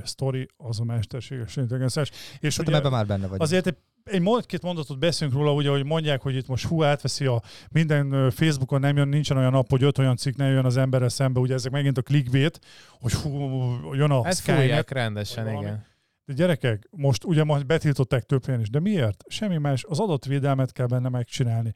sztori 0.04 0.48
az 0.58 0.80
a 0.80 0.84
mesterséges 0.84 1.56
intelligenciás. 1.56 2.12
És 2.40 2.58
ugye 2.58 2.76
ebben 2.76 2.92
már 2.92 3.08
benne 3.08 3.28
vagy. 3.28 3.42
Azért 3.42 3.68
egy 3.68 3.78
egy 4.12 4.46
két 4.46 4.62
mondatot 4.62 5.00
beszélünk 5.00 5.38
róla, 5.38 5.54
ugye, 5.54 5.70
hogy 5.70 5.86
mondják, 5.86 6.22
hogy 6.22 6.36
itt 6.36 6.48
most 6.48 6.66
hú, 6.66 6.84
átveszi 6.84 7.26
a 7.26 7.42
minden 7.72 8.32
Facebookon 8.32 8.80
nem 8.80 8.98
jön, 8.98 9.08
nincsen 9.08 9.38
olyan 9.38 9.52
nap, 9.52 9.70
hogy 9.70 9.84
öt 9.84 9.98
olyan 9.98 10.16
cikk 10.16 10.36
ne 10.36 10.48
jön 10.48 10.66
az 10.66 10.78
emberre 10.78 11.10
szembe, 11.10 11.40
ugye 11.40 11.54
ezek 11.54 11.72
megint 11.72 11.98
a 11.98 12.02
clickbait, 12.02 12.60
hogy 13.00 13.14
hú, 13.14 13.94
jön 13.94 14.12
a 14.12 14.26
Ezt 14.26 14.42
Skynet. 14.42 14.92
rendesen, 14.92 15.48
igen. 15.48 15.86
De 16.26 16.34
gyerekek, 16.34 16.88
most 16.92 17.24
ugye 17.24 17.44
most 17.44 17.66
betiltották 17.66 18.24
több 18.24 18.46
helyen 18.46 18.62
is, 18.62 18.70
de 18.70 18.80
miért? 18.80 19.24
Semmi 19.28 19.58
más, 19.58 19.84
az 19.84 20.00
adatvédelmet 20.00 20.72
kell 20.72 20.86
benne 20.86 21.10
megcsinálni. 21.10 21.74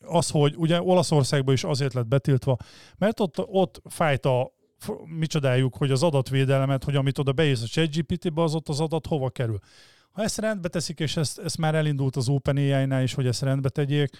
Az, 0.00 0.30
hogy 0.30 0.54
ugye 0.56 0.82
Olaszországban 0.82 1.54
is 1.54 1.64
azért 1.64 1.94
lett 1.94 2.06
betiltva, 2.06 2.56
mert 2.98 3.20
ott, 3.20 3.38
ott 3.38 3.82
fájt 3.84 4.26
a 4.26 4.52
micsodájuk, 5.18 5.76
hogy 5.76 5.90
az 5.90 6.02
adatvédelmet, 6.02 6.84
hogy 6.84 6.96
amit 6.96 7.18
oda 7.18 7.32
beírsz 7.32 7.62
a 7.62 7.66
ChatGPT-be, 7.66 8.42
az 8.42 8.54
ott 8.54 8.68
az 8.68 8.80
adat 8.80 9.06
hova 9.06 9.30
kerül. 9.30 9.58
Ha 10.12 10.22
ezt 10.22 10.38
rendbe 10.38 10.68
teszik, 10.68 11.00
és 11.00 11.16
ezt, 11.16 11.38
ezt 11.38 11.58
már 11.58 11.74
elindult 11.74 12.16
az 12.16 12.28
OpenAI-nál 12.28 13.02
is, 13.02 13.14
hogy 13.14 13.26
ezt 13.26 13.42
rendbe 13.42 13.68
tegyék, 13.68 14.10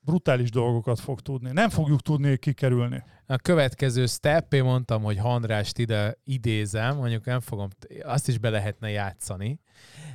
brutális 0.00 0.50
dolgokat 0.50 1.00
fog 1.00 1.20
tudni. 1.20 1.50
Nem 1.52 1.68
fogjuk 1.68 2.02
tudni 2.02 2.36
kikerülni. 2.36 3.02
A 3.26 3.36
következő 3.36 4.06
step, 4.06 4.52
én 4.52 4.62
mondtam, 4.62 5.02
hogy 5.02 5.18
Handrást 5.18 5.78
ide 5.78 6.18
idézem, 6.24 6.96
mondjuk 6.96 7.24
nem 7.24 7.40
fogom, 7.40 7.68
azt 8.02 8.28
is 8.28 8.38
be 8.38 8.50
lehetne 8.50 8.90
játszani, 8.90 9.60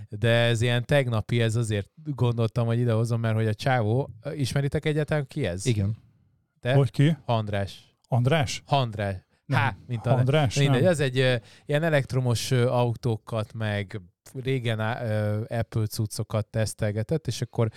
de 0.09 0.29
ez 0.29 0.61
ilyen 0.61 0.85
tegnapi, 0.85 1.41
ez 1.41 1.55
azért 1.55 1.89
gondoltam, 2.03 2.65
hogy 2.65 2.79
idehozom, 2.79 3.19
mert 3.19 3.35
hogy 3.35 3.47
a 3.47 3.53
csávó, 3.53 4.09
ismeritek 4.35 4.85
egyáltalán 4.85 5.27
ki 5.27 5.45
ez? 5.45 5.65
Igen. 5.65 5.95
Te? 6.59 6.73
Hogy 6.73 6.91
ki? 6.91 7.17
Handrás. 7.25 7.95
András? 8.07 8.63
Handrás. 8.65 9.15
Há, 9.47 9.75
mint 9.88 10.05
a... 10.05 10.15
András? 10.17 10.57
Mindegy, 10.57 10.86
ez 10.86 10.99
egy 10.99 11.19
uh, 11.19 11.36
ilyen 11.65 11.84
elektromos 11.84 12.51
uh, 12.51 12.75
autókat, 12.77 13.53
meg 13.53 14.01
régen 14.34 14.80
Apple 15.47 15.86
cuccokat 15.86 16.45
tesztelgetett, 16.47 17.28
és 17.28 17.41
akkor 17.41 17.69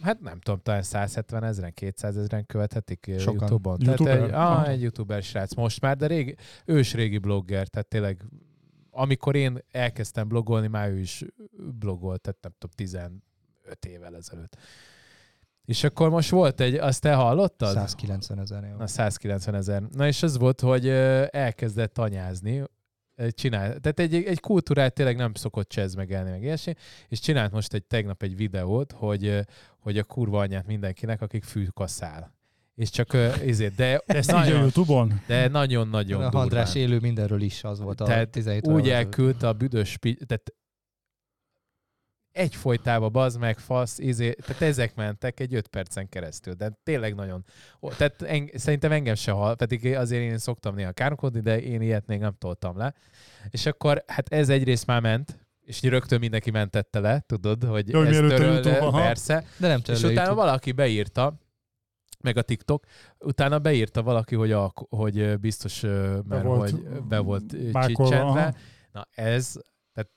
hát 0.00 0.20
nem 0.20 0.40
tudom, 0.40 0.60
talán 0.62 0.82
170 0.82 1.44
ezeren, 1.44 1.72
200 1.74 2.16
ezeren 2.16 2.46
követhetik 2.46 3.14
Sokan. 3.18 3.34
YouTube-on. 3.38 3.76
YouTuber? 3.80 4.16
Tehát 4.16 4.28
egy, 4.28 4.34
Aha. 4.34 4.54
ah, 4.54 4.68
egy 4.68 4.82
youtuber 4.82 5.22
srác 5.22 5.54
most 5.54 5.80
már, 5.80 5.96
de 5.96 6.06
régi, 6.06 6.34
ős 6.64 6.94
régi 6.94 7.18
blogger, 7.18 7.68
tehát 7.68 7.88
tényleg 7.88 8.24
amikor 8.90 9.36
én 9.36 9.58
elkezdtem 9.70 10.28
blogolni, 10.28 10.66
már 10.66 10.88
ő 10.88 10.98
is 10.98 11.24
blogolt, 11.78 12.20
tehát 12.20 12.38
nem 12.42 12.52
tudom, 12.58 12.74
15 12.76 13.86
évvel 13.86 14.16
ezelőtt. 14.16 14.56
És 15.64 15.84
akkor 15.84 16.10
most 16.10 16.30
volt 16.30 16.60
egy, 16.60 16.74
azt 16.74 17.00
te 17.00 17.14
hallottad? 17.14 17.72
190 17.72 18.38
ezer. 18.38 18.74
Na 18.78 18.86
190 18.86 19.54
ezer. 19.54 19.82
Na 19.82 20.06
és 20.06 20.22
az 20.22 20.38
volt, 20.38 20.60
hogy 20.60 20.88
elkezdett 21.30 21.92
tanyázni, 21.92 22.58
Ö, 22.58 22.64
csinál, 23.30 23.78
tehát 23.78 23.98
egy, 23.98 24.14
egy 24.14 24.40
kultúrát 24.40 24.94
tényleg 24.94 25.16
nem 25.16 25.34
szokott 25.34 25.68
csez 25.68 25.94
megelni, 25.94 26.30
meg 26.30 26.42
ilyesmi, 26.42 26.74
és 27.08 27.20
csinált 27.20 27.52
most 27.52 27.74
egy 27.74 27.84
tegnap 27.84 28.22
egy 28.22 28.36
videót, 28.36 28.92
hogy, 28.92 29.40
hogy 29.78 29.98
a 29.98 30.04
kurva 30.04 30.40
anyját 30.40 30.66
mindenkinek, 30.66 31.22
akik 31.22 31.44
fűkaszál. 31.44 32.36
És 32.74 32.90
csak 32.90 33.14
ezért, 33.46 33.74
de 33.74 34.00
Ezt 34.06 34.30
így 34.30 34.36
a 34.36 34.38
nagyon, 34.38 34.60
Youtube-on? 34.60 35.20
de 35.26 35.48
nagyon-nagyon 35.48 36.22
A 36.22 36.38
András 36.38 36.74
élő 36.74 36.98
mindenről 36.98 37.40
is 37.40 37.64
az 37.64 37.80
volt 37.80 38.00
a 38.00 38.04
Tehát 38.04 38.28
17 38.28 38.66
Úgy 38.66 38.88
elküldte 38.88 39.48
a 39.48 39.52
büdös, 39.52 39.98
tehát 40.26 40.52
egyfolytában 42.32 43.12
bazd 43.12 43.38
meg, 43.38 43.58
fasz, 43.58 43.98
izé, 43.98 44.32
tehát 44.32 44.62
ezek 44.62 44.94
mentek 44.94 45.40
egy 45.40 45.54
öt 45.54 45.68
percen 45.68 46.08
keresztül, 46.08 46.54
de 46.54 46.78
tényleg 46.82 47.14
nagyon, 47.14 47.44
tehát 47.96 48.22
en, 48.22 48.50
szerintem 48.54 48.92
engem 48.92 49.14
se 49.14 49.30
hal, 49.30 49.56
pedig 49.56 49.94
azért 49.94 50.22
én 50.22 50.38
szoktam 50.38 50.74
néha 50.74 50.92
káromkodni, 50.92 51.40
de 51.40 51.60
én 51.60 51.80
ilyet 51.80 52.06
még 52.06 52.20
nem 52.20 52.34
toltam 52.38 52.76
le. 52.76 52.94
És 53.50 53.66
akkor 53.66 54.04
hát 54.06 54.28
ez 54.32 54.48
egyrészt 54.48 54.86
már 54.86 55.00
ment, 55.00 55.38
és 55.60 55.82
rögtön 55.82 56.18
mindenki 56.18 56.50
mentette 56.50 56.98
le, 57.00 57.20
tudod, 57.26 57.64
hogy 57.64 57.92
hogy 57.92 58.06
ez 58.06 58.18
YouTube, 58.18 58.78
aha. 58.78 58.98
persze. 58.98 59.44
De 59.56 59.68
nem 59.68 59.78
És 59.78 59.84
törlő 59.84 60.00
utána 60.00 60.20
YouTube. 60.20 60.44
valaki 60.44 60.72
beírta, 60.72 61.34
meg 62.20 62.36
a 62.36 62.42
TikTok, 62.42 62.84
utána 63.18 63.58
beírta 63.58 64.02
valaki, 64.02 64.34
hogy, 64.34 64.52
a, 64.52 64.72
hogy 64.88 65.38
biztos, 65.38 65.80
mert 66.28 66.42
volt 66.42 66.70
hogy 66.70 67.02
be 67.08 67.18
volt 67.18 67.54
aha. 67.98 68.54
Na 68.92 69.08
ez, 69.10 69.56
tehát 69.92 70.10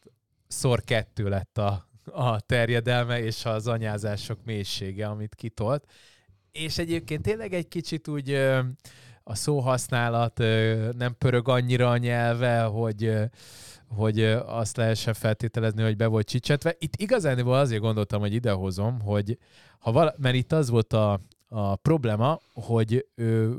szor 0.48 0.84
kettő 0.84 1.30
lett 1.30 1.58
a, 1.58 1.91
a 2.06 2.40
terjedelme 2.40 3.24
és 3.24 3.46
az 3.46 3.68
anyázások 3.68 4.40
mélysége, 4.46 5.08
amit 5.08 5.36
kitolt. 5.36 5.86
És 6.52 6.78
egyébként 6.78 7.22
tényleg 7.22 7.54
egy 7.54 7.68
kicsit 7.68 8.08
úgy 8.08 8.34
a 9.24 9.36
szóhasználat 9.36 10.38
nem 10.98 11.16
pörög 11.18 11.48
annyira 11.48 11.90
a 11.90 11.98
nyelve, 11.98 12.62
hogy 12.62 13.30
hogy 13.96 14.24
azt 14.46 14.78
lehessen 14.78 15.14
feltételezni, 15.14 15.84
hogy 15.84 15.96
be 15.96 16.08
volt 16.08 16.28
csicsetve. 16.28 16.76
Itt 16.80 16.96
igazán 16.96 17.40
azért 17.40 17.82
gondoltam, 17.82 18.20
hogy 18.20 18.34
idehozom, 18.34 19.00
hogy 19.00 19.38
ha 19.80 19.92
vala, 19.92 20.14
mert 20.18 20.36
itt 20.36 20.52
az 20.52 20.70
volt 20.70 20.94
a, 20.94 21.20
a 21.48 21.76
probléma, 21.76 22.40
hogy 22.54 23.06
ő 23.16 23.58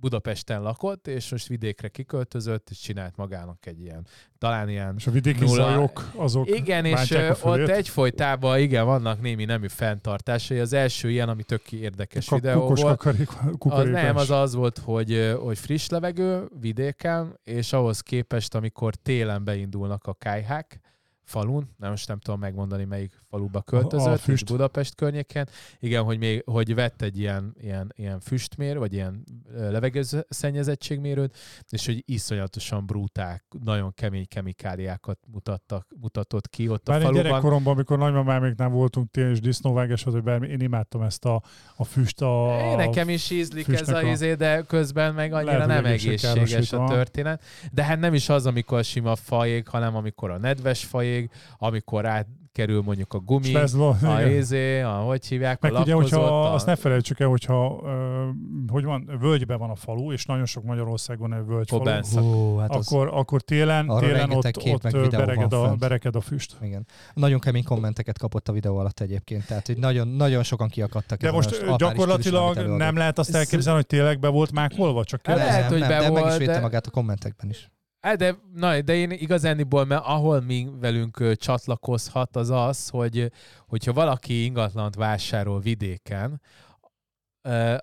Budapesten 0.00 0.62
lakott, 0.62 1.06
és 1.06 1.30
most 1.30 1.46
vidékre 1.46 1.88
kiköltözött, 1.88 2.70
és 2.70 2.78
csinált 2.78 3.16
magának 3.16 3.66
egy 3.66 3.80
ilyen, 3.80 4.06
talán 4.38 4.68
ilyen 4.68 4.94
És 4.98 5.06
a 5.06 5.10
vidéki 5.10 5.44
Nulla. 5.44 5.54
zajok, 5.54 6.10
azok 6.14 6.48
igen, 6.48 6.84
és 6.84 7.10
ott 7.42 7.68
egyfolytában 7.68 8.58
igen, 8.58 8.84
vannak 8.84 9.20
némi 9.20 9.44
nemű 9.44 9.68
fenntartásai. 9.68 10.58
Az 10.58 10.72
első 10.72 11.10
ilyen, 11.10 11.28
ami 11.28 11.42
tök 11.42 11.72
érdekes 11.72 12.26
Ka- 12.26 12.40
videó 12.40 12.60
kukos 12.60 12.82
volt, 12.82 12.98
kakarik, 12.98 13.28
az 13.58 13.88
nem, 13.88 14.16
az 14.16 14.30
az 14.30 14.54
volt, 14.54 14.78
hogy, 14.78 15.34
hogy 15.40 15.58
friss 15.58 15.88
levegő 15.88 16.48
vidéken, 16.60 17.38
és 17.44 17.72
ahhoz 17.72 18.00
képest, 18.00 18.54
amikor 18.54 18.94
télen 18.94 19.44
beindulnak 19.44 20.06
a 20.06 20.14
kájhák, 20.14 20.80
falun, 21.26 21.68
nem 21.78 21.90
most 21.90 22.08
nem 22.08 22.18
tudom 22.18 22.40
megmondani, 22.40 22.84
melyik 22.84 23.20
faluba 23.30 23.62
költözött, 23.62 24.16
és 24.16 24.22
füst. 24.22 24.46
Budapest 24.46 24.94
környéken. 24.94 25.48
Igen, 25.78 26.02
hogy 26.02 26.18
még 26.18 26.42
hogy 26.46 26.74
vett 26.74 27.02
egy 27.02 27.18
ilyen, 27.18 27.54
ilyen, 27.60 27.92
ilyen 27.96 28.20
füstmér, 28.20 28.78
vagy 28.78 28.92
ilyen 28.92 29.24
levegőszennyezettségmérőt, 29.56 31.36
és 31.68 31.86
hogy 31.86 32.02
iszonyatosan 32.06 32.86
brutál, 32.86 33.42
nagyon 33.64 33.94
kemény 33.94 34.26
kemikáliákat 34.28 35.18
mutattak, 35.32 35.86
mutatott 36.00 36.48
ki 36.48 36.68
ott 36.68 36.84
Bár 36.84 36.96
a 36.96 36.98
én 36.98 37.04
faluban. 37.06 37.24
gyerekkoromban, 37.26 37.72
amikor 37.74 37.98
nagymamáméknál 37.98 38.68
voltunk 38.68 39.10
tél 39.10 39.30
és 39.30 39.40
disznóvágás, 39.40 40.02
vagy 40.02 40.22
bármi, 40.22 40.48
én 40.48 40.60
imádtam 40.60 41.02
ezt 41.02 41.24
a, 41.24 41.42
a 41.76 41.84
füst, 41.84 42.20
a, 42.20 42.56
É, 42.60 42.74
nekem 42.74 43.08
is 43.08 43.30
ízlik 43.30 43.68
ez 43.68 43.88
a 43.88 43.96
a- 43.96 44.02
izé, 44.02 44.34
de 44.34 44.62
közben 44.62 45.14
meg 45.14 45.32
annyira 45.32 45.52
Lehet, 45.52 45.66
nem 45.66 45.84
egészséges 45.84 46.72
a 46.72 46.84
történet. 46.88 47.42
De 47.72 47.84
hát 47.84 47.98
nem 48.00 48.14
is 48.14 48.28
az, 48.28 48.46
amikor 48.46 48.78
a 48.78 48.82
sima 48.82 49.16
fajég, 49.16 49.68
hanem 49.68 49.96
amikor 49.96 50.30
a 50.30 50.38
nedves 50.38 50.84
fajég, 51.16 51.30
amikor 51.58 52.06
átkerül 52.06 52.82
mondjuk 52.82 53.14
a 53.14 53.18
gumi, 53.18 53.44
Slezlo, 53.44 53.94
a 54.02 54.20
izé, 54.22 54.80
a 54.80 54.90
hogy 54.90 55.26
hívják, 55.26 55.60
Meg 55.60 55.74
a 55.74 55.80
ugye, 55.80 55.94
hogyha 55.94 56.20
a... 56.20 56.54
azt 56.54 56.66
ne 56.66 56.76
felejtsük 56.76 57.20
el, 57.20 57.28
hogyha 57.28 57.80
ö, 57.84 58.28
hogy 58.68 58.84
van, 58.84 59.10
völgyben 59.20 59.58
van 59.58 59.70
a 59.70 59.74
falu, 59.74 60.12
és 60.12 60.24
nagyon 60.24 60.46
sok 60.46 60.64
Magyarországon 60.64 61.34
egy 61.34 61.46
völgyfalu. 61.46 61.90
Hú, 62.20 62.56
hát 62.56 62.74
az, 62.74 62.92
akkor, 62.92 63.10
akkor 63.12 63.42
télen, 63.42 63.86
télen 63.98 64.30
ott, 64.30 64.50
kép 64.50 64.74
ott 64.74 65.10
bereged, 65.10 65.52
a, 65.52 65.64
fent. 65.64 65.78
bereked 65.78 66.16
a 66.16 66.20
füst. 66.20 66.56
igen. 66.62 66.86
Nagyon 67.14 67.38
kemény 67.38 67.64
kommenteket 67.64 68.18
kapott 68.18 68.48
a 68.48 68.52
videó 68.52 68.76
alatt 68.76 69.00
egyébként, 69.00 69.46
tehát 69.46 69.66
hogy 69.66 69.78
nagyon, 69.78 70.08
nagyon 70.08 70.42
sokan 70.42 70.68
kiakadtak. 70.68 71.20
De 71.20 71.30
most 71.30 71.50
is 71.50 71.58
gyakorlatilag 71.76 72.56
nem 72.76 72.96
lehet 72.96 73.18
azt 73.18 73.34
elképzelni, 73.34 73.78
hogy 73.78 73.86
tényleg 73.86 74.18
be 74.18 74.28
volt 74.28 74.52
mákolva, 74.52 75.04
csak 75.04 75.26
Hát 75.26 75.36
kérdezem. 75.36 75.56
lehet, 75.60 75.70
hogy 75.70 75.80
nem, 75.80 75.88
be 75.88 75.98
de 75.98 76.10
meg 76.10 76.12
is 76.12 76.28
volt, 76.28 76.38
védte 76.38 76.52
de- 76.52 76.60
magát 76.60 76.86
a 76.86 76.90
kommentekben 76.90 77.48
is. 77.48 77.70
De, 78.14 78.38
na, 78.54 78.80
de 78.80 78.94
én 78.94 79.10
igazániból, 79.10 79.84
mert 79.84 80.04
ahol 80.04 80.40
mi 80.40 80.68
velünk 80.80 81.36
csatlakozhat, 81.36 82.36
az 82.36 82.50
az, 82.50 82.88
hogy 82.88 83.32
hogyha 83.66 83.92
valaki 83.92 84.44
ingatlant 84.44 84.94
vásárol 84.94 85.60
vidéken, 85.60 86.40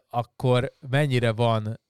akkor 0.09 0.73
mennyire 0.89 1.31
van 1.31 1.81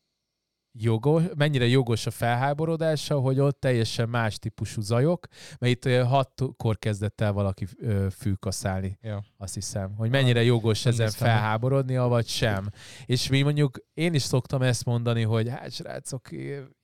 jogos, 0.80 1.24
mennyire 1.36 1.66
jogos 1.68 2.06
a 2.06 2.12
felháborodása, 2.12 3.20
hogy 3.20 3.40
ott 3.40 3.60
teljesen 3.60 4.10
más 4.10 4.40
típusú 4.40 4.82
zajok, 4.82 5.28
mert 5.60 5.86
itt 5.86 6.02
hatkor 6.02 6.80
kezdett 6.80 7.22
el 7.22 7.34
valaki 7.34 7.68
fűkaszálni, 8.12 8.98
Ja. 9.02 9.24
azt 9.38 9.54
hiszem, 9.54 9.96
hogy 9.96 10.10
mennyire 10.10 10.44
jogos 10.44 10.84
Nem 10.84 10.94
ezen 10.94 11.10
felháborodnia, 11.10 12.08
vagy 12.08 12.28
sem. 12.28 12.70
És 13.06 13.30
mi 13.30 13.42
mondjuk, 13.42 13.78
én 13.94 14.14
is 14.14 14.22
szoktam 14.22 14.62
ezt 14.62 14.86
mondani, 14.86 15.22
hogy 15.22 15.50
hát 15.50 15.72
srácok, 15.72 16.32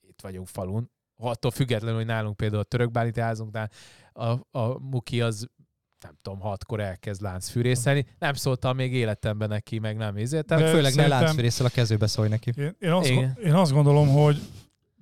itt 0.00 0.20
vagyunk 0.22 0.46
falun, 0.46 0.90
attól 1.20 1.50
függetlenül, 1.50 1.96
hogy 1.96 2.06
nálunk 2.06 2.36
például 2.36 2.60
a 2.60 2.64
törökbániti 2.64 3.20
házunknál 3.20 3.70
a, 4.12 4.58
a 4.58 4.78
muki 4.80 5.20
az 5.20 5.48
nem 6.00 6.18
tudom, 6.22 6.40
hatkor 6.40 6.80
elkezd 6.80 7.22
láncfűrészelni. 7.22 8.06
Nem 8.18 8.34
szóltam 8.34 8.76
még 8.76 8.94
életemben 8.94 9.48
neki, 9.48 9.78
meg 9.78 9.96
nem 9.96 10.16
izéltem. 10.16 10.58
De 10.58 10.70
Főleg 10.70 10.94
ne 10.94 11.06
láncfűrészsel 11.06 11.66
a 11.66 11.68
kezébe 11.68 12.06
szólj 12.06 12.28
neki. 12.28 12.52
Én, 12.56 12.76
én, 12.80 12.90
azt, 12.90 13.08
én 13.44 13.54
azt 13.54 13.72
gondolom, 13.72 14.08
hogy 14.08 14.40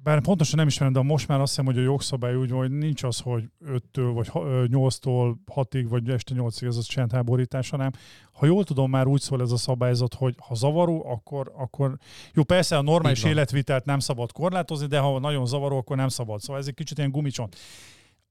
bár 0.02 0.20
pontosan 0.20 0.58
nem 0.58 0.66
ismerem, 0.66 0.92
de 0.92 1.02
most 1.02 1.28
már 1.28 1.40
azt 1.40 1.48
hiszem, 1.48 1.64
hogy 1.64 1.78
a 1.78 1.82
jogszabály 1.82 2.34
úgy 2.34 2.50
van, 2.50 2.58
hogy 2.58 2.70
nincs 2.70 3.02
az, 3.02 3.20
hogy 3.20 3.44
5-től 3.66 4.10
vagy 4.14 4.28
ha- 4.28 4.46
ö, 4.46 4.64
8-tól 4.70 5.34
6-ig, 5.54 5.86
vagy 5.88 6.08
este 6.08 6.34
8-ig 6.36 6.66
ez 6.66 6.76
a 6.76 6.82
csendháborítás, 6.82 7.70
hanem 7.70 7.90
ha 8.32 8.46
jól 8.46 8.64
tudom, 8.64 8.90
már 8.90 9.06
úgy 9.06 9.20
szól 9.20 9.40
ez 9.40 9.50
a 9.50 9.56
szabályzat, 9.56 10.14
hogy 10.14 10.34
ha 10.38 10.54
zavaró, 10.54 11.06
akkor, 11.10 11.52
akkor 11.56 11.96
jó, 12.34 12.42
persze 12.42 12.76
a 12.76 12.82
normális 12.82 13.24
életvitelt 13.24 13.84
nem 13.84 13.98
szabad 13.98 14.32
korlátozni, 14.32 14.86
de 14.86 14.98
ha 14.98 15.18
nagyon 15.18 15.46
zavaró, 15.46 15.76
akkor 15.76 15.96
nem 15.96 16.08
szabad. 16.08 16.40
Szóval 16.40 16.60
ez 16.60 16.66
egy 16.66 16.74
kicsit 16.74 16.98
ilyen 16.98 17.10
gumicsont. 17.10 17.56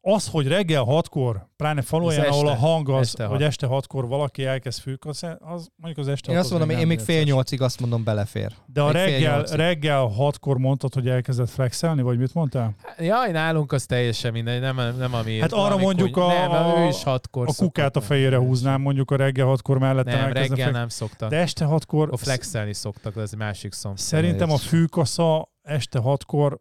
Az, 0.09 0.27
hogy 0.27 0.47
reggel 0.47 0.83
hatkor, 0.83 1.47
pláne 1.55 1.81
faluján, 1.81 2.25
Ez 2.25 2.31
ahol 2.31 2.47
a 2.47 2.55
hang 2.55 2.89
az, 2.89 2.99
Este 3.07 3.25
hogy 3.25 3.37
hat. 3.39 3.47
este 3.47 3.65
hatkor 3.67 4.07
valaki 4.07 4.45
elkezd 4.45 4.81
fűkaszni, 4.81 5.27
az 5.39 5.67
mondjuk 5.75 6.05
az 6.07 6.13
este 6.13 6.31
Én 6.31 6.37
azt 6.37 6.51
az 6.51 6.57
mondom, 6.59 6.77
én 6.77 6.87
még 6.87 6.99
fél 6.99 7.23
nyolcig 7.23 7.61
azt 7.61 7.79
mondom 7.79 8.03
belefér. 8.03 8.51
De 8.65 8.81
a 8.81 8.91
reggel, 8.91 9.43
reggel 9.43 10.05
hatkor 10.05 10.57
mondtad, 10.57 10.93
hogy 10.93 11.09
elkezdett 11.09 11.49
flexelni, 11.49 12.01
vagy 12.01 12.17
mit 12.17 12.33
mondtál? 12.33 12.75
Jaj, 12.99 13.31
nálunk 13.31 13.71
az 13.71 13.85
teljesen 13.85 14.31
mindegy, 14.31 14.59
nem, 14.59 14.75
nem 14.97 15.13
ami... 15.13 15.39
Hát 15.39 15.51
arra 15.51 15.77
mondjuk 15.77 16.17
a- 16.17 16.27
Nem, 16.27 16.77
ő 16.77 16.87
is 16.87 17.03
hatkor 17.03 17.47
A 17.47 17.53
kukát 17.57 17.95
a 17.95 18.01
fejére 18.01 18.37
húznám, 18.37 18.81
mondjuk 18.81 19.11
a 19.11 19.15
reggel 19.15 19.45
hatkor 19.45 19.77
mellette 19.77 20.15
Nem, 20.15 20.31
reggel 20.31 20.55
flex- 20.55 20.71
nem 20.71 20.89
szoktak. 20.89 21.29
De 21.29 21.37
este 21.37 21.65
hatkor 21.65 22.09
A 22.11 22.17
flexelni 22.17 22.73
szoktak, 22.73 23.15
az 23.17 23.33
egy 23.33 23.39
másik 23.39 23.73
szom. 23.73 23.95
szerintem 23.95 24.51
a 24.51 24.57
fűkasza 24.57 25.51
este 25.61 25.99
hatkor 25.99 26.59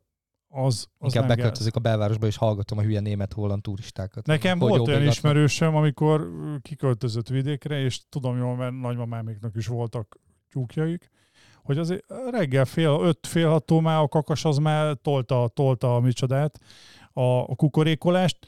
az, 0.49 0.87
az 0.99 1.15
Inkább 1.15 1.37
beköltözik 1.37 1.77
a 1.77 1.81
belvárosba, 1.81 2.27
és 2.27 2.37
hallgatom 2.37 2.79
a 2.79 2.83
hülye 2.83 3.01
német-holland 3.01 3.63
turistákat. 3.63 4.27
Nekem 4.27 4.59
Hogy 4.59 4.69
volt 4.69 4.89
olyan 4.89 5.07
ismerősöm, 5.07 5.75
amikor 5.75 6.31
kiköltözött 6.63 7.29
vidékre, 7.29 7.81
és 7.81 8.01
tudom 8.09 8.39
jól, 8.39 8.57
mert 8.57 8.81
nagymamáméknak 8.81 9.57
is 9.57 9.67
voltak 9.67 10.19
tyúkjaik, 10.51 11.11
hogy 11.63 11.79
azért 11.79 12.05
reggel 12.31 12.65
fél, 12.65 12.99
öt, 13.03 13.27
fél 13.27 13.49
hattól 13.49 13.83
már 13.83 14.03
a 14.03 14.09
kakas 14.09 14.45
az 14.45 14.57
már 14.57 14.97
tolta, 15.03 15.51
tolta 15.55 15.97
a 15.97 16.01
micsodát, 16.01 16.61
a, 17.13 17.23
a 17.23 17.55
kukorékolást, 17.55 18.39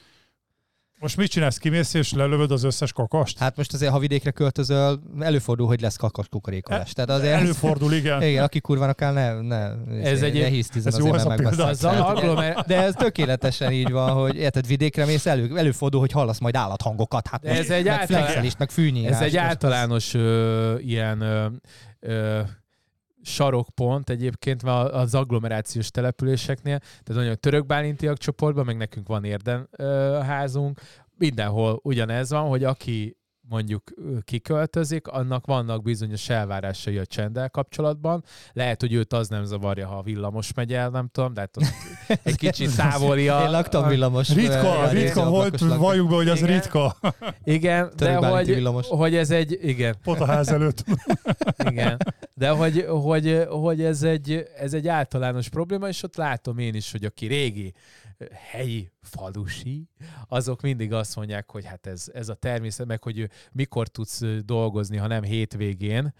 Most 1.01 1.16
mit 1.16 1.30
csinálsz? 1.30 1.57
Kimész 1.59 1.94
és 1.94 2.12
lelövöd 2.12 2.51
az 2.51 2.62
összes 2.64 2.92
kakast? 2.92 3.38
Hát 3.38 3.57
most 3.57 3.72
azért, 3.72 3.92
ha 3.92 3.99
vidékre 3.99 4.30
költözöl, 4.30 5.01
előfordul, 5.20 5.66
hogy 5.66 5.80
lesz 5.80 5.96
kakas 5.96 6.28
kukorékolás. 6.28 6.92
Tehát 6.92 7.11
azért 7.11 7.34
Előfordul, 7.40 7.92
igen. 7.92 8.22
igen, 8.28 8.42
aki 8.44 8.61
kurvának 8.61 9.03
áll, 9.03 9.12
ne, 9.12 9.40
ne, 9.40 9.70
Ez 10.03 10.22
egy- 10.22 10.40
ne 10.40 10.46
hisztizen 10.46 10.92
ez 10.92 10.99
jó, 10.99 11.12
azért, 11.12 11.40
ez 11.40 11.57
mert 11.57 11.82
agglomer- 11.82 12.66
De 12.66 12.82
ez 12.82 12.94
tökéletesen 12.94 13.72
így 13.72 13.90
van, 13.90 14.11
hogy 14.12 14.36
érted, 14.36 14.66
vidékre 14.66 15.05
mész, 15.05 15.26
elő, 15.26 15.57
előfordul, 15.59 16.01
hogy 16.01 16.12
hallasz 16.12 16.38
majd 16.38 16.57
állathangokat. 16.57 17.28
Hát 17.28 17.44
ez 17.44 17.70
egy 17.70 17.84
meg 17.84 17.92
általán- 17.92 18.55
meg 18.59 18.70
fűnyírás. 18.70 19.14
Ez 19.16 19.20
egy 19.20 19.36
általános 19.36 20.14
ö, 20.14 20.76
ilyen 20.78 21.20
ö, 21.20 21.46
ö, 22.01 22.40
sarokpont 23.29 24.11
egyébként 24.11 24.62
az 24.62 25.14
agglomerációs 25.14 25.91
településeknél, 25.91 26.79
tehát 26.79 27.22
olyan 27.22 27.41
török 27.41 27.66
bálintiak 27.66 28.18
csoportban, 28.18 28.64
meg 28.64 28.76
nekünk 28.76 29.09
van 29.09 29.24
érden 29.24 29.68
házunk, 30.22 30.81
mindenhol 31.18 31.81
ugyanez 31.83 32.31
van, 32.31 32.49
hogy 32.49 32.64
aki 32.64 33.18
mondjuk 33.49 33.82
kiköltözik, 34.24 35.07
annak 35.07 35.46
vannak 35.46 35.82
bizonyos 35.82 36.28
elvárásai 36.28 36.99
a 36.99 37.07
csenddel 37.07 37.51
kapcsolatban. 37.51 38.24
Lehet, 38.53 38.80
hogy 38.80 38.92
őt 38.92 39.12
az 39.12 39.28
nem 39.28 39.44
zavarja, 39.44 39.86
ha 39.86 39.96
a 39.96 40.03
villamos 40.03 40.53
megy 40.55 40.72
el, 40.72 40.88
nem 40.90 41.09
tudom, 41.12 41.34
de 41.34 41.40
hát 41.40 41.57
egy 42.22 42.36
kicsit 42.36 42.76
távoli 42.76 43.28
a... 43.28 43.42
Én 43.42 43.51
laktam 43.51 43.88
villamos. 43.88 44.34
Ritka, 44.34 44.84
ö, 44.84 44.90
ritka 44.90 45.28
volt, 45.30 45.61
lakás. 45.61 45.78
valljuk 45.78 46.09
be, 46.09 46.14
hogy 46.14 46.28
az 46.28 46.38
Igen. 46.38 46.51
ritka. 46.51 46.96
Igen, 47.44 47.90
de 47.96 48.16
hogy, 48.16 48.46
villamos. 48.46 48.86
hogy 48.88 49.14
ez 49.14 49.30
egy, 49.30 49.59
igen, 49.62 49.96
Pont 50.03 50.20
a 50.20 50.26
ház 50.26 50.49
előtt. 50.49 50.84
Igen, 51.70 51.96
de 52.34 52.49
hogy, 52.49 52.84
hogy, 52.88 53.44
hogy 53.49 53.82
ez, 53.82 54.03
egy, 54.03 54.46
ez 54.57 54.72
egy 54.72 54.88
általános 54.88 55.49
probléma, 55.49 55.88
és 55.88 56.03
ott 56.03 56.16
látom 56.16 56.59
én 56.59 56.74
is, 56.74 56.92
hogy 56.92 57.05
aki 57.05 57.26
régi 57.26 57.74
helyi 58.33 58.93
falusi, 59.03 59.89
azok 60.29 60.61
mindig 60.61 60.93
azt 60.93 61.16
mondják, 61.16 61.51
hogy 61.51 61.64
hát 61.64 61.87
ez, 61.87 62.11
ez 62.12 62.29
a 62.29 62.35
természet, 62.35 62.87
meg 62.87 63.03
hogy 63.03 63.31
mikor 63.53 63.89
tudsz 63.89 64.23
dolgozni, 64.45 64.97
ha 64.97 65.07
nem 65.07 65.23
hétvégén, 65.23 66.12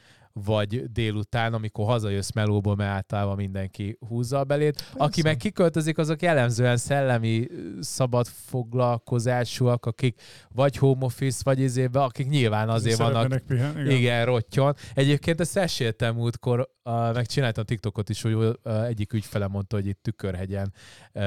vagy 0.45 0.93
délután, 0.93 1.55
amikor 1.55 1.87
hazajössz 1.87 2.31
melóból, 2.31 2.77
mert 2.77 2.91
általában 2.91 3.37
mindenki 3.37 3.99
húzza 4.09 4.39
a 4.39 4.45
belét. 4.45 4.93
Aki 4.97 5.23
meg 5.23 5.37
kiköltözik, 5.37 5.99
azok 5.99 6.23
jellemzően 6.23 6.77
szellemi 6.77 7.47
szabad 7.81 8.27
foglalkozásúak, 8.27 9.87
akik 9.87 10.21
vagy 10.49 10.77
home 10.77 11.05
office, 11.05 11.41
vagy 11.45 11.61
izébe, 11.61 12.03
akik 12.03 12.29
nyilván 12.29 12.69
azért 12.69 12.99
vannak 12.99 13.23
Szeretnének 13.23 13.45
pihenni, 13.47 13.81
igen. 13.81 13.99
Igen, 13.99 14.25
rottyon. 14.25 14.75
Egyébként 14.95 15.41
ezt 15.41 15.57
eséltem 15.57 16.15
múltkor, 16.15 16.71
uh, 16.85 17.15
meg 17.15 17.27
csináltam 17.27 17.65
TikTokot 17.65 18.09
is, 18.09 18.23
hogy 18.23 18.35
uh, 18.35 18.55
egyik 18.87 19.13
ügyfele 19.13 19.47
mondta, 19.47 19.77
hogy 19.77 19.87
itt 19.87 20.03
Tükörhegyen 20.03 20.73
uh, 21.13 21.23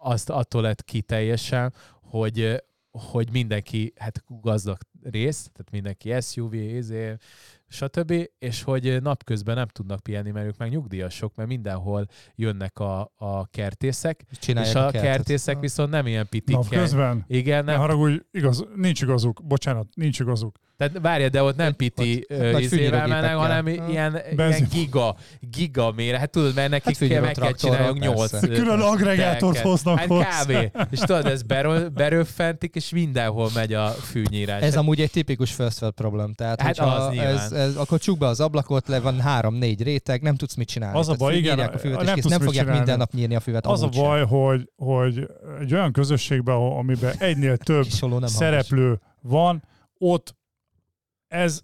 azt 0.00 0.30
attól 0.30 0.62
lett 0.62 0.84
ki 0.84 1.00
teljesen, 1.00 1.72
hogy, 2.02 2.62
hogy 2.90 3.30
mindenki, 3.30 3.92
hát 3.96 4.24
gazdag 4.26 4.78
rész, 5.02 5.42
tehát 5.52 5.70
mindenki 5.70 6.14
SUV, 6.20 6.52
izé, 6.54 7.16
stb., 7.68 8.14
és 8.38 8.62
hogy 8.62 9.02
napközben 9.02 9.54
nem 9.56 9.66
tudnak 9.66 10.00
pihenni, 10.00 10.30
mert 10.30 10.46
ők 10.46 10.56
meg 10.58 10.70
nyugdíjasok, 10.70 11.34
mert 11.34 11.48
mindenhol 11.48 12.06
jönnek 12.34 12.78
a, 12.78 13.12
a 13.16 13.46
kertészek, 13.46 14.24
Csinálják 14.40 14.74
és 14.74 14.80
a, 14.80 14.82
kertet. 14.90 15.02
kertészek 15.02 15.60
viszont 15.60 15.90
nem 15.90 16.06
ilyen 16.06 16.26
pitikkel. 16.28 16.60
Napközben? 16.60 17.24
Igen, 17.28 17.64
Ne 17.64 17.70
nem, 17.70 17.80
haragudj, 17.80 18.16
igaz, 18.30 18.64
nincs 18.74 19.02
igazuk. 19.02 19.40
Bocsánat, 19.44 19.86
nincs 19.94 20.20
igazuk. 20.20 20.58
Tehát 20.76 20.98
várja, 21.00 21.28
de 21.28 21.42
ott 21.42 21.56
nem 21.56 21.74
piti 21.76 22.26
izével 22.58 23.06
mennek, 23.06 23.34
hanem 23.34 23.64
Ha. 23.64 23.70
ilyen, 23.70 24.20
ilyen 24.36 24.66
giga, 24.72 25.16
giga 25.40 25.92
méret. 25.92 26.20
Hát 26.20 26.30
tudod, 26.30 26.54
mert 26.54 26.70
nekik 26.70 26.98
Hát 26.98 27.08
kell, 27.08 27.20
meg 27.20 27.34
kell 27.34 27.52
csináljuk 27.52 27.98
nyolc 27.98 28.40
Külön 28.40 28.80
agregátort 28.80 29.58
hoznak 29.58 29.98
Hát 29.98 30.06
hozzá. 30.06 30.42
kb. 30.44 30.76
És 30.90 30.98
tudod, 30.98 31.26
ez 31.26 31.42
berö, 31.42 31.88
beröffentik, 31.88 32.74
és 32.74 32.90
mindenhol 32.90 33.50
megy 33.54 33.72
a 33.74 33.88
fűnyírás. 33.88 34.62
Ez 34.62 34.76
amúgy 34.90 35.04
egy 35.04 35.10
tipikus 35.10 35.52
first 35.54 35.80
world 35.80 35.96
problem. 35.96 36.34
Tehát, 36.34 36.60
Hát 36.60 36.78
az 36.78 37.16
ez, 37.16 37.52
ez, 37.52 37.76
akkor 37.76 37.98
csuk 37.98 38.18
be 38.18 38.26
az 38.26 38.40
ablakot, 38.40 38.88
le 38.88 39.00
van 39.00 39.20
három-négy 39.20 39.82
réteg, 39.82 40.22
nem 40.22 40.36
tudsz 40.36 40.54
mit 40.54 40.68
csinálni. 40.68 40.98
Az 40.98 41.08
a 41.08 41.14
baj, 41.14 41.36
igen, 41.36 41.58
a 41.58 41.78
füvet, 41.78 41.96
nem 41.96 42.06
és 42.16 42.22
kész. 42.22 42.30
nem 42.30 42.40
fogják 42.40 42.54
csinálni. 42.54 42.76
minden 42.76 42.98
nap 42.98 43.12
nyírni 43.12 43.34
a 43.34 43.40
füvet. 43.40 43.66
Az 43.66 43.82
a 43.82 43.88
sem. 43.92 44.02
baj, 44.02 44.24
hogy, 44.26 44.70
hogy 44.76 45.26
egy 45.60 45.74
olyan 45.74 45.92
közösségben, 45.92 46.54
amiben 46.56 47.14
egynél 47.18 47.56
több 47.70 47.86
szereplő 48.22 49.00
van, 49.20 49.62
ott 49.98 50.36
ez 51.28 51.60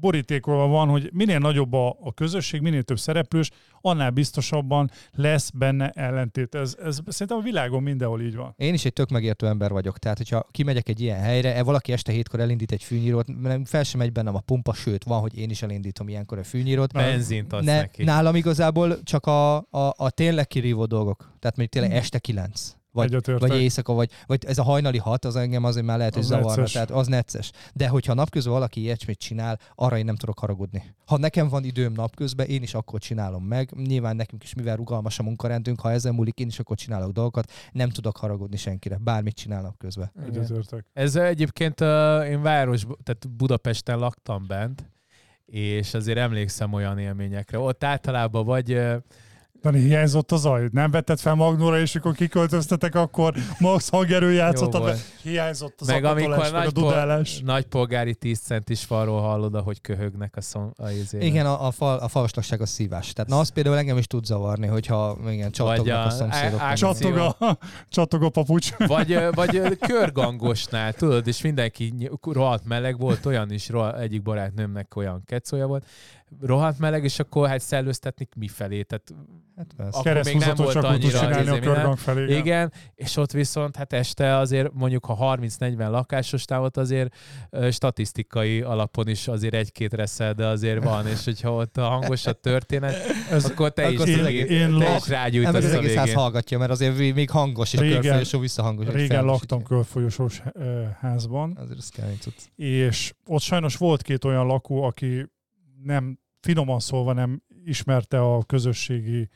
borítékolva 0.00 0.66
van, 0.66 0.88
hogy 0.88 1.10
minél 1.12 1.38
nagyobb 1.38 1.72
a, 1.72 1.96
a 2.00 2.12
közösség, 2.14 2.60
minél 2.60 2.82
több 2.82 2.98
szereplős, 2.98 3.50
annál 3.80 4.10
biztosabban 4.10 4.90
lesz 5.14 5.50
benne 5.50 5.90
ellentét. 5.90 6.54
Ez, 6.54 6.76
ez 6.84 6.98
szerintem 7.06 7.36
a 7.36 7.40
világon 7.40 7.82
mindenhol 7.82 8.20
így 8.20 8.36
van. 8.36 8.54
Én 8.56 8.74
is 8.74 8.84
egy 8.84 8.92
tök 8.92 9.10
megértő 9.10 9.46
ember 9.46 9.70
vagyok, 9.70 9.98
tehát 9.98 10.16
hogyha 10.16 10.46
kimegyek 10.50 10.88
egy 10.88 11.00
ilyen 11.00 11.20
helyre, 11.20 11.54
e 11.54 11.62
valaki 11.62 11.92
este 11.92 12.12
hétkor 12.12 12.40
elindít 12.40 12.72
egy 12.72 12.82
fűnyírót, 12.82 13.40
nem 13.40 13.64
fel 13.64 13.82
sem 13.82 14.00
megy 14.00 14.12
bennem 14.12 14.34
a 14.34 14.40
pumpa, 14.40 14.74
sőt, 14.74 15.04
van, 15.04 15.20
hogy 15.20 15.38
én 15.38 15.50
is 15.50 15.62
elindítom 15.62 16.08
ilyenkor 16.08 16.38
a 16.38 16.44
fűnyírót. 16.44 16.92
Benzint 16.92 17.52
adsz 17.52 17.64
Ne, 17.64 17.76
neki. 17.80 18.04
nálam 18.04 18.34
igazából 18.34 19.02
csak 19.02 19.26
a, 19.26 19.56
a, 19.56 19.94
a 19.96 20.10
tényleg 20.10 20.46
kirívó 20.46 20.84
dolgok. 20.84 21.18
Tehát 21.18 21.56
mondjuk 21.56 21.68
tényleg 21.70 21.92
este 21.92 22.18
kilenc. 22.18 22.78
Vagy, 22.92 23.04
Egyetértek. 23.06 23.48
vagy 23.48 23.60
éjszaka, 23.60 23.92
vagy, 23.92 24.10
vagy 24.26 24.44
ez 24.44 24.58
a 24.58 24.62
hajnali 24.62 24.98
hat, 24.98 25.24
az 25.24 25.36
engem 25.36 25.64
azért 25.64 25.86
már 25.86 25.98
lehet, 25.98 26.14
hogy 26.14 26.22
Az 26.22 26.28
zavarna, 26.28 26.50
necces. 26.54 26.72
tehát 26.72 26.90
az 26.90 27.06
necces. 27.06 27.50
De 27.74 27.88
hogyha 27.88 28.14
napközben 28.14 28.52
valaki 28.52 28.80
ilyesmit 28.80 29.18
csinál, 29.18 29.58
arra 29.74 29.98
én 29.98 30.04
nem 30.04 30.16
tudok 30.16 30.38
haragudni. 30.38 30.94
Ha 31.06 31.18
nekem 31.18 31.48
van 31.48 31.64
időm 31.64 31.92
napközben, 31.92 32.46
én 32.46 32.62
is 32.62 32.74
akkor 32.74 33.00
csinálom 33.00 33.44
meg. 33.44 33.70
Nyilván 33.76 34.16
nekünk 34.16 34.42
is, 34.42 34.54
mivel 34.54 34.76
rugalmas 34.76 35.18
a 35.18 35.22
munkarendünk, 35.22 35.80
ha 35.80 35.90
ezen 35.90 36.14
múlik, 36.14 36.38
én 36.38 36.46
is 36.46 36.58
akkor 36.58 36.76
csinálok 36.76 37.12
dolgokat, 37.12 37.52
nem 37.72 37.88
tudok 37.88 38.16
haragudni 38.16 38.56
senkire, 38.56 38.96
bármit 38.96 39.34
csinál 39.34 39.62
napközben. 39.62 40.12
Igen. 40.16 40.28
Egyetértek. 40.28 40.84
Ez 40.92 41.16
egyébként 41.16 41.80
uh, 41.80 41.86
én 42.28 42.42
város, 42.42 42.82
tehát 43.02 43.28
Budapesten 43.36 43.98
laktam 43.98 44.46
bent, 44.46 44.90
és 45.46 45.94
azért 45.94 46.18
emlékszem 46.18 46.72
olyan 46.72 46.98
élményekre. 46.98 47.58
Ott 47.58 47.84
általában 47.84 48.44
vagy 48.44 48.72
uh, 48.72 48.96
Dani, 49.62 49.78
hiányzott 49.80 50.32
a 50.32 50.36
zaj? 50.36 50.68
Nem 50.72 50.90
vetted 50.90 51.18
fel 51.20 51.34
Magnóra, 51.34 51.78
és 51.80 51.94
amikor 51.94 52.14
kiköltöztetek, 52.14 52.94
akkor 52.94 53.34
max 53.58 53.88
hangerő 53.90 54.32
Jó 54.32 54.68
be. 54.68 54.78
volt. 54.78 54.98
Hiányzott 55.22 55.80
az 55.80 55.86
meg 55.86 56.04
amikor 56.04 56.36
meg 56.38 56.54
a 56.54 56.58
nagy, 56.58 56.72
dudálás. 56.72 57.34
po- 57.34 57.44
nagy 57.46 57.64
polgári 57.66 58.14
10 58.14 58.38
centis 58.38 58.84
falról 58.84 59.20
hallod, 59.20 59.54
ahogy 59.54 59.80
köhögnek 59.80 60.36
a, 60.36 60.40
szom, 60.40 60.72
a 60.76 60.88
izére. 60.90 61.24
Igen, 61.24 61.46
a, 61.46 61.66
a, 61.66 61.70
fal, 61.70 61.98
a 61.98 62.08
falvaslasság 62.08 62.60
a 62.60 62.66
szívás. 62.66 63.12
Tehát 63.12 63.30
na 63.30 63.38
az 63.38 63.48
például 63.48 63.76
engem 63.76 63.96
is 63.96 64.06
tud 64.06 64.24
zavarni, 64.24 64.66
hogyha 64.66 65.18
igen, 65.30 65.50
csattognak 65.50 65.96
a- 65.96 66.06
a, 66.06 66.10
szomszédok. 66.10 66.60
á- 66.60 66.68
vagy- 66.68 66.78
Csat- 66.78 66.98
Csattog 67.00 67.16
a, 67.16 67.58
csattog 67.88 68.22
a 68.22 68.28
papucs. 68.28 68.76
Vagy, 68.76 69.18
vagy 69.34 69.78
körgangosnál, 69.78 70.92
tudod, 70.92 71.26
és 71.26 71.40
mindenki 71.42 72.10
rohadt 72.22 72.64
meleg 72.66 72.98
volt, 72.98 73.26
olyan 73.26 73.52
is, 73.52 73.68
rohadt, 73.68 73.98
egyik 73.98 74.22
barátnőmnek 74.22 74.96
olyan 74.96 75.22
kecója 75.26 75.66
volt, 75.66 75.84
rohadt 76.40 76.78
meleg, 76.78 77.04
és 77.04 77.18
akkor 77.18 77.48
hát 77.48 77.60
szellőztetni 77.60 78.28
mifelé, 78.36 78.82
tehát 78.82 79.12
Hát 79.56 79.72
persze. 79.76 79.98
akkor 79.98 80.20
még 80.24 80.36
nem 80.36 80.54
volt 80.54 80.72
csak 80.72 80.90
úgy 80.92 81.00
tudsz 81.00 81.14
annyira 81.14 81.18
csinálni 81.18 81.48
a 81.48 81.52
izé 81.56 81.60
körgang 81.60 81.96
felé. 81.98 82.22
Igen. 82.24 82.36
igen, 82.38 82.72
és 82.94 83.16
ott 83.16 83.32
viszont 83.32 83.76
hát 83.76 83.92
este 83.92 84.36
azért 84.36 84.72
mondjuk 84.72 85.04
ha 85.04 85.36
30-40 85.40 85.90
lakásos 85.90 86.44
távot 86.44 86.76
azért 86.76 87.14
statisztikai 87.70 88.60
alapon 88.60 89.08
is 89.08 89.28
azért 89.28 89.54
egy-két 89.54 89.92
reszel, 89.94 90.32
de 90.34 90.46
azért 90.46 90.84
van, 90.84 91.06
és 91.06 91.24
hogyha 91.24 91.52
ott 91.54 91.76
a 91.76 91.82
hangos 91.88 92.26
a 92.26 92.32
történet, 92.32 92.94
Ez, 93.30 93.44
akkor 93.44 93.70
te 93.72 93.82
akkor 93.86 94.08
is, 94.08 94.14
az 94.14 94.18
én, 94.20 94.24
egész- 94.24 94.46
te 94.46 94.52
én 94.52 94.68
is 94.68 94.72
lak- 94.74 94.80
Nem, 94.88 95.18
rágyújtasz 95.18 95.52
meg 95.52 95.62
az 95.64 95.72
a 95.72 95.76
egész 95.78 95.94
ház 95.94 96.04
végén. 96.04 96.20
hallgatja, 96.20 96.58
mert 96.58 96.70
azért 96.70 97.14
még- 97.14 97.30
hangos, 97.30 97.72
és 97.72 97.78
a 97.78 97.82
Régen- 97.82 98.00
körfolyosó 98.00 98.38
visszahangos. 98.38 98.86
régen 98.86 99.24
laktam 99.24 99.62
körfolyosós 99.62 100.42
házban, 101.00 101.56
Azért 101.60 101.78
és 102.56 103.12
ott 103.26 103.40
sajnos 103.42 103.76
volt 103.76 104.02
két 104.02 104.24
olyan 104.24 104.46
lakó, 104.46 104.82
aki 104.82 105.26
nem, 105.82 106.18
finoman 106.40 106.80
szólva 106.80 107.12
nem 107.12 107.42
ismerte 107.64 108.20
a 108.20 108.42
közösségi 108.44 109.28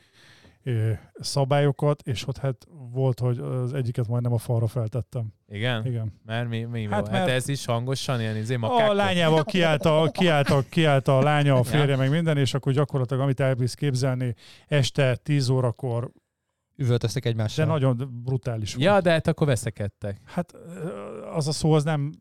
ö, 0.63 0.91
szabályokat, 1.19 2.01
és 2.01 2.27
ott 2.27 2.37
hát 2.37 2.65
volt, 2.91 3.19
hogy 3.19 3.37
az 3.39 3.73
egyiket 3.73 4.07
majdnem 4.07 4.33
a 4.33 4.37
falra 4.37 4.67
feltettem. 4.67 5.33
Igen? 5.47 5.85
Igen. 5.85 6.13
Mert 6.25 6.49
mi, 6.49 6.63
mi 6.63 6.83
Hát 6.83 6.91
hát, 6.93 7.07
hát 7.07 7.11
mert- 7.11 7.29
ez 7.31 7.47
is 7.47 7.65
hangosan 7.65 8.19
ilyen 8.19 8.35
izé 8.37 8.53
A 8.55 8.57
makákkal? 8.57 8.95
lányával 8.95 9.43
kiállt 9.43 9.85
a, 9.85 10.09
kiállt, 10.11 10.49
a, 10.49 10.63
kiállt 10.69 11.07
a 11.07 11.21
lánya, 11.21 11.55
a 11.55 11.63
férje, 11.63 11.85
Ja. 11.87 11.97
meg 11.97 12.09
minden, 12.09 12.37
és 12.37 12.53
akkor 12.53 12.73
gyakorlatilag, 12.73 13.21
amit 13.23 13.39
elbírsz 13.39 13.73
képzelni, 13.73 14.35
este 14.67 15.15
10 15.15 15.49
órakor, 15.49 16.11
Üvöltöztek 16.77 17.23
de 17.23 17.29
egymással. 17.29 17.65
nagyon 17.65 18.21
brutális 18.23 18.73
volt. 18.73 18.85
Ja, 18.85 19.01
de 19.01 19.11
hát 19.11 19.27
akkor 19.27 19.47
veszekedtek. 19.47 20.19
Hát 20.25 20.53
ö, 20.53 21.25
az 21.33 21.47
a 21.47 21.51
szó, 21.51 21.71
az 21.73 21.83
nem... 21.83 22.11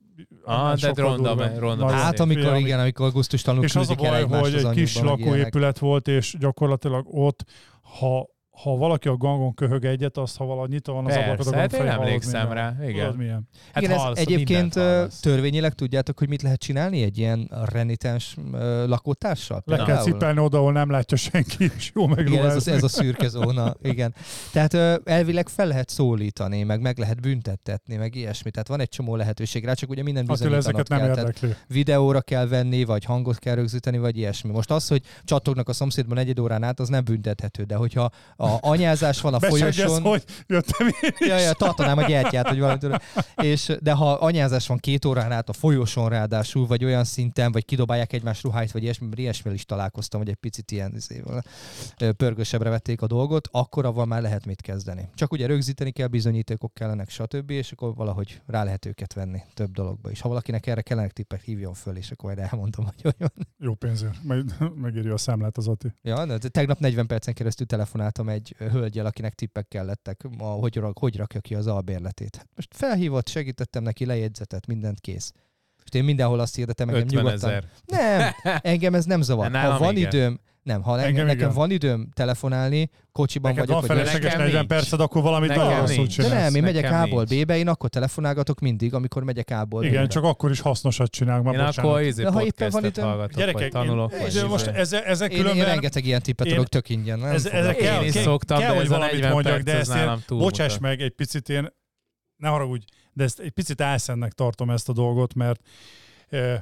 Ah, 0.45 0.71
de 0.71 0.77
sokkal 0.87 1.05
ronda 1.05 1.59
ronda 1.59 1.91
Hát 1.91 2.21
amikor 2.21 2.57
igen, 2.57 2.81
amikor 2.81 3.13
gusztustalanul 3.13 3.65
És 3.65 3.77
az 3.77 3.91
a 3.91 3.95
baj, 3.95 4.25
hogy 4.29 4.55
egy 4.55 4.71
kis 4.71 4.95
meg 4.95 5.05
ilyenek. 5.05 5.25
lakóépület 5.25 5.79
volt, 5.79 6.09
és 6.09 6.37
gyakorlatilag 6.39 7.07
ott, 7.11 7.45
ha 7.99 8.29
ha 8.63 8.77
valaki 8.77 9.09
a 9.09 9.17
gangon 9.17 9.55
köhög 9.55 9.85
egyet, 9.85 10.17
azt 10.17 10.37
ha 10.37 10.45
valahogy 10.45 10.69
nyitva 10.69 10.93
van 10.93 11.07
az 11.07 11.13
Persze, 11.13 11.31
ablakod, 11.31 11.55
hát 11.55 11.73
akkor 11.73 11.85
én 11.85 11.91
hallod 11.91 12.07
emlékszem 12.07 12.47
minden. 12.47 12.77
rá, 12.79 12.89
igen. 12.89 13.05
Tudod 13.05 13.17
milyen? 13.17 13.49
Hát 13.73 13.83
Igen, 13.83 13.95
ez 13.97 14.03
hallasz, 14.03 14.19
egyébként 14.19 14.73
törvényileg 15.21 15.73
tudjátok, 15.73 16.19
hogy 16.19 16.29
mit 16.29 16.43
lehet 16.43 16.61
csinálni 16.61 17.03
egy 17.03 17.19
ilyen 17.19 17.51
renitens 17.73 18.37
lakótársal? 18.87 19.63
Le 19.67 19.85
kell 19.85 19.97
cipelni 19.97 20.41
oda, 20.41 20.59
ahol 20.59 20.73
nem 20.73 20.91
látja 20.91 21.17
senki, 21.17 21.71
és 21.77 21.93
jó 21.95 22.03
Igen, 22.03 22.19
ez, 22.19 22.25
megruházni. 22.25 22.73
a, 22.73 22.75
ez 22.75 22.83
a 22.83 22.89
szürke 22.89 23.29
zóna, 23.29 23.75
igen. 23.83 24.15
Tehát 24.53 24.75
elvileg 25.05 25.49
fel 25.49 25.67
lehet 25.67 25.89
szólítani, 25.89 26.63
meg 26.63 26.81
meg 26.81 26.99
lehet 26.99 27.21
büntettetni, 27.21 27.97
meg 27.97 28.15
ilyesmi. 28.15 28.51
Tehát 28.51 28.69
van 28.69 28.81
egy 28.81 28.89
csomó 28.89 29.17
lehetőség 29.17 29.65
rá, 29.65 29.73
csak 29.73 29.91
ugye 29.91 30.03
minden 30.03 30.27
bizonyítanod 30.27 30.65
ezeket 30.65 30.89
nem 30.89 30.99
kell. 30.99 31.15
Tehát 31.15 31.25
érdekli. 31.27 31.55
videóra 31.69 32.21
kell 32.21 32.47
venni, 32.47 32.85
vagy 32.85 33.05
hangot 33.05 33.39
kell 33.39 33.55
rögzíteni, 33.55 33.99
vagy 33.99 34.17
ilyesmi. 34.17 34.51
Most 34.51 34.71
az, 34.71 34.89
hogy 34.89 35.03
csattognak 35.25 35.69
a 35.69 35.73
szomszédban 35.73 36.19
egy 36.19 36.41
órán 36.41 36.63
át, 36.63 36.81
az 36.81 36.89
nem 36.89 37.05
büntethető, 37.05 37.63
de 37.63 37.75
hogyha 37.75 38.11
a 38.45 38.59
anyázás 38.61 39.21
van 39.21 39.35
a 39.35 39.41
folyosón, 39.41 40.03
hogy 40.03 40.25
jöttem 40.47 40.87
én 40.87 41.11
is. 41.19 41.27
Ja, 41.27 41.39
ja, 41.39 41.53
tartanám 41.53 41.99
a 41.99 42.03
gyertyát, 42.03 42.49
hogy 42.49 42.59
valamit. 42.59 43.03
És, 43.37 43.77
de 43.81 43.93
ha 43.93 44.13
anyázás 44.13 44.67
van 44.67 44.79
két 44.79 45.05
órán 45.05 45.33
át 45.33 45.49
a 45.49 45.53
folyosón 45.53 46.09
ráadásul, 46.09 46.67
vagy 46.67 46.85
olyan 46.85 47.05
szinten, 47.05 47.53
vagy 47.53 47.65
kidobálják 47.65 48.13
egymás 48.13 48.43
ruháit, 48.43 48.73
vagy 48.73 48.83
ilyesmi, 48.83 49.09
ilyesmivel 49.15 49.55
is 49.55 49.65
találkoztam, 49.65 50.21
hogy 50.21 50.29
egy 50.29 50.35
picit 50.35 50.71
ilyen 50.71 51.03
pörgősebbre 52.17 52.71
vették 52.71 53.03
a 53.03 53.07
dolgot, 53.07 53.49
akkor 53.53 53.85
avval 53.85 54.07
már 54.07 54.23
lehet 54.23 54.47
mit 54.47 54.61
kezdeni. 54.61 55.09
Csak 55.15 55.33
ugye 55.33 55.47
rögzíteni 55.47 55.91
kell, 55.91 56.07
bizonyítékok 56.07 56.75
kellenek, 56.75 57.11
stb. 57.11 57.51
És 57.51 57.73
akkor 57.73 57.95
valahogy 57.95 58.41
rá 58.47 58.65
lehet 58.65 58.87
őket 58.87 59.13
venni 59.13 59.43
több 59.55 59.71
dologba 59.71 60.11
is. 60.11 60.21
Ha 60.21 60.29
valakinek 60.29 60.67
erre 60.67 60.83
kellenek 60.83 61.13
tippek, 61.13 61.43
hívjon 61.43 61.75
föl, 61.75 61.97
és 61.97 62.11
akkor 62.11 62.35
majd 62.35 62.49
elmondom, 62.51 62.85
hogy 62.85 63.15
van. 63.19 63.33
Jó 63.59 63.75
pénzért. 63.75 64.23
Majd 64.23 64.55
megírja 64.75 65.13
a 65.13 65.19
számlát 65.19 65.57
az 65.57 65.69
Ati. 65.69 65.95
Ja, 66.03 66.27
de 66.27 66.39
tegnap 66.39 66.79
40 66.79 67.07
percen 67.07 67.35
keresztül 67.35 67.67
telefonáltam 67.67 68.29
egy 68.35 68.55
hölgyel, 68.59 69.07
akinek 69.07 69.35
tippek 69.35 69.69
kellettek, 69.69 70.21
a, 70.39 70.45
hogy, 70.45 70.77
rak, 70.77 70.99
hogy 70.99 71.17
rakja 71.17 71.41
ki 71.41 71.55
az 71.55 71.67
albérletét. 71.67 72.37
Hát 72.37 72.49
Most 72.55 72.75
felhívott, 72.75 73.29
segítettem 73.29 73.83
neki, 73.83 74.07
lejegyzetet, 74.07 74.67
mindent 74.67 75.01
kész. 75.01 75.33
És 75.85 75.99
én 75.99 76.05
mindenhol 76.05 76.41
azt 76.41 76.55
hirdetem, 76.55 76.89
engem 76.89 77.05
50 77.05 77.23
nyugodtan. 77.23 77.51
ezer. 77.51 77.69
Nem, 77.85 78.33
engem 78.73 78.95
ez 78.95 79.05
nem 79.05 79.23
zavar. 79.23 79.51
Ha 79.57 79.79
van 79.79 79.97
igen. 79.97 80.13
időm, 80.13 80.41
nem, 80.65 80.83
ha 80.83 80.93
engem, 80.93 81.07
Engem 81.09 81.27
nekem 81.27 81.41
igen. 81.41 81.53
van 81.55 81.71
időm 81.71 82.09
telefonálni, 82.15 82.91
kocsiban 83.13 83.53
Neked 83.53 83.67
vagyok, 83.67 83.81
van 83.87 83.89
vagy 83.97 83.97
felesleges 84.07 84.31
Nekem 84.33 84.45
40 84.47 84.59
nincs. 84.67 84.73
perced, 84.73 85.01
akkor 85.01 85.23
valamit 85.23 85.49
Nekem 85.49 85.65
nagyon 85.65 85.81
rosszul 85.81 85.97
nincs. 85.97 86.17
de 86.17 86.23
csinálsz. 86.23 86.43
nem, 86.45 86.55
én 86.55 86.63
megyek 86.63 86.93
A-ból. 86.93 87.25
B-be, 87.25 87.57
én 87.57 87.69
akkor 87.69 87.89
telefonálgatok 87.91 88.61
mindig, 88.61 88.95
amikor 88.95 89.23
megyek 89.25 89.51
A-ból 89.51 89.85
Igen, 89.85 90.03
B-be. 90.03 90.09
csak 90.13 90.25
akkor 90.25 90.51
is 90.51 90.61
hasznosat 90.61 91.11
csinálunk. 91.11 91.45
Már 91.45 91.55
Én 91.55 91.65
bocsánat. 91.65 91.91
akkor 91.91 92.03
izé 92.03 92.23
De 92.23 92.31
ha 92.31 92.45
éppen 92.45 92.71
van 92.71 92.85
időm- 92.85 93.07
hallgatok, 93.09 93.37
Gyerekek, 93.39 93.61
vagy 93.61 93.71
tanulok, 93.71 94.13
én, 94.13 94.21
vagy 94.21 94.33
de 94.33 94.47
most 94.47 94.67
izé. 94.67 94.77
ezek, 94.79 95.07
ezek 95.07 95.31
én, 95.31 95.37
én 95.37 95.43
különben... 95.43 95.67
rengeteg 95.67 96.05
ilyen 96.07 96.23
tippet 96.23 96.47
én- 96.47 96.53
adok 96.53 96.69
tök 96.69 96.89
ingyen. 96.89 97.19
Nem 97.19 97.31
ez- 97.31 97.47
ezek 97.47 97.77
Én 97.81 98.03
is 98.03 98.13
szoktam, 98.13 98.59
kell, 98.59 98.69
de 98.69 98.75
hogy 98.75 98.85
ez 98.85 98.91
a 98.91 98.95
valamit 98.95 99.15
40 99.15 99.33
mondjak, 99.33 99.61
de 99.61 99.73
ez 99.79 99.89
ezt 99.89 100.31
én-. 100.31 100.39
Bocsáss 100.39 100.79
meg, 100.79 101.01
egy 101.01 101.13
picit 101.15 101.49
én, 101.49 101.69
ne 102.37 102.49
haragudj, 102.49 102.85
de 103.13 103.25
ezt 103.25 103.39
egy 103.41 103.51
picit 103.51 103.81
álszennek 103.81 104.33
tartom 104.33 104.71
ezt 104.71 104.89
a 104.89 104.93
dolgot, 104.93 105.35
mert 105.35 105.61
eh, 106.29 106.61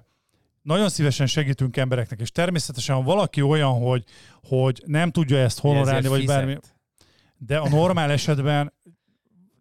nagyon 0.62 0.88
szívesen 0.88 1.26
segítünk 1.26 1.76
embereknek, 1.76 2.20
és 2.20 2.30
természetesen, 2.30 2.94
ha 2.94 3.02
valaki 3.02 3.42
olyan, 3.42 3.72
hogy, 3.72 4.04
hogy 4.42 4.82
nem 4.86 5.10
tudja 5.10 5.38
ezt 5.38 5.58
honorálni, 5.58 6.08
vagy 6.08 6.20
fizet. 6.20 6.36
bármi, 6.36 6.58
de 7.36 7.58
a 7.58 7.68
normál 7.68 8.10
esetben, 8.10 8.72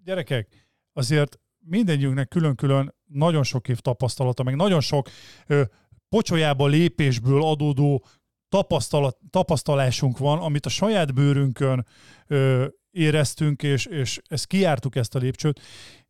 gyerekek, 0.03 0.67
azért 0.93 1.39
mindegyünknek 1.59 2.27
külön-külön 2.27 2.95
nagyon 3.05 3.43
sok 3.43 3.67
év 3.67 3.79
tapasztalata, 3.79 4.43
meg 4.43 4.55
nagyon 4.55 4.81
sok 4.81 5.09
ö, 5.47 5.61
pocsolyába 6.09 6.67
lépésből 6.67 7.43
adódó 7.43 8.05
tapasztalat, 8.49 9.17
tapasztalásunk 9.29 10.17
van, 10.17 10.39
amit 10.39 10.65
a 10.65 10.69
saját 10.69 11.13
bőrünkön 11.13 11.85
ö, 12.27 12.65
éreztünk, 12.91 13.63
és, 13.63 13.85
és 13.85 14.19
ezt 14.27 14.47
kijártuk 14.47 14.95
ezt 14.95 15.15
a 15.15 15.19
lépcsőt, 15.19 15.59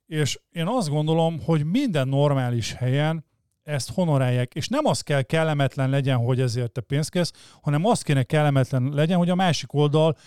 és 0.05 0.39
én 0.49 0.67
azt 0.67 0.89
gondolom, 0.89 1.39
hogy 1.43 1.63
minden 1.63 2.07
normális 2.07 2.73
helyen 2.73 3.25
ezt 3.63 3.91
honorálják, 3.91 4.53
és 4.53 4.67
nem 4.67 4.85
az 4.85 5.01
kell 5.01 5.21
kellemetlen 5.21 5.89
legyen, 5.89 6.17
hogy 6.17 6.41
ezért 6.41 6.71
te 6.71 6.81
pénzt 6.81 7.09
kérsz, 7.09 7.31
hanem 7.61 7.85
az 7.85 8.01
kéne 8.01 8.23
kellemetlen 8.23 8.91
legyen, 8.93 9.17
hogy 9.17 9.29
a 9.29 9.35
másik 9.35 9.73
oldal 9.73 10.17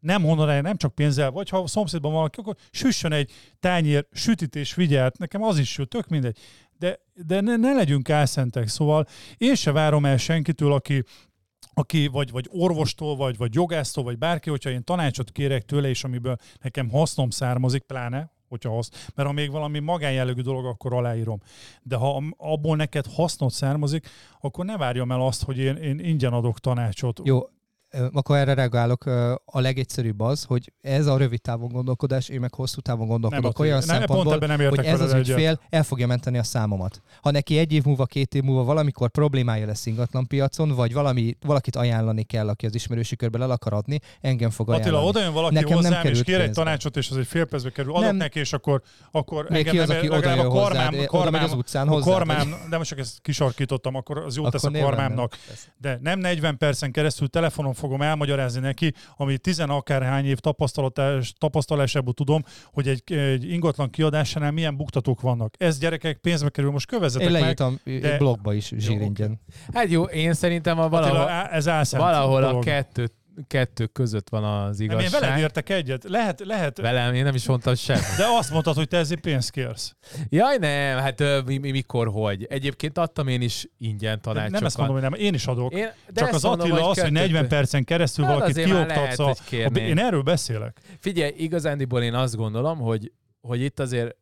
nem 0.00 0.22
honorálja, 0.22 0.62
nem 0.62 0.76
csak 0.76 0.94
pénzzel, 0.94 1.30
vagy 1.30 1.48
ha 1.48 1.58
a 1.58 1.66
szomszédban 1.66 2.12
valaki, 2.12 2.40
akkor 2.40 2.56
süssön 2.70 3.12
egy 3.12 3.32
tányér 3.60 4.06
sütit 4.12 4.56
és 4.56 4.74
vigyelt, 4.74 5.18
nekem 5.18 5.42
az 5.42 5.58
is 5.58 5.78
jó, 5.78 5.84
tök 5.84 6.08
mindegy. 6.08 6.38
De, 6.78 6.98
de 7.14 7.40
ne, 7.40 7.56
ne 7.56 7.72
legyünk 7.72 8.10
álszentek, 8.10 8.68
szóval 8.68 9.06
én 9.36 9.54
se 9.54 9.72
várom 9.72 10.04
el 10.04 10.16
senkitől, 10.16 10.72
aki 10.72 11.04
aki 11.78 12.06
vagy, 12.06 12.30
vagy 12.30 12.46
orvostól, 12.50 13.16
vagy, 13.16 13.36
vagy 13.36 13.54
jogásztól, 13.54 14.04
vagy 14.04 14.18
bárki, 14.18 14.50
hogyha 14.50 14.70
én 14.70 14.84
tanácsot 14.84 15.30
kérek 15.30 15.64
tőle, 15.64 15.88
és 15.88 16.04
amiből 16.04 16.36
nekem 16.60 16.90
hasznom 16.90 17.30
származik, 17.30 17.82
pláne, 17.82 18.30
hogyha 18.48 18.70
hasz, 18.70 19.10
mert 19.14 19.28
ha 19.28 19.34
még 19.34 19.50
valami 19.50 19.78
magánjellegű 19.78 20.40
dolog, 20.40 20.64
akkor 20.64 20.92
aláírom. 20.92 21.40
De 21.82 21.96
ha 21.96 22.22
abból 22.36 22.76
neked 22.76 23.06
hasznot 23.14 23.52
származik, 23.52 24.08
akkor 24.40 24.64
ne 24.64 24.76
várjam 24.76 25.12
el 25.12 25.20
azt, 25.20 25.44
hogy 25.44 25.58
én, 25.58 25.76
én 25.76 25.98
ingyen 25.98 26.32
adok 26.32 26.58
tanácsot. 26.58 27.20
Jó, 27.24 27.48
akkor 28.12 28.36
erre 28.36 28.54
reagálok. 28.54 29.06
A 29.44 29.60
legegyszerűbb 29.60 30.20
az, 30.20 30.44
hogy 30.44 30.72
ez 30.80 31.06
a 31.06 31.16
rövid 31.16 31.40
távon 31.40 31.68
gondolkodás, 31.68 32.28
én 32.28 32.40
meg 32.40 32.54
hosszú 32.54 32.80
távon 32.80 33.06
gondolkodok 33.06 33.58
Attila. 33.58 33.66
olyan 33.66 33.82
nem, 33.86 33.96
pont 33.96 34.08
szempontból, 34.08 34.56
nem 34.56 34.68
hogy 34.68 34.84
ez 34.84 35.00
az 35.00 35.10
veled 35.10 35.14
egyet. 35.14 35.36
ügyfél 35.36 35.60
el 35.68 35.82
fogja 35.82 36.06
menteni 36.06 36.38
a 36.38 36.42
számomat. 36.42 37.02
Ha 37.20 37.30
neki 37.30 37.58
egy 37.58 37.72
év 37.72 37.84
múlva, 37.84 38.04
két 38.04 38.34
év 38.34 38.42
múlva 38.42 38.64
valamikor 38.64 39.10
problémája 39.10 39.66
lesz 39.66 39.86
ingatlan 39.86 40.26
piacon, 40.26 40.68
vagy 40.68 40.92
valami, 40.92 41.36
valakit 41.46 41.76
ajánlani 41.76 42.22
kell, 42.22 42.48
aki 42.48 42.66
az 42.66 42.74
ismerősi 42.74 43.16
körben 43.16 43.42
el 43.42 43.50
akar 43.50 43.72
adni, 43.72 43.98
engem 44.20 44.50
fog 44.50 44.68
ajánlani. 44.68 44.96
Attila, 44.96 45.08
oda 45.08 45.20
jön 45.20 45.32
valaki 45.32 45.54
Nekem 45.54 45.68
nem 45.68 45.76
hozzám, 45.76 45.92
és 45.92 46.02
került 46.02 46.24
kér 46.24 46.40
egy 46.40 46.52
tanácsot, 46.52 46.96
és 46.96 47.10
az 47.10 47.16
egy 47.16 47.26
fél 47.26 47.44
percbe 47.44 47.70
kerül, 47.70 47.92
adok 47.92 48.04
Nem. 48.04 48.16
neki, 48.16 48.38
és 48.38 48.52
akkor, 48.52 48.82
akkor 49.10 49.46
Még 49.48 49.70
ki 49.70 49.78
az, 49.78 49.88
nem- 49.88 49.96
aki 49.96 50.08
oda 50.08 50.30
jön 50.30 50.38
a 50.38 50.48
hozzád, 50.48 50.88
oda 50.88 50.96
megy 50.96 51.06
karmám, 51.06 51.44
az 51.44 51.52
utcán 51.52 51.88
hozzád, 51.88 52.14
karmám, 52.14 52.54
de 52.70 52.76
most 52.78 52.88
csak 52.88 52.98
ezt 52.98 53.20
kisarkítottam, 53.20 53.94
akkor 53.94 54.18
az 54.18 54.36
jót 54.36 54.50
tesz 54.50 54.64
a 54.64 54.70
nem. 54.70 55.14
Persze. 55.16 55.74
De 55.78 55.98
nem 56.02 56.18
40 56.18 56.56
percen 56.56 56.92
keresztül 56.92 57.28
telefonon 57.28 57.74
fogom 57.86 58.02
elmagyarázni 58.02 58.60
neki, 58.60 58.92
ami 59.16 59.38
tizen 59.38 59.70
akárhány 59.70 60.24
év 60.26 60.38
tapasztalásából 61.38 62.14
tudom, 62.14 62.44
hogy 62.72 62.88
egy, 62.88 63.12
egy 63.12 63.50
ingatlan 63.50 63.90
kiadásánál 63.90 64.50
milyen 64.50 64.76
buktatók 64.76 65.20
vannak. 65.20 65.54
Ez 65.58 65.78
gyerekek 65.78 66.18
pénzbe 66.18 66.48
kerül, 66.48 66.70
most 66.70 66.86
kövezzetek 66.86 67.26
Én 67.26 67.32
meg. 67.32 67.42
leírtam 67.42 67.80
de- 67.84 68.16
blogba 68.18 68.54
is 68.54 68.72
zsíringyen. 68.76 69.40
Hát 69.72 69.90
jó, 69.90 70.02
én 70.02 70.34
szerintem 70.34 70.78
a 70.78 70.88
valahol, 70.88 71.16
Attila, 71.16 71.48
ez 71.48 71.68
álszent 71.68 72.02
valahol 72.02 72.42
a 72.42 72.46
dolog. 72.46 72.64
kettő, 72.64 73.08
kettő 73.46 73.86
között 73.86 74.28
van 74.28 74.44
az 74.44 74.78
Nem, 74.78 74.88
én 74.90 74.96
veled 74.96 75.08
igazság. 75.08 75.38
értek 75.38 75.68
egyet. 75.68 76.04
Lehet, 76.04 76.40
lehet, 76.44 76.78
Velem, 76.80 77.14
én 77.14 77.24
nem 77.24 77.34
is 77.34 77.46
mondtam 77.46 77.74
semmit. 77.74 78.16
de 78.16 78.24
azt 78.38 78.50
mondtad, 78.50 78.74
hogy 78.76 78.88
te 78.88 78.96
ezért 78.96 79.20
pénzt 79.20 79.50
kérsz. 79.50 79.94
Jaj, 80.28 80.56
nem, 80.58 80.98
hát 80.98 81.44
mi, 81.46 81.58
mi, 81.58 81.70
mikor, 81.70 82.08
hogy. 82.08 82.44
Egyébként 82.50 82.98
adtam 82.98 83.28
én 83.28 83.40
is 83.40 83.68
ingyen 83.78 84.14
De 84.14 84.20
tanácsokat. 84.20 84.52
nem 84.52 84.64
ezt 84.64 84.76
mondom, 84.76 84.94
hogy 84.94 85.04
nem, 85.10 85.14
én 85.20 85.34
is 85.34 85.46
adok. 85.46 85.72
Én, 85.74 85.90
de 86.12 86.20
Csak 86.20 86.32
az 86.34 86.42
mondom, 86.42 86.70
Attila 86.70 86.88
az, 86.88 87.00
hogy 87.00 87.12
kettő- 87.12 87.12
40 87.26 87.48
percen 87.48 87.84
keresztül 87.84 88.24
Hát 88.24 88.34
valakit 88.34 88.64
kioktatsz. 88.64 89.18
A, 89.18 89.24
hogy 89.50 89.60
a, 89.74 89.78
én 89.78 89.98
erről 89.98 90.22
beszélek. 90.22 90.80
Figyelj, 90.98 91.32
igazándiból 91.36 92.02
én 92.02 92.14
azt 92.14 92.36
gondolom, 92.36 92.78
hogy, 92.78 93.12
hogy 93.40 93.60
itt 93.60 93.78
azért 93.80 94.16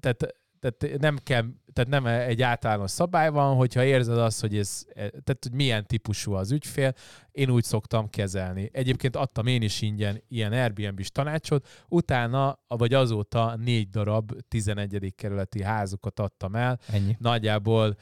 tehát, 0.00 0.34
tehát 0.60 0.98
nem 1.00 1.18
kell, 1.22 1.44
tehát 1.72 1.90
nem 1.90 2.06
egy 2.06 2.42
általános 2.42 2.90
szabály 2.90 3.30
van, 3.30 3.56
hogyha 3.56 3.84
érzed 3.84 4.18
azt, 4.18 4.40
hogy 4.40 4.56
ez, 4.56 4.84
tehát 4.94 5.38
hogy 5.40 5.52
milyen 5.52 5.86
típusú 5.86 6.32
az 6.32 6.50
ügyfél, 6.52 6.92
én 7.32 7.50
úgy 7.50 7.64
szoktam 7.64 8.08
kezelni. 8.10 8.70
Egyébként 8.72 9.16
adtam 9.16 9.46
én 9.46 9.62
is 9.62 9.82
ingyen 9.82 10.22
ilyen 10.28 10.52
Airbnb-s 10.52 11.10
tanácsot, 11.10 11.68
utána, 11.88 12.58
vagy 12.68 12.94
azóta 12.94 13.56
négy 13.56 13.88
darab 13.88 14.32
11. 14.48 15.14
kerületi 15.16 15.62
házukat 15.62 16.20
adtam 16.20 16.54
el, 16.54 16.78
Ennyi. 16.92 17.16
nagyjából, 17.18 17.96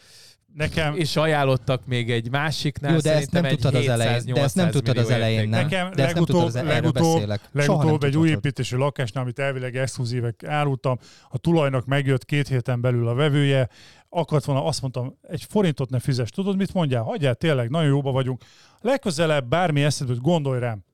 Nekem, 0.55 0.97
és 0.97 1.17
ajánlottak 1.17 1.87
még 1.87 2.11
egy 2.11 2.31
másiknál, 2.31 2.93
Jó, 2.93 2.99
de 2.99 3.15
ezt 3.15 3.31
nem 3.31 3.45
tudtad 3.45 3.75
az 3.75 3.89
elején. 3.89 4.33
De 4.35 4.43
ezt 4.43 4.55
nem 4.57 4.69
700-800 4.69 4.71
tudtad 4.73 4.97
az 4.97 5.11
elején, 5.11 5.49
nem? 5.49 5.61
Nekem 5.63 5.91
de 5.91 6.05
ezt 6.05 6.15
nem 6.15 6.23
az 6.23 6.55
legutóbb- 6.55 6.65
legutóbb- 6.65 7.41
legutóbb 7.53 8.05
egy 8.05 8.17
új 8.17 8.29
építési 8.29 8.77
lakásnál, 8.77 9.23
amit 9.23 9.39
elvileg 9.39 9.77
exkluzívek 9.77 10.45
árultam, 10.45 10.99
a 11.29 11.39
tulajnak 11.39 11.87
megjött 11.87 12.25
két 12.25 12.49
héten 12.49 12.81
belül 12.81 13.09
a 13.09 13.15
vevője, 13.15 13.69
akart 14.09 14.45
volna, 14.45 14.65
azt 14.65 14.81
mondtam, 14.81 15.19
egy 15.23 15.47
forintot 15.49 15.91
ne 15.91 15.99
fizes. 15.99 16.31
Tudod, 16.31 16.57
mit 16.57 16.75
mondjál? 16.75 17.03
Hagyjál, 17.03 17.35
tényleg, 17.35 17.71
nagyon 17.71 17.89
jóba 17.89 18.13
vagyunk. 18.13 18.43
Legközelebb 18.81 19.49
bármi 19.49 19.85
eszedbe 19.85 20.13
jut, 20.13 20.23
gondolj 20.23 20.61
rám. 20.61 20.85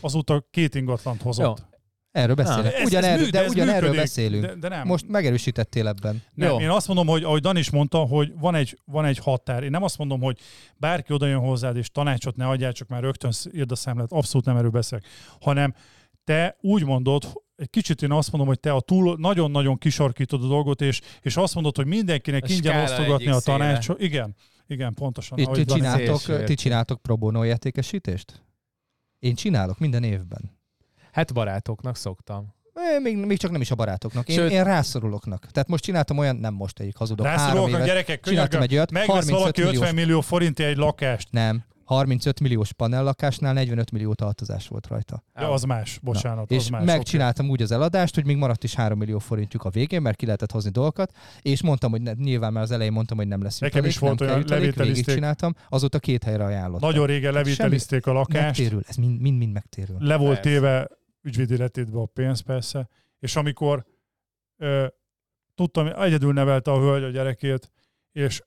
Azóta 0.00 0.46
két 0.50 0.74
ingatlant 0.74 1.22
hozott. 1.22 1.58
Jó. 1.58 1.64
Erről 2.12 2.34
beszélek. 2.34 2.74
Ez- 2.74 2.86
Ugyan 2.86 3.02
ez 3.02 3.08
erről, 3.08 3.22
mű- 3.22 3.30
de 3.32 3.42
ez 3.44 3.50
ugyanerről 3.50 3.80
működik. 3.80 4.00
beszélünk. 4.00 4.44
De, 4.44 4.54
de 4.54 4.68
nem. 4.68 4.86
Most 4.86 5.08
megerősítettél 5.08 5.88
ebben. 5.88 6.22
Nem, 6.34 6.48
Jó. 6.50 6.60
én 6.60 6.68
azt 6.68 6.86
mondom, 6.86 7.06
hogy 7.06 7.22
ahogy 7.24 7.40
Dan 7.40 7.56
is 7.56 7.70
mondta, 7.70 7.98
hogy 7.98 8.32
van 8.40 8.54
egy, 8.54 8.78
van 8.84 9.04
egy 9.04 9.18
határ. 9.18 9.62
Én 9.62 9.70
nem 9.70 9.82
azt 9.82 9.98
mondom, 9.98 10.20
hogy 10.20 10.38
bárki 10.76 11.12
oda 11.12 11.26
jön 11.26 11.38
hozzád, 11.38 11.76
és 11.76 11.90
tanácsot 11.90 12.36
ne 12.36 12.46
adjál, 12.48 12.72
csak 12.72 12.88
már 12.88 13.02
rögtön 13.02 13.30
írd 13.54 13.70
a 13.70 13.74
számlát. 13.74 14.12
Abszolút 14.12 14.46
nem 14.46 14.56
erről 14.56 14.70
beszélek. 14.70 15.04
Hanem 15.40 15.74
te 16.24 16.56
úgy 16.60 16.84
mondod, 16.84 17.42
egy 17.56 17.70
kicsit 17.70 18.02
én 18.02 18.12
azt 18.12 18.30
mondom, 18.30 18.48
hogy 18.48 18.60
te 18.60 18.72
a 18.72 18.80
túl 18.80 19.16
nagyon-nagyon 19.18 19.78
kisarkítod 19.78 20.44
a 20.44 20.46
dolgot, 20.46 20.80
és, 20.80 21.00
és 21.20 21.36
azt 21.36 21.54
mondod, 21.54 21.76
hogy 21.76 21.86
mindenkinek 21.86 22.48
ingyen 22.50 22.82
osztogatni 22.82 23.28
a 23.28 23.40
tanácsot. 23.40 24.00
Igen, 24.00 24.34
igen, 24.66 24.94
pontosan. 24.94 25.38
Itt 25.38 25.50
ti 25.52 25.64
csináltok, 25.64 26.44
ti 26.44 26.54
csináltok 26.54 27.02
pro 27.02 27.16
bono 27.16 27.44
értékesítést? 27.44 28.42
Én 29.18 29.34
csinálok 29.34 29.78
minden 29.78 30.02
évben. 30.02 30.60
Hát 31.12 31.32
barátoknak 31.34 31.96
szoktam. 31.96 32.54
Még, 33.02 33.16
még 33.16 33.38
csak 33.38 33.50
nem 33.50 33.60
is 33.60 33.70
a 33.70 33.74
barátoknak. 33.74 34.28
Én, 34.28 34.36
Sőt- 34.36 34.50
én 34.52 34.64
rászoruloknak. 34.64 35.46
Tehát 35.50 35.68
most 35.68 35.84
csináltam 35.84 36.18
olyan, 36.18 36.36
nem 36.36 36.54
most 36.54 36.78
egyik 36.80 36.96
hazudok, 36.96 37.26
három 37.26 37.40
Rászorulok 37.42 37.66
a 37.68 37.70
évet. 37.70 37.86
gyerekek, 37.86 38.20
Csináltam 38.20 38.62
egy 38.62 38.74
olyat, 38.74 38.90
megvesz 38.90 39.08
35 39.10 39.38
valaki 39.40 39.60
milliós 39.60 39.78
50 39.80 39.94
millió 39.94 40.20
forintért 40.20 40.70
egy 40.70 40.76
lakást. 40.76 41.28
Nem. 41.30 41.64
35 41.84 42.40
milliós 42.40 42.72
panellakásnál 42.72 43.52
45 43.52 43.90
millió 43.90 44.14
tartozás 44.14 44.68
volt 44.68 44.86
rajta. 44.86 45.24
Ja, 45.36 45.50
az 45.52 45.62
más, 45.62 45.98
bocsánat, 46.02 46.50
az 46.50 46.56
és 46.56 46.70
más. 46.70 46.84
megcsináltam 46.84 47.48
úgy 47.48 47.62
az 47.62 47.70
eladást, 47.70 48.14
hogy 48.14 48.24
még 48.24 48.36
maradt 48.36 48.64
is 48.64 48.74
3 48.74 48.98
millió 48.98 49.18
forintjuk 49.18 49.64
a 49.64 49.70
végén, 49.70 50.02
mert 50.02 50.16
ki 50.16 50.24
lehetett 50.24 50.50
hozni 50.50 50.70
dolgokat, 50.70 51.12
és 51.42 51.62
mondtam, 51.62 51.90
hogy 51.90 52.02
ne, 52.02 52.12
nyilván 52.12 52.52
már 52.52 52.62
az 52.62 52.70
elején 52.70 52.92
mondtam, 52.92 53.16
hogy 53.16 53.26
nem 53.28 53.42
lesz 53.42 53.58
Nekem 53.58 53.84
jutalék, 53.84 53.94
is 53.94 54.00
volt 54.00 54.20
olyan, 54.20 54.38
jutalék, 54.38 54.64
levételizték. 54.74 55.14
csináltam, 55.14 55.54
azóta 55.68 55.98
két 55.98 56.24
helyre 56.24 56.44
ajánlottam. 56.44 56.88
Nagyon 56.88 57.06
régen 57.06 57.32
levételizték 57.32 58.06
a 58.06 58.12
lakást, 58.12 58.44
Megtérül, 58.44 58.82
ez 58.86 58.96
mind, 58.96 59.20
mind, 59.20 59.38
mind 59.38 59.52
megtérül. 59.52 59.96
le 59.98 60.16
volt 60.16 60.40
Persze. 60.40 60.88
Ügyvédi 61.22 61.56
letétbe 61.56 62.00
a 62.00 62.06
pénz 62.06 62.40
persze, 62.40 62.88
és 63.18 63.36
amikor 63.36 63.86
ö, 64.56 64.86
tudtam, 65.54 65.86
egyedül 65.86 66.32
nevelte 66.32 66.70
a 66.70 66.78
hölgy 66.78 67.02
a 67.02 67.10
gyerekét, 67.10 67.70
és 68.12 68.42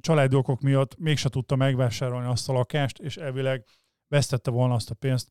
családi 0.00 0.36
okok 0.36 0.60
miatt 0.60 0.98
mégse 0.98 1.28
tudta 1.28 1.56
megvásárolni 1.56 2.28
azt 2.28 2.48
a 2.48 2.52
lakást, 2.52 2.98
és 2.98 3.16
elvileg 3.16 3.64
vesztette 4.08 4.50
volna 4.50 4.74
azt 4.74 4.90
a 4.90 4.94
pénzt, 4.94 5.30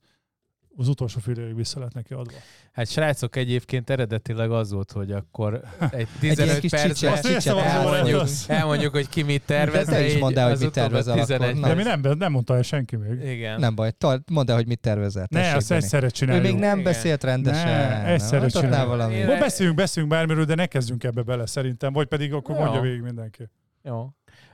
az 0.75 0.87
utolsó 0.87 1.19
fél 1.19 1.37
évig 1.37 1.55
vissza 1.55 1.79
lett 1.79 1.93
neki 1.93 2.13
adva. 2.13 2.37
Hát 2.71 2.87
srácok, 2.87 3.35
egyébként 3.35 3.89
eredetileg 3.89 4.51
az 4.51 4.71
volt, 4.71 4.91
hogy 4.91 5.11
akkor 5.11 5.53
egy 5.91 6.07
ilyen 6.21 6.35
15 6.35 6.59
kis 6.59 6.71
percben 6.71 6.93
csicser- 6.93 7.13
Azt 7.13 7.23
néztem, 7.23 7.55
csicser 7.55 7.77
az 7.77 7.83
volt, 7.83 7.95
elmondjuk, 7.95 8.27
elmondjuk, 8.47 8.91
hogy 8.93 9.09
ki 9.09 9.21
mit 9.21 9.41
tervez. 9.45 9.85
De 9.85 9.91
te 9.91 10.05
is 10.05 10.17
mondd 10.17 10.37
el, 10.39 10.49
hogy 10.49 10.59
mit 10.59 10.71
tervezel 10.71 11.13
11 11.13 11.49
akkor. 11.49 11.61
De 11.61 11.67
Na. 11.67 11.73
mi 11.75 11.83
nem, 11.83 12.17
nem 12.17 12.31
mondta 12.31 12.55
el 12.55 12.61
senki 12.61 12.95
még. 12.95 13.21
Igen. 13.23 13.59
Nem 13.59 13.75
baj, 13.75 13.91
mondd 14.31 14.49
el, 14.49 14.55
hogy 14.55 14.67
mit 14.67 14.79
tervezel. 14.79 15.27
Ne, 15.29 15.55
azt 15.55 15.71
egyszerre 15.71 16.05
Ő 16.05 16.09
csináljuk. 16.09 16.43
még 16.43 16.55
nem 16.55 16.79
Igen. 16.79 16.83
beszélt 16.83 17.23
rendesen. 17.23 17.65
Ne, 17.67 18.05
egyszerre 18.05 18.45
Adhatnál 18.45 18.63
csináljuk. 18.63 18.89
valami. 18.89 19.25
Vagy 19.25 19.39
beszéljünk, 19.39 19.77
beszéljünk 19.77 20.15
bármiről, 20.15 20.45
de 20.45 20.55
ne 20.55 20.65
kezdjünk 20.65 21.03
ebbe 21.03 21.21
bele 21.21 21.45
szerintem, 21.45 21.93
vagy 21.93 22.07
pedig 22.07 22.33
akkor 22.33 22.55
Jó. 22.55 22.61
mondja 22.61 22.81
végig 22.81 23.01
mindenki. 23.01 23.49
Jó. 23.83 24.09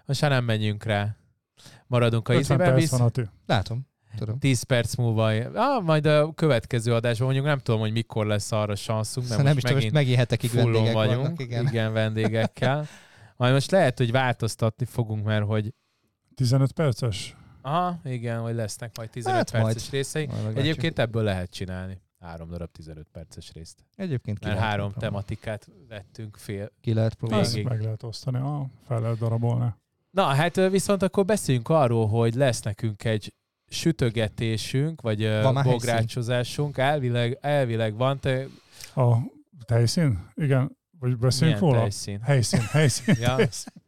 Most 0.05 0.21
már 0.21 0.31
nem 0.31 0.43
menjünk 0.43 0.83
rá. 0.83 1.15
Maradunk 1.87 2.27
a 2.29 2.33
50 2.33 2.39
izében, 2.41 2.67
perc 2.73 2.79
visz 2.81 2.91
van 2.99 3.07
a 3.07 3.09
tű. 3.09 3.23
Látom, 3.45 3.87
tudom. 4.15 4.39
10 4.39 4.63
perc 4.63 4.95
múlva. 4.95 5.25
Ah, 5.53 5.83
majd 5.83 6.05
a 6.05 6.33
következő 6.33 6.93
adásban 6.93 7.25
mondjuk 7.25 7.45
nem 7.47 7.59
tudom, 7.59 7.79
hogy 7.79 7.91
mikor 7.91 8.25
lesz 8.25 8.51
arra 8.51 8.75
sanszunk, 8.75 9.27
mert 9.27 9.39
Szóval 9.39 9.43
nem 9.53 9.57
is 9.57 9.63
most 9.63 9.65
tudom, 9.65 9.81
most 9.81 9.93
megint 9.93 10.17
megint 10.39 10.53
vendégek 10.53 10.93
vagyunk. 10.93 11.21
vannak. 11.23 11.39
Igen. 11.41 11.67
igen, 11.67 11.93
vendégekkel. 11.93 12.87
Majd 13.37 13.53
most 13.53 13.71
lehet, 13.71 13.97
hogy 13.97 14.11
változtatni 14.11 14.85
fogunk, 14.85 15.25
mert 15.25 15.45
hogy 15.45 15.73
15 16.35 16.71
perces? 16.71 17.35
aha, 17.61 17.99
igen, 18.03 18.39
hogy 18.41 18.55
lesznek 18.55 18.97
majd 18.97 19.09
15 19.09 19.37
Hát 19.37 19.51
perces 19.51 19.81
majd. 19.81 19.91
részei. 19.91 20.25
Majd. 20.43 20.57
Egyébként 20.57 20.99
ebből 20.99 21.23
lehet 21.23 21.51
csinálni. 21.51 22.01
Három 22.19 22.49
darab 22.49 22.71
15 22.71 23.07
perces 23.11 23.51
részt. 23.53 23.85
Egyébként 23.95 24.39
ki 24.39 24.47
Mert 24.47 24.59
három 24.59 24.91
próbálni. 24.91 25.15
tematikát 25.15 25.67
vettünk 25.89 26.37
fél. 26.37 26.71
Ki 26.81 26.93
lehet 26.93 27.13
próbálni. 27.13 27.61
Meg 27.61 27.81
lehet 27.81 28.03
osztani, 28.03 28.37
ah, 28.37 28.65
fel 28.87 29.01
lehet 29.01 29.17
darabolni. 29.17 29.73
Na, 30.11 30.23
hát 30.23 30.55
viszont 30.69 31.03
akkor 31.03 31.25
beszéljünk 31.25 31.69
arról, 31.69 32.07
hogy 32.07 32.33
lesz 32.33 32.61
nekünk 32.61 33.03
egy 33.03 33.33
sütögetésünk, 33.75 35.01
vagy 35.01 35.27
Van 35.41 35.63
bográcsozásunk. 35.63 36.77
Elvileg, 36.77 37.37
elvileg 37.41 37.95
van. 37.95 38.19
Te 38.19 38.47
A 38.95 39.15
helyszín? 39.67 40.25
Igen. 40.35 40.77
Vagy 40.99 41.17
beszéljünk 41.17 41.59
milyen 41.59 41.73
róla? 41.73 41.87
tejszín? 41.87 42.19
Helyszín, 42.21 42.61
helyszín. 42.71 43.15
Ja. 43.19 43.35
helyszín, 43.35 43.81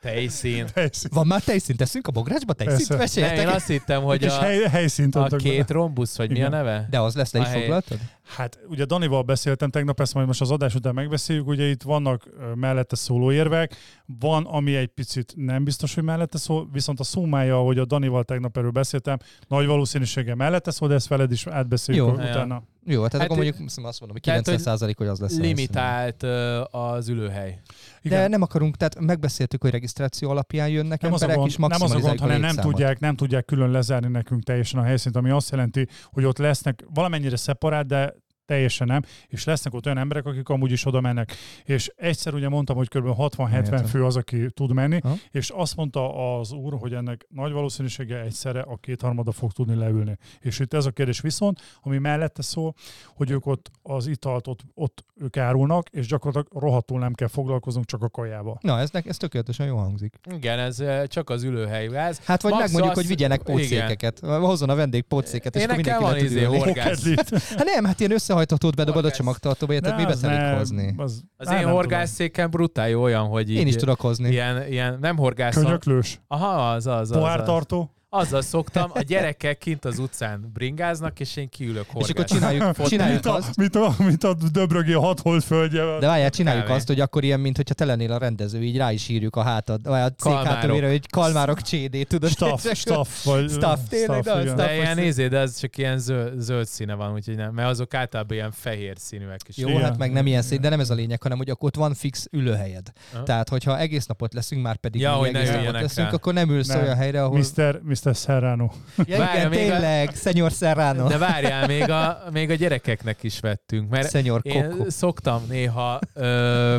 Tejszín. 0.00 0.66
helyszín. 0.74 1.10
Van 1.14 1.26
már 1.26 1.42
tejszínt, 1.42 1.78
teszünk 1.78 2.06
a 2.06 2.10
bográcsba 2.10 2.52
tejszínt? 2.52 3.14
Nem, 3.14 3.34
én 3.34 3.48
azt 3.48 3.66
hittem, 3.66 4.02
hogy 4.02 4.24
a, 4.24 4.38
hely, 4.38 4.62
helyszínt 4.62 5.14
a 5.14 5.26
két 5.36 5.70
rombusz, 5.70 6.16
vagy 6.16 6.28
mi 6.30 6.34
a 6.34 6.38
Igen. 6.38 6.50
neve? 6.50 6.86
De 6.90 7.00
az 7.00 7.14
lesz, 7.14 7.32
le 7.32 7.40
is 7.40 7.48
foglaltad? 7.48 7.98
Hát 8.36 8.58
ugye 8.68 8.84
Danival 8.84 9.22
beszéltem 9.22 9.70
tegnap, 9.70 10.00
ezt 10.00 10.14
majd 10.14 10.26
most 10.26 10.40
az 10.40 10.50
adás 10.50 10.74
után 10.74 10.94
megbeszéljük, 10.94 11.46
ugye 11.46 11.68
itt 11.68 11.82
vannak 11.82 12.28
mellette 12.54 12.96
szóló 12.96 13.32
érvek, 13.32 13.76
van, 14.18 14.44
ami 14.44 14.76
egy 14.76 14.88
picit 14.88 15.32
nem 15.36 15.64
biztos, 15.64 15.94
hogy 15.94 16.04
mellette 16.04 16.38
szól, 16.38 16.68
viszont 16.72 17.00
a 17.00 17.04
szumája, 17.04 17.58
ahogy 17.58 17.78
a 17.78 17.84
Danival 17.84 18.24
tegnap 18.24 18.56
erről 18.56 18.70
beszéltem, 18.70 19.16
nagy 19.48 19.66
valószínűséggel 19.66 20.34
mellette 20.34 20.70
szól, 20.70 20.88
de 20.88 20.94
ezt 20.94 21.08
veled 21.08 21.32
is 21.32 21.46
átbeszéljük 21.46 22.06
Jó. 22.06 22.12
Utána. 22.12 22.62
Jó, 22.84 22.96
tehát 22.96 23.12
Hát 23.12 23.22
akkor 23.22 23.36
mondjuk 23.36 23.66
azt 23.66 24.00
mondom, 24.00 24.10
hogy 24.10 24.20
tehát, 24.20 24.44
hogy 24.44 24.56
90 24.56 24.94
hogy 24.96 25.06
az 25.06 25.20
lesz. 25.20 25.36
Limitált 25.36 26.22
az 26.70 27.08
ülőhely. 27.08 27.60
De 28.02 28.28
nem 28.28 28.42
akarunk, 28.42 28.76
tehát 28.76 29.00
megbeszéltük, 29.00 29.62
hogy 29.62 29.70
regisztráció 29.70 30.30
alapján 30.30 30.68
jönnek 30.68 31.00
nem 31.00 31.12
az, 31.12 31.22
a 31.22 31.24
emberek, 31.24 31.36
gond, 31.36 31.50
és 31.50 31.56
nem 31.56 31.82
az 31.82 31.90
a 31.90 31.98
gond, 31.98 32.20
hanem 32.20 32.40
nem 32.40 32.56
tudják, 32.56 33.00
nem 33.00 33.16
tudják 33.16 33.44
külön 33.44 33.70
lezárni 33.70 34.08
nekünk 34.08 34.42
teljesen 34.42 34.80
a 34.80 34.82
helyszínt, 34.82 35.16
ami 35.16 35.30
azt 35.30 35.50
jelenti, 35.50 35.88
hogy 36.04 36.24
ott 36.24 36.38
lesznek 36.38 36.84
valamennyire 36.94 37.36
szeparát, 37.36 37.86
de 37.86 38.14
teljesen 38.50 38.86
nem, 38.86 39.02
és 39.28 39.44
lesznek 39.44 39.74
ott 39.74 39.86
olyan 39.86 39.98
emberek, 39.98 40.26
akik 40.26 40.48
amúgy 40.48 40.72
is 40.72 40.86
oda 40.86 41.00
mennek. 41.00 41.32
És 41.64 41.92
egyszer 41.96 42.34
ugye 42.34 42.48
mondtam, 42.48 42.76
hogy 42.76 42.88
kb. 42.88 43.06
60-70 43.18 43.52
Értem. 43.54 43.84
fő 43.84 44.04
az, 44.04 44.16
aki 44.16 44.50
tud 44.50 44.72
menni, 44.72 44.98
Aha. 45.02 45.14
és 45.30 45.50
azt 45.50 45.76
mondta 45.76 46.38
az 46.38 46.52
úr, 46.52 46.74
hogy 46.78 46.94
ennek 46.94 47.26
nagy 47.28 47.52
valószínűsége 47.52 48.20
egyszerre 48.20 48.60
a 48.60 48.76
kétharmada 48.76 49.32
fog 49.32 49.52
tudni 49.52 49.74
leülni. 49.74 50.16
És 50.40 50.58
itt 50.58 50.74
ez 50.74 50.86
a 50.86 50.90
kérdés 50.90 51.20
viszont, 51.20 51.58
ami 51.82 51.98
mellette 51.98 52.42
szól, 52.42 52.74
hogy 53.14 53.30
ők 53.30 53.46
ott 53.46 53.70
az 53.82 54.06
italt 54.06 54.46
ott, 54.46 54.60
ott 54.74 55.04
ők 55.20 55.36
árulnak, 55.36 55.88
és 55.88 56.06
gyakorlatilag 56.06 56.62
rohadtul 56.62 56.98
nem 56.98 57.12
kell 57.12 57.28
foglalkoznunk 57.28 57.86
csak 57.86 58.02
a 58.02 58.08
kajával. 58.08 58.58
Na, 58.60 58.78
ez, 58.78 58.90
nek- 58.90 59.06
ez 59.06 59.16
tökéletesen 59.16 59.66
jól 59.66 59.80
hangzik. 59.80 60.14
Igen, 60.34 60.58
ez 60.58 60.78
ö, 60.80 61.06
csak 61.06 61.30
az 61.30 61.42
ülőhely 61.42 61.86
gáz. 61.86 62.20
Hát 62.24 62.42
vagy 62.42 62.52
Max 62.52 62.62
megmondjuk, 62.62 62.92
azt- 62.92 63.00
hogy 63.00 63.16
vigyenek 63.16 63.42
pótszékeket. 63.42 64.18
Hozzon 64.18 64.68
a 64.70 64.74
vendég 64.74 65.02
pótszéket, 65.02 65.54
és 65.56 65.62
Én 65.62 65.68
akkor 65.68 65.76
mindenki 65.82 66.02
le 66.04 66.10
van 66.10 66.18
tud 66.18 66.26
izé. 66.26 67.14
Hát 67.56 67.64
nem, 67.64 67.84
hát 67.84 68.00
ilyen 68.00 68.12
összehajtatót 68.40 68.76
bedobod 68.76 68.98
a 68.98 69.00
Horgász. 69.02 69.18
csomagtartóba, 69.18 69.72
érted, 69.72 69.96
mi 69.96 70.02
az 70.02 70.08
beszélik 70.08 70.36
nem, 70.36 70.56
hozni. 70.56 70.94
Az, 70.96 71.22
Az 71.36 71.48
Á, 71.48 71.60
én 71.60 71.68
horgászszéken 71.68 72.50
brutál 72.50 72.88
jó 72.88 73.02
olyan, 73.02 73.26
hogy 73.26 73.50
így 73.50 73.56
Én 73.56 73.66
is 73.66 73.74
tudok 73.76 74.00
hozni. 74.00 74.28
ilyen, 74.30 74.66
ilyen 74.68 74.90
nem 74.90 74.98
tudom. 75.00 75.16
horgászom. 75.16 75.64
Könyöklős, 75.64 76.20
Aha, 76.28 76.70
az, 76.70 76.86
az, 76.86 77.00
az. 77.00 77.10
az. 77.10 77.16
pohártartó. 77.16 77.94
Azzal 78.12 78.42
szoktam, 78.42 78.90
a 78.94 79.00
gyerekek 79.00 79.58
kint 79.58 79.84
az 79.84 79.98
utcán 79.98 80.50
bringáznak, 80.52 81.20
és 81.20 81.36
én 81.36 81.48
kiülök 81.48 81.84
És 81.86 81.90
horgászni. 81.92 82.12
akkor 82.14 82.24
csináljuk, 82.24 82.62
Fotel. 82.62 82.86
csináljuk 82.86 83.14
Mint 83.24 83.26
a, 83.26 83.34
azt, 83.36 83.56
mint 83.56 83.74
a, 83.76 83.94
mint 83.98 84.24
a 84.24 84.34
döbrögi 84.52 84.92
a 84.92 85.00
hat 85.00 85.20
hold 85.20 85.42
földje. 85.42 85.98
de 85.98 86.06
várjál, 86.06 86.30
csináljuk 86.30 86.64
Kávé. 86.64 86.76
azt, 86.76 86.86
hogy 86.86 87.00
akkor 87.00 87.24
ilyen, 87.24 87.40
mint 87.40 87.56
hogyha 87.56 87.74
te 87.74 87.84
lennél 87.84 88.12
a 88.12 88.18
rendező, 88.18 88.62
így 88.62 88.76
rá 88.76 88.92
is 88.92 89.08
írjuk 89.08 89.36
a 89.36 89.42
hátad, 89.42 89.86
vagy 89.86 90.00
a 90.00 90.08
cég 90.08 90.16
Kalmárok. 90.18 90.48
hátulére, 90.52 90.88
hogy 90.88 91.10
kalmárok 91.10 91.60
CD, 91.60 92.06
tudod? 92.06 92.30
Staff, 92.30 92.66
staff, 92.72 93.24
vagy... 93.24 93.50
Staff, 93.50 93.78
tényleg, 93.88 94.22
de 94.22 94.32
az 94.32 94.42
igen. 94.42 94.54
staff. 94.54 94.66
De 94.66 94.74
ilyen 94.74 94.94
nézé, 94.96 95.28
de 95.28 95.38
ez 95.38 95.58
csak 95.58 95.76
ilyen 95.78 95.98
zöld, 95.98 96.40
zöld 96.40 96.66
színe 96.66 96.94
van, 96.94 97.12
úgyhogy 97.12 97.36
nem, 97.36 97.54
mert 97.54 97.68
azok 97.68 97.94
általában 97.94 98.36
ilyen 98.36 98.50
fehér 98.52 98.94
színűek 98.98 99.40
is. 99.48 99.56
Jó, 99.56 99.68
Igen. 99.68 99.82
hát 99.82 99.98
meg 99.98 100.12
nem 100.12 100.26
ilyen 100.26 100.42
szép, 100.42 100.60
de 100.60 100.68
nem 100.68 100.80
ez 100.80 100.90
a 100.90 100.94
lényeg, 100.94 101.22
hanem 101.22 101.38
hogy 101.38 101.50
akkor 101.50 101.68
ott 101.68 101.76
van 101.76 101.94
fix 101.94 102.26
ülőhelyed. 102.30 102.92
Aha. 103.12 103.22
Tehát, 103.22 103.48
hogyha 103.48 103.78
egész 103.78 104.06
napot 104.06 104.34
leszünk, 104.34 104.62
már 104.62 104.76
pedig 104.76 105.00
Ja, 105.00 105.24
egész 105.26 105.50
napot 105.50 105.72
leszünk, 105.72 106.08
rá. 106.08 106.14
akkor 106.14 106.34
nem 106.34 106.50
ülsz 106.50 106.66
Nem. 106.68 106.80
olyan 106.82 106.96
helyre, 106.96 107.24
ahol... 107.24 107.38
Mr. 107.38 107.80
Mr. 108.04 108.14
Serrano. 108.14 108.68
Ja, 108.96 109.18
Várja, 109.18 109.38
igen, 109.38 109.48
még 109.50 109.58
a- 109.70 109.72
tényleg, 109.72 110.14
Szenyor 110.14 110.50
Serrano. 110.50 111.08
De 111.08 111.18
várjál, 111.18 111.66
még 111.66 111.90
a, 111.90 112.22
még 112.32 112.50
a 112.50 112.54
gyerekeknek 112.54 113.22
is 113.22 113.40
vettünk, 113.40 113.90
mert 113.90 114.08
Szenyor 114.08 114.40
én 114.44 114.68
Kokko. 114.70 114.90
szoktam 114.90 115.42
néha 115.48 115.98
ö, 116.14 116.78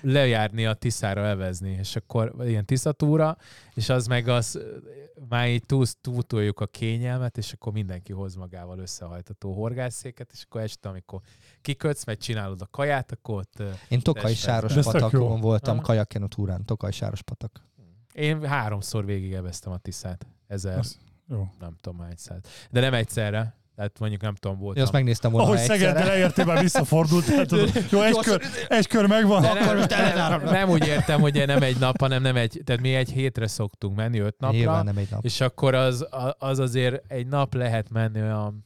lejárni 0.00 0.66
a 0.66 0.74
Tiszára 0.74 1.24
elvezni, 1.24 1.76
és 1.80 1.96
akkor 1.96 2.34
ilyen 2.42 2.64
tiszatúra, 2.64 3.36
és 3.74 3.88
az 3.88 4.06
meg 4.06 4.28
az, 4.28 4.60
már 5.28 5.48
így 5.48 5.66
túl, 5.66 5.86
túltoljuk 6.00 6.60
a 6.60 6.66
kényelmet, 6.66 7.38
és 7.38 7.52
akkor 7.52 7.72
mindenki 7.72 8.12
hoz 8.12 8.34
magával 8.34 8.78
összehajtató 8.78 9.52
horgászszéket, 9.52 10.30
és 10.32 10.42
akkor 10.48 10.60
este, 10.60 10.88
amikor 10.88 11.20
kikötsz, 11.62 12.04
meg 12.04 12.16
csinálod 12.16 12.60
a 12.60 12.66
kaját, 12.70 13.12
akkor 13.12 13.34
ott 13.34 13.62
Én 13.88 14.00
Tokaj. 14.00 14.34
Sáros 14.34 14.72
patakon 14.74 15.40
voltam, 15.40 15.74
Aha. 15.76 15.82
kajakkenu 15.86 16.28
túrán, 16.28 16.64
Tokaj 16.64 16.92
Sáros 16.92 17.22
patak. 17.22 17.64
én 18.12 18.44
háromszor 18.46 19.04
végig 19.04 19.38
a 19.64 19.78
Tiszát. 19.78 20.26
Ezer, 20.50 20.78
Az- 20.78 20.98
Jó. 21.28 21.48
nem 21.60 21.76
tudom 21.80 22.00
hány 22.00 22.14
száz. 22.16 22.38
De 22.70 22.80
nem 22.80 22.94
egyszerre, 22.94 23.54
tehát 23.76 23.98
mondjuk 23.98 24.20
nem 24.20 24.34
tudom, 24.34 24.56
Én 24.56 24.62
voltam. 24.62 24.82
azt 24.82 24.92
megnéztem 24.92 25.30
volna 25.30 25.46
Ahogy 25.46 25.58
Szegedre 25.58 26.04
leértél, 26.04 26.44
már 26.44 26.60
visszafordult. 26.62 27.26
Tehát, 27.26 27.46
tudod, 27.48 27.70
jó, 27.90 28.02
egy 28.02 28.18
kör, 28.18 28.42
egy 28.68 28.86
kör 28.86 29.06
megvan. 29.06 29.42
De 29.42 29.48
Akkor 29.48 29.64
nem, 29.66 29.76
most 29.76 29.90
nem, 29.90 30.42
nem, 30.44 30.68
úgy 30.70 30.86
értem, 30.86 31.20
hogy 31.20 31.46
nem 31.46 31.62
egy 31.62 31.78
nap, 31.78 32.00
hanem 32.00 32.22
nem 32.22 32.36
egy, 32.36 32.60
tehát 32.64 32.82
mi 32.82 32.94
egy 32.94 33.10
hétre 33.10 33.46
szoktunk 33.46 33.96
menni, 33.96 34.18
öt 34.18 34.38
napra, 34.38 34.56
Nyilván 34.56 34.84
nem 34.84 34.96
egy 34.96 35.08
nap. 35.10 35.24
és 35.24 35.40
akkor 35.40 35.74
az, 35.74 36.06
az 36.38 36.58
azért 36.58 37.12
egy 37.12 37.26
nap 37.26 37.54
lehet 37.54 37.90
menni 37.90 38.20
olyan 38.20 38.64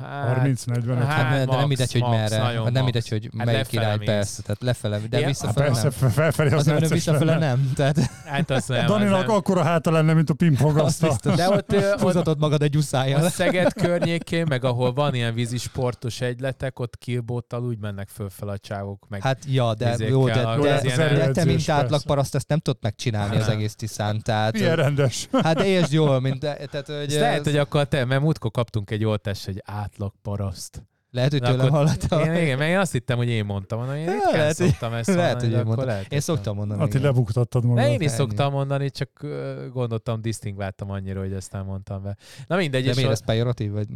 hát, 0.00 0.46
30-45. 0.46 0.94
Hát, 0.98 1.06
Hát, 1.06 1.30
de 1.30 1.36
nem 1.38 1.46
max, 1.46 1.66
mindegy, 1.66 1.92
hogy 1.92 2.00
max, 2.00 2.16
merre. 2.16 2.42
Hát 2.42 2.70
nem 2.70 2.82
mindegy, 2.84 3.08
hogy 3.08 3.28
Hát 3.36 3.46
melyik 3.46 3.72
irány, 3.72 3.98
persze. 4.04 4.42
Tehát 4.42 4.62
lefele, 4.62 4.98
de 4.98 5.04
Igen? 5.06 5.18
Hát 5.20 5.28
visszafele 5.28 5.66
persze, 5.66 5.82
nem. 5.82 5.90
fe- 5.92 6.12
felfelé 6.12 6.48
az 6.50 6.54
mondom, 6.66 6.74
necces 6.74 6.90
visszafele 6.90 7.32
lenne. 7.32 7.46
nem. 7.46 7.72
Tehát 7.74 7.98
Hát 8.24 8.50
azt 8.50 8.68
nem, 8.68 8.78
az 8.84 8.90
Daninak 8.90 9.26
nem. 9.26 9.36
akkora 9.36 9.62
háta 9.62 9.90
lenne, 9.90 10.12
mint 10.12 10.30
a 10.30 10.34
pingpong 10.34 10.78
azt 10.78 11.02
asztal. 11.02 11.32
biztos. 11.34 11.34
De 11.34 11.50
ott, 11.50 12.00
Húzatod 12.00 12.38
magad 12.38 12.62
egy 12.62 12.74
a 12.76 12.78
uszájjal. 12.78 13.28
Szeged 13.28 13.72
környékén, 13.72 14.46
meg 14.48 14.64
ahol 14.64 14.92
van 14.92 15.14
ilyen 15.14 15.34
vízisportos 15.34 16.20
egyletek, 16.20 16.78
ott 16.78 16.98
kilbóttal 16.98 17.62
úgy 17.62 17.78
mennek 17.78 18.08
fölfel 18.08 18.48
a 18.48 18.58
csávok, 18.58 19.06
meg 19.08 19.22
Hát 19.22 19.38
ja, 19.48 19.74
de 19.74 19.94
jó, 19.98 20.26
de, 20.26 20.34
de, 20.34 20.80
de, 20.96 21.14
de 21.14 21.30
te, 21.30 21.44
mint 21.44 21.68
átlag 21.68 21.90
persze. 21.90 22.06
paraszt, 22.06 22.34
ezt 22.34 22.48
nem 22.48 22.58
tudod 22.58 22.78
megcsinálni 22.82 23.36
az 23.36 23.46
Nem. 23.46 23.56
egész 23.56 23.74
tisztán. 23.74 24.22
Tehát, 24.22 24.52
Milyen 24.52 24.76
rendes. 24.76 25.28
hát 25.42 25.56
de 25.56 25.64
értsd 25.66 25.92
jól, 25.92 26.20
mint, 26.20 26.38
tehát, 26.40 26.86
hogy, 26.86 27.10
lehet, 27.12 27.44
hogy 27.44 27.56
akkor 27.56 27.84
te, 27.84 28.04
mert 28.04 28.20
múltkor 28.20 28.50
kaptunk 28.50 28.90
egy 28.90 29.04
oltást, 29.04 29.44
hogy 29.44 29.62
átlag 29.90 30.12
paraszt. 30.22 30.82
Lehet, 31.12 31.30
hogy 31.30 31.40
De 31.40 31.46
tőlem 31.46 31.66
akkor- 31.66 31.76
hallotta. 31.78 32.20
Én, 32.34 32.42
igen, 32.42 32.58
mert 32.58 32.70
én 32.70 32.78
azt 32.78 32.92
hittem, 32.92 33.16
hogy 33.16 33.28
én 33.28 33.44
mondtam, 33.44 33.78
mondom, 33.78 33.96
én 33.96 34.06
ritkán 34.10 34.32
lehet, 34.32 34.56
hogy- 34.56 34.66
szoktam 34.68 34.92
ezt 34.92 35.08
Lehet, 35.08 35.20
mondani, 35.30 35.42
hogy 35.44 35.52
de 35.52 35.58
én 35.58 35.64
mondtam. 35.64 35.86
lehet, 35.86 36.02
Én 36.02 36.08
hogy 36.10 36.20
szoktam 36.22 36.56
mondani. 36.56 36.84
Igen. 36.84 37.02
lebuktattad 37.02 37.62
De 37.62 37.68
magad. 37.68 37.84
én 37.90 38.00
is 38.00 38.10
szoktam 38.10 38.52
mondani, 38.52 38.90
csak 38.90 39.26
gondoltam, 39.72 40.20
disztingváltam 40.20 40.90
annyira, 40.90 41.20
hogy 41.20 41.32
ezt 41.32 41.52
nem 41.52 41.64
mondtam 41.64 42.02
be. 42.02 42.16
Na 42.46 42.56
mindegy, 42.56 42.84
De 42.84 42.92
miért 42.94 43.10
ez 43.10 43.24
pejoratív? 43.24 43.70
Vagy... 43.72 43.86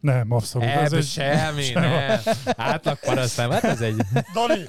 Nem, 0.00 0.32
abszolút. 0.32 0.68
Ez 0.68 0.86
Ebbe 0.92 0.96
egy... 0.96 1.04
semmi, 1.18 1.68
nem. 1.74 2.18
Átlag 2.44 2.98
paraszt 3.00 3.36
nem, 3.36 3.50
hát 3.50 3.64
ez 3.64 3.80
egy... 3.80 3.96
Dani, 4.34 4.64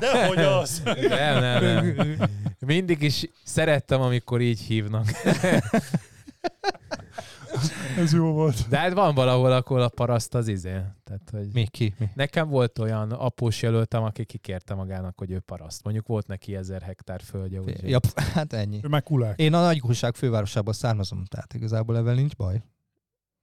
dehogy 0.00 0.38
az. 0.38 0.82
Nem, 1.08 1.40
nem, 1.40 1.94
nem. 1.96 2.16
Mindig 2.58 3.02
is 3.02 3.26
szerettem, 3.44 4.00
amikor 4.00 4.40
így 4.40 4.60
hívnak. 4.60 5.06
Ez 7.98 8.12
jó 8.12 8.32
volt. 8.32 8.68
De 8.68 8.78
hát 8.78 8.92
van 8.92 9.14
valahol, 9.14 9.52
akkor 9.52 9.80
a 9.80 9.88
paraszt 9.88 10.34
az 10.34 10.48
izé. 10.48 10.70
Tehát, 11.04 11.30
hogy 11.30 11.48
Mi? 11.52 11.66
Ki? 11.66 11.94
Mi? 11.98 12.08
Nekem 12.14 12.48
volt 12.48 12.78
olyan 12.78 13.10
após 13.10 13.62
jelöltem, 13.62 14.02
aki 14.02 14.24
kikérte 14.24 14.74
magának, 14.74 15.18
hogy 15.18 15.30
ő 15.30 15.38
paraszt. 15.38 15.84
Mondjuk 15.84 16.06
volt 16.06 16.26
neki 16.26 16.56
ezer 16.56 16.82
hektár 16.82 17.20
földje. 17.20 17.60
Úgy, 17.60 17.88
Ja, 17.88 17.98
hát 18.34 18.52
ennyi. 18.52 18.80
Ő 18.82 18.88
meg 18.88 19.02
kulák. 19.02 19.38
Én 19.38 19.54
a 19.54 19.60
nagygúság 19.60 20.14
fővárosából 20.14 20.72
származom, 20.72 21.24
tehát 21.24 21.54
igazából 21.54 21.96
ebben 21.96 22.14
nincs 22.14 22.36
baj. 22.36 22.62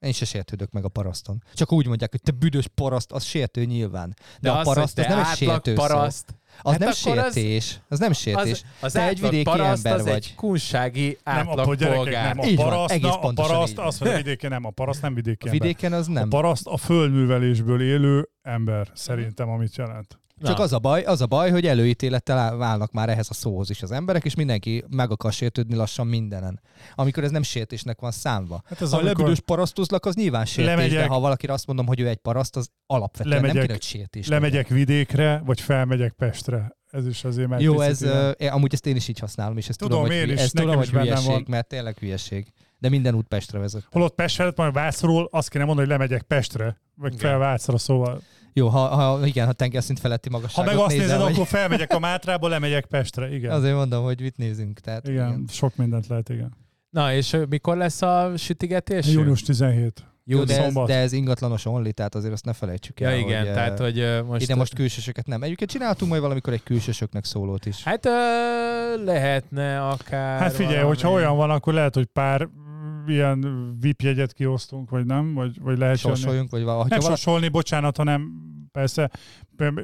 Én 0.06 0.12
se 0.12 0.24
sértődök 0.24 0.70
meg 0.70 0.84
a 0.84 0.88
paraszton. 0.88 1.42
Csak 1.54 1.72
úgy 1.72 1.86
mondják, 1.86 2.10
hogy 2.10 2.22
te 2.22 2.30
büdös 2.32 2.66
paraszt, 2.74 3.12
az 3.12 3.24
sértő 3.24 3.64
nyilván. 3.64 4.16
De, 4.40 4.50
a 4.50 4.58
az, 4.58 4.64
paraszt 4.64 4.98
az 4.98 5.04
te 5.04 5.14
nem 5.14 5.18
egy 5.18 5.36
sértő 5.36 5.74
szó. 5.74 5.80
paraszt, 5.86 6.34
Az 6.62 6.70
Hát 6.70 6.80
nem 6.80 6.88
akkor 7.00 7.18
az- 7.18 7.32
sértés. 7.34 7.80
Az 7.88 7.98
nem 7.98 8.12
sértés. 8.12 8.50
az, 8.50 8.64
az 8.80 8.92
Te 8.92 9.08
egy 9.08 9.20
vidéki 9.20 9.42
paraszt 9.42 9.86
ember 9.86 10.00
az 10.00 10.06
vagy. 10.06 10.14
egy 10.14 10.34
kunsági 10.34 11.18
Nem, 11.24 11.36
átlag 11.36 11.68
a 11.68 11.74
gyerekek, 11.74 11.96
polgár. 12.02 12.34
nem. 12.34 12.44
A 12.44 12.48
Így 12.48 12.56
van, 12.56 12.68
paraszt, 12.68 12.92
egész 12.92 13.08
na, 13.08 13.20
a 13.20 13.32
paraszt, 13.32 13.72
így. 13.72 13.78
azt 13.78 14.00
mondja, 14.00 14.18
vidéken 14.18 14.50
nem. 14.50 14.64
A 14.64 14.70
paraszt 14.70 15.02
nem 15.02 15.14
vidéki 15.14 15.46
A 15.48 15.50
ember. 15.50 15.60
vidéken 15.66 15.92
az 15.92 16.08
A 16.08 16.12
nem. 16.12 16.28
paraszt 16.28 16.66
a 16.66 16.76
földművelésből 16.76 17.82
élő 17.82 18.28
ember, 18.42 18.90
szerintem, 18.94 19.48
amit 19.48 19.76
jelent. 19.76 20.18
Csak 20.44 20.58
az 20.58 20.72
a 20.72 20.78
baj, 20.78 21.02
az 21.02 21.20
a 21.20 21.26
baj, 21.26 21.50
hogy 21.50 21.66
előítélettel 21.66 22.56
válnak 22.56 22.92
már 22.92 23.08
ehhez 23.08 23.26
a 23.30 23.34
szóhoz 23.34 23.70
is 23.70 23.82
az 23.82 23.90
emberek, 23.90 24.24
és 24.24 24.34
mindenki 24.34 24.84
meg 24.96 25.10
akar 25.10 25.32
sértődni 25.32 25.74
lassan 25.74 26.06
mindenen. 26.06 26.60
Amikor 26.94 27.24
ez 27.24 27.30
nem 27.30 27.42
sértésnek 27.42 28.00
van 28.00 28.10
számva. 28.10 28.62
Hát 28.64 28.80
ez 28.80 28.90
Ha 28.90 28.96
amikor 28.96 29.16
lebüdös 29.16 29.40
parasztozlak, 29.40 30.06
az 30.06 30.14
nyilván 30.14 30.44
sértés, 30.44 30.64
de 30.64 30.70
Lemegyek- 30.70 31.08
ha 31.08 31.20
valakire 31.20 31.52
azt 31.52 31.66
mondom, 31.66 31.86
hogy 31.86 32.00
ő 32.00 32.08
egy 32.08 32.16
paraszt, 32.16 32.56
az 32.56 32.68
alapvetően 32.86 33.34
nem 33.34 33.40
Lemegyek- 33.44 33.62
kéne, 33.62 33.72
hogy 33.72 33.82
sértés. 33.82 34.26
legyen. 34.26 34.42
lemegyek 34.42 34.68
vidékre, 34.68 35.42
vagy 35.44 35.60
felmegyek 35.60 36.12
Pestre. 36.12 36.76
Ez 36.90 37.06
is 37.06 37.24
azért 37.24 37.48
meg. 37.48 37.60
Jó, 37.60 37.80
ez, 37.80 38.02
uh, 38.02 38.30
amúgy 38.54 38.72
ezt 38.72 38.86
én 38.86 38.96
is 38.96 39.08
így 39.08 39.18
használom, 39.18 39.56
és 39.56 39.68
ezt 39.68 39.78
tudom, 39.78 39.92
Tudom, 39.98 40.06
hogy, 40.12 40.16
én 40.16 40.22
hülye- 40.24 40.38
is, 40.38 40.44
ezt 40.44 40.54
tudom, 40.54 40.76
hogy 40.76 40.88
hülyeség, 40.90 41.26
van. 41.30 41.44
mert 41.48 41.68
tényleg 41.68 41.96
hülyeség. 41.98 42.52
De 42.78 42.88
minden 42.88 43.14
út 43.14 43.26
Pestre 43.28 43.58
vezet. 43.58 43.86
Holott 43.90 44.14
Pest 44.14 44.36
felett, 44.36 44.56
majd 44.56 44.72
Vácról 44.72 45.28
azt 45.30 45.48
kéne 45.50 45.64
mondani, 45.64 45.88
hogy 45.88 45.96
lemegyek 45.98 46.22
Pestre, 46.22 46.80
vagy 46.94 47.12
Igen. 47.14 47.30
fel 47.30 47.38
Vácra, 47.38 47.78
szóval. 47.78 48.20
Jó, 48.58 48.68
ha, 48.68 48.86
ha 48.86 49.26
igen, 49.26 49.46
ha 49.46 49.52
tengerszint 49.52 49.98
feletti 49.98 50.28
Ha 50.30 50.36
magasságot 50.36 50.72
meg 50.74 50.82
azt 50.84 50.96
nézed, 50.96 51.20
vagy- 51.20 51.32
akkor 51.32 51.46
felmegyek 51.46 51.92
a 51.92 51.98
Mátrába, 51.98 52.48
lemegyek 52.48 52.86
Pestre, 52.86 53.34
igen. 53.34 53.50
Azért 53.50 53.74
mondom, 53.74 54.04
hogy 54.04 54.20
mit 54.20 54.36
nézünk. 54.36 54.80
Tehát, 54.80 55.08
igen, 55.08 55.28
igen. 55.28 55.44
sok 55.48 55.76
mindent 55.76 56.06
lehet, 56.06 56.28
igen. 56.28 56.56
Na, 56.90 57.12
és 57.14 57.36
mikor 57.48 57.76
lesz 57.76 58.02
a 58.02 58.32
sütigetés? 58.36 59.06
Június 59.06 59.42
17. 59.42 60.04
Jó, 60.24 60.44
de 60.44 60.58
ez, 60.58 60.64
szombat. 60.64 60.86
de 60.86 60.94
ez 60.96 61.12
ingatlanos 61.12 61.66
only, 61.66 61.90
tehát 61.90 62.14
azért 62.14 62.32
azt 62.32 62.44
ne 62.44 62.52
felejtsük 62.52 63.00
Ja, 63.00 63.08
el, 63.08 63.18
igen, 63.18 63.44
hogy, 63.44 63.52
tehát, 63.52 63.80
eh, 63.80 63.84
hogy 63.86 64.26
most... 64.26 64.42
ide 64.42 64.54
most 64.54 64.74
külsősöket 64.74 65.26
nem. 65.26 65.42
Egyébként 65.42 65.70
csináltunk 65.70 66.10
majd 66.10 66.22
valamikor 66.22 66.52
egy 66.52 66.62
külsősöknek 66.62 67.24
szólót 67.24 67.66
is. 67.66 67.82
Hát 67.82 68.06
ö, 68.06 68.10
lehetne 69.04 69.86
akár... 69.88 70.40
Hát 70.40 70.52
figyelj, 70.52 70.74
valami- 70.74 70.88
hogyha 70.94 71.10
olyan 71.10 71.36
van, 71.36 71.50
akkor 71.50 71.74
lehet, 71.74 71.94
hogy 71.94 72.06
pár 72.06 72.48
ilyen 73.08 73.76
VIP 73.80 74.00
jegyet 74.00 74.32
kiosztunk, 74.32 74.90
vagy 74.90 75.06
nem, 75.06 75.34
vagy, 75.34 75.60
vagy 75.60 75.78
lehet 75.78 76.00
jönni. 76.00 76.16
Sorsoljunk, 76.16 76.50
vagy 76.50 76.62
valahogy. 76.62 76.90
Nem 76.90 77.00
sorsolni, 77.00 77.48
bocsánat, 77.48 77.96
hanem 77.96 78.32
persze, 78.76 79.10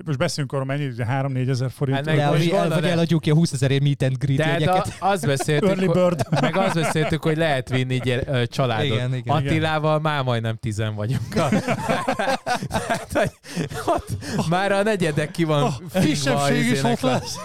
most 0.04 0.18
beszélünk 0.18 0.52
arról, 0.52 0.64
mennyi, 0.64 0.88
3-4 0.96 1.48
ezer 1.48 1.70
forint. 1.70 1.96
Hát 1.96 2.06
meg 2.06 2.16
de, 2.16 2.22
el, 2.22 2.30
gondolod, 2.30 2.68
vagy 2.68 2.80
de- 2.82 2.90
eladjuk 2.90 3.20
ki 3.20 3.30
a 3.30 3.34
20 3.34 3.52
ezerért 3.52 3.82
meet 3.82 4.02
and 4.02 4.16
greet 4.18 4.38
De 4.38 4.46
jegyeket. 4.46 4.96
a, 5.00 5.08
azt 5.08 5.26
beszéltük, 5.26 5.68
Early 5.68 5.84
hogy, 5.86 5.94
bird. 5.94 6.26
meg 6.40 6.56
azt 6.56 6.74
beszéltük, 6.74 7.22
hogy 7.22 7.36
lehet 7.36 7.68
vinni 7.68 7.98
gyere, 7.98 8.40
ö, 8.40 8.46
családot. 8.46 8.84
Igen, 8.86 9.14
igen. 9.14 9.36
Attilával 9.36 10.00
már 10.00 10.22
majdnem 10.22 10.56
tizen 10.56 10.94
vagyunk. 10.94 11.34
hát, 11.34 13.12
hogy 13.12 13.30
ott 13.86 14.08
már 14.48 14.72
a 14.72 14.82
negyedek 14.82 15.30
ki 15.30 15.44
van 15.44 15.62
A 15.62 15.70
figva. 15.88 16.06
kisebbség 16.08 16.70
is 16.70 16.82
ott 16.82 17.02
a- 17.02 17.06
lesz. 17.06 17.36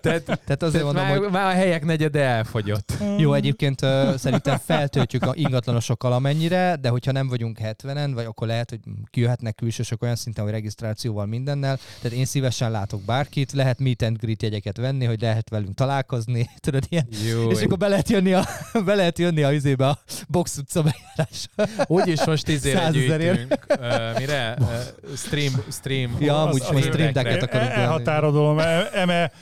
Tehát, 0.00 0.22
Tehát 0.24 0.62
azért 0.62 0.72
tehát 0.72 0.84
mondom, 0.84 1.04
már, 1.04 1.16
hogy 1.18 1.30
már 1.30 1.46
a 1.46 1.54
helyek 1.54 1.84
negyede 1.84 2.20
elfogyott. 2.22 2.92
jó, 3.18 3.32
egyébként 3.32 3.82
uh, 3.82 4.14
szerintem 4.16 4.58
feltöltjük 4.64 5.22
a 5.22 5.32
ingatlanosokkal 5.34 6.12
amennyire, 6.12 6.76
de 6.80 6.88
hogyha 6.88 7.12
nem 7.12 7.28
vagyunk 7.28 7.58
70-en, 7.62 8.10
vagy 8.14 8.24
akkor 8.24 8.46
lehet, 8.46 8.70
hogy 8.70 8.78
kijöhetnek 9.10 9.54
külsősök 9.54 10.02
olyan 10.02 10.16
szinten, 10.16 10.44
hogy 10.44 10.52
regisztrációval 10.80 11.26
mindennel. 11.26 11.78
Tehát 12.02 12.16
én 12.16 12.24
szívesen 12.24 12.70
látok 12.70 13.02
bárkit, 13.02 13.52
lehet 13.52 13.78
meet 13.78 14.02
and 14.02 14.16
greet 14.18 14.42
jegyeket 14.42 14.76
venni, 14.76 15.04
hogy 15.04 15.20
lehet 15.20 15.48
velünk 15.48 15.74
találkozni, 15.74 16.50
tudod, 16.64 16.84
ilyen. 16.88 17.08
Jó. 17.30 17.50
És 17.50 17.62
akkor 17.62 17.78
be 17.78 17.88
lehet 17.88 18.08
jönni 18.08 18.32
a, 18.32 18.44
be 18.84 18.94
lehet 18.94 19.18
jönni 19.18 19.42
a 19.42 19.52
izébe 19.52 19.88
a 19.88 19.98
box 20.28 20.56
utca 20.58 20.82
bejárásra. 20.82 21.84
Úgyis 21.86 22.24
most 22.24 22.48
izére 22.48 22.90
gyűjtünk. 22.90 23.66
Uh, 23.68 24.18
mire? 24.18 24.56
Uh, 24.60 24.68
stream, 25.16 25.52
stream. 25.70 26.16
Ja, 26.20 26.42
amúgy 26.42 26.62
most 26.72 26.84
stream 26.84 27.12
decket 27.12 27.42
E- 27.42 27.44
akarunk 27.44 27.68
venni. 27.70 27.82
Elhatárodolom, 27.82 28.58
e- 28.58 28.88
eme 28.92 29.32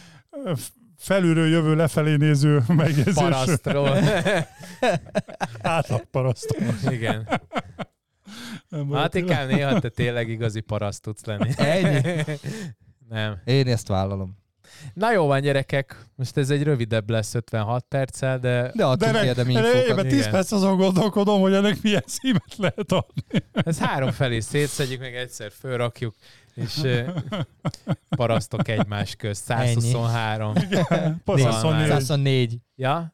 felülről 0.98 1.48
jövő 1.48 1.74
lefelé 1.74 2.16
néző 2.16 2.62
megjegyzés. 2.66 3.14
Parasztról. 3.14 3.98
Átlag 5.62 6.04
paraszt. 6.10 6.56
Igen. 6.90 7.28
Hát 8.92 9.14
inkább 9.14 9.48
néha 9.48 9.80
te 9.80 9.88
tényleg 9.88 10.28
igazi 10.28 10.60
paraszt 10.60 11.02
tudsz 11.02 11.24
lenni. 11.24 11.50
Ennyi. 11.56 12.22
Nem. 13.08 13.40
Én 13.44 13.66
ezt 13.68 13.88
vállalom. 13.88 14.40
Na 14.94 15.12
jó 15.12 15.26
van, 15.26 15.40
gyerekek. 15.40 15.96
Most 16.14 16.36
ez 16.36 16.50
egy 16.50 16.62
rövidebb 16.62 17.10
lesz 17.10 17.34
56 17.34 17.84
perccel, 17.88 18.38
de 18.38 18.72
De 18.74 18.84
adtunk 18.84 19.12
ne- 19.12 19.24
érdemi 19.24 19.52
de 19.52 19.58
infókat. 19.58 19.88
Éppen 19.88 20.08
10 20.08 20.18
Igen. 20.18 20.30
perc 20.30 20.52
azon 20.52 20.76
gondolkodom, 20.76 21.40
hogy 21.40 21.52
ennek 21.54 21.82
milyen 21.82 22.02
címet 22.06 22.56
lehet 22.56 22.92
adni. 22.92 23.22
ez 23.52 23.78
három 23.78 24.10
felé 24.10 24.40
szétszedjük, 24.40 25.00
meg 25.00 25.14
egyszer 25.14 25.50
fölrakjuk, 25.58 26.14
és 26.54 26.82
ö, 26.82 27.02
parasztok 28.08 28.68
egymás 28.68 29.16
közt. 29.16 29.44
123. 29.44 30.52
Passzaszon 31.24 31.62
Van 31.70 31.72
már. 31.72 31.86
124. 31.88 32.58
Ja? 32.76 33.12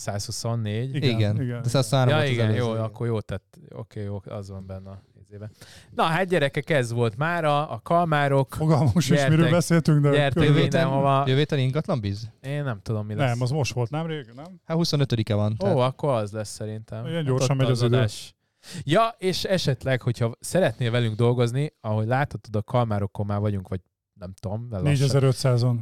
124. 0.00 0.94
Igen, 0.94 1.10
Igen. 1.10 1.42
igen. 1.42 1.62
De 1.62 1.68
123 1.68 2.08
Ja, 2.08 2.14
volt 2.16 2.26
az 2.26 2.32
igen, 2.32 2.54
jó, 2.54 2.70
akkor 2.70 3.06
jó 3.06 3.20
tett. 3.20 3.58
Oké, 3.74 4.02
jó, 4.02 4.20
az 4.24 4.50
van 4.50 4.66
benne 4.66 4.90
a 4.90 5.02
izében. 5.20 5.50
Na 5.94 6.02
hát 6.02 6.26
gyerekek, 6.28 6.70
ez 6.70 6.92
volt 6.92 7.16
mára, 7.16 7.68
a 7.68 7.80
kalmárok. 7.82 8.54
Fogalmos 8.54 8.94
is, 8.94 9.08
Gyertek. 9.16 9.30
miről 9.30 9.50
beszéltünk, 9.50 10.02
de 10.02 10.10
Gyertek 10.10 10.42
Jövő 10.44 10.60
mindenhova. 10.60 11.24
jövő 11.26 11.38
héten 11.38 11.58
ingatlan 11.58 12.00
biz? 12.00 12.30
Én 12.40 12.62
nem 12.62 12.80
tudom, 12.82 13.06
mi 13.06 13.14
lesz. 13.14 13.28
Nem, 13.30 13.42
az 13.42 13.50
most 13.50 13.72
volt, 13.72 13.90
nem 13.90 14.06
rég, 14.06 14.24
nem? 14.36 14.60
Hát 14.64 14.76
25-e 14.80 15.34
van. 15.34 15.52
Ó, 15.52 15.56
Tehát 15.56 15.76
akkor 15.78 16.10
az 16.14 16.32
lesz 16.32 16.50
szerintem. 16.50 17.04
Ilyen 17.04 17.16
Hát 17.16 17.24
gyorsan 17.26 17.50
ott 17.50 17.56
megy 17.62 17.70
az 17.70 17.82
idő. 17.82 17.96
adás. 17.96 18.34
Ja, 18.82 19.14
és 19.18 19.44
esetleg, 19.44 20.02
hogyha 20.02 20.32
szeretnél 20.40 20.90
velünk 20.90 21.16
dolgozni, 21.16 21.72
ahogy 21.80 22.06
láthatod, 22.06 22.56
a 22.56 22.62
kalmárokon 22.62 23.26
már 23.26 23.40
vagyunk, 23.40 23.68
vagy 23.68 23.80
nem 24.12 24.32
tudom, 24.40 24.68
de 24.68 24.78
lassan. 24.78 25.08
4500-on. 25.12 25.76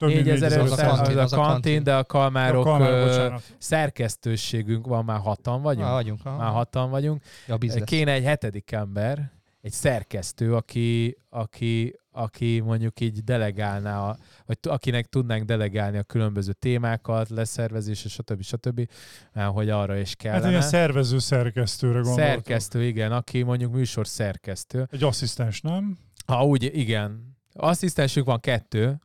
Több 0.00 0.08
mint 0.08 0.24
4500 0.24 0.72
Az 0.72 0.78
a 0.78 0.86
kantin, 0.96 1.18
az 1.18 1.32
a 1.32 1.36
kantin, 1.36 1.82
de 1.82 1.96
a 1.96 2.04
kalmárok 2.04 2.66
A 2.66 2.68
Kalmár, 2.70 2.90
ö, 2.92 3.34
szerkesztőségünk 3.58 4.86
van, 4.86 5.04
már 5.04 5.18
hatan 5.18 5.62
vagyunk. 5.62 5.86
Ah, 5.86 5.92
vagyunk. 5.92 6.20
aha. 6.24 6.36
Már 6.36 6.50
hatan 6.52 6.90
vagyunk. 6.90 7.22
Ja, 7.46 7.56
biz 7.56 7.74
lesz. 7.74 7.84
Kéne 7.88 8.12
egy 8.12 8.24
hetedik 8.24 8.72
ember, 8.72 9.32
egy 9.60 9.72
szerkesztő, 9.72 10.54
aki, 10.54 11.16
aki, 11.28 11.98
aki 12.12 12.60
mondjuk 12.60 13.00
így 13.00 13.24
delegálná, 13.24 14.08
a, 14.08 14.16
vagy 14.46 14.58
akinek 14.62 15.06
tudnánk 15.06 15.44
delegálni 15.44 15.98
a 15.98 16.02
különböző 16.02 16.52
témákat, 16.52 17.28
leszervezés, 17.28 18.04
és 18.04 18.12
stb. 18.12 18.42
stb. 18.42 18.88
Mert 19.32 19.52
hogy 19.52 19.70
arra 19.70 19.96
is 19.96 20.08
Hát 20.08 20.16
kellene. 20.16 20.48
ilyen 20.48 20.60
szervező 20.62 21.18
szerkesztőre 21.18 21.92
gondoltam. 22.00 22.24
szerkesztő, 22.24 22.84
igen, 22.84 23.12
aki 23.12 23.42
mondjuk 23.42 23.72
műsor 23.72 24.06
szerkesztő. 24.06 24.88
Egy 24.90 25.02
asszisztens, 25.02 25.60
nem? 25.60 25.98
Ha 26.26 26.44
úgy, 26.44 26.70
igen. 26.78 27.36
Asszisztensünk 27.52 28.26
van 28.26 28.40
kettő, 28.40 28.98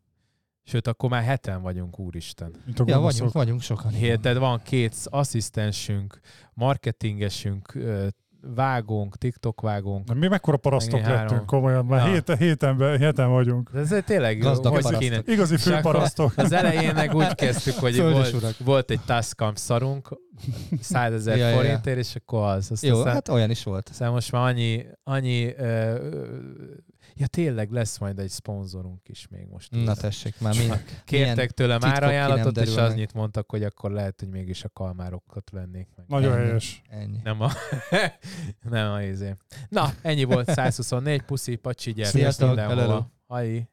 sőt, 0.66 0.88
akkor 0.88 1.09
már 1.09 1.24
heten 1.24 1.61
vagyunk, 1.61 1.99
úristen. 1.99 2.51
Mint 2.66 2.80
a 2.80 2.84
Ja, 2.88 2.99
vagyunk, 2.99 3.32
vagyunk 3.32 3.61
sokan. 3.61 3.91
Hé, 3.91 4.16
Tehát 4.16 4.38
van 4.38 4.61
két 4.63 4.95
asszisztensünk, 5.03 6.20
marketingesünk, 6.53 7.76
ö, 7.76 8.07
vágónk, 8.55 9.18
TikTok 9.18 9.61
vágónk. 9.61 10.07
Na, 10.07 10.13
mi 10.13 10.28
mekkora 10.28 10.57
parasztok 10.57 10.99
három. 10.99 11.18
lettünk 11.26 11.45
komolyan, 11.45 11.86
már 11.86 12.05
Ja. 12.07 12.13
héten, 12.13 12.38
héten, 12.38 12.97
héten 12.97 13.30
vagyunk. 13.30 13.72
De 13.72 13.80
ez 13.80 14.03
tényleg, 14.05 14.38
Gazdag 14.39 14.72
hogy 14.74 14.82
parasztok. 14.82 14.99
kéne. 15.09 15.22
Igazi 15.34 15.57
főparasztok. 15.57 16.34
Az 16.36 16.51
elején 16.51 16.93
meg 16.93 17.13
úgy 17.16 17.36
kezdtük, 17.36 17.74
hogy 17.74 17.97
volt, 18.01 18.34
urak. 18.34 18.55
volt 18.63 18.91
egy 18.91 18.99
Tascam 19.05 19.55
szarunk, 19.55 20.09
100 20.82 21.13
ezer 21.13 21.38
Ja, 21.38 21.43
ja, 21.47 21.49
ja. 21.49 21.55
forintért, 21.61 21.97
és 21.97 22.16
akkor 22.16 22.47
az. 22.47 22.72
Azt 22.72 22.84
Jó, 22.86 22.97
aztán, 22.97 23.13
hát 23.13 23.30
olyan 23.30 23.49
is 23.49 23.63
volt. 23.63 23.89
aztán 23.89 24.11
most 24.11 24.32
már 24.32 24.41
annyi, 24.47 24.86
annyi 25.03 25.53
ö, 25.57 25.95
Ja 27.18 27.28
tényleg 27.28 27.72
lesz 27.72 27.97
majd 27.97 28.20
egy 28.20 28.30
szponzorunk 28.30 29.09
is 29.09 29.28
még 29.28 29.47
most. 29.47 29.72
Na 29.72 29.95
tessék, 29.95 30.39
már 30.39 30.55
mi, 30.55 30.68
Kértek 31.05 31.51
tőlem 31.51 31.80
ajánlatot, 31.82 32.57
és 32.57 32.76
annyit 32.76 33.13
mondtak, 33.13 33.49
hogy 33.49 33.63
akkor 33.63 33.91
lehet, 33.91 34.20
hogy 34.20 34.30
mégis 34.30 34.63
a 34.63 34.70
kalmárokat 34.70 35.49
vennék 35.49 35.88
meg. 35.95 36.05
Nagyon 36.07 36.34
ennyi, 36.34 36.45
helyes. 36.45 36.82
Ennyi. 36.89 37.20
Nem 37.24 37.41
a, 37.41 37.51
nem 38.70 38.91
a 38.91 39.01
izé. 39.01 39.34
Na, 39.70 39.93
ennyi 40.01 40.24
volt 40.24 40.49
124, 40.49 41.22
puszi, 41.22 41.55
pacsi, 41.55 41.93
gyere. 41.93 42.09
Sziasztok, 42.09 42.47
mindenhol. 42.47 43.11
Hai. 43.28 43.70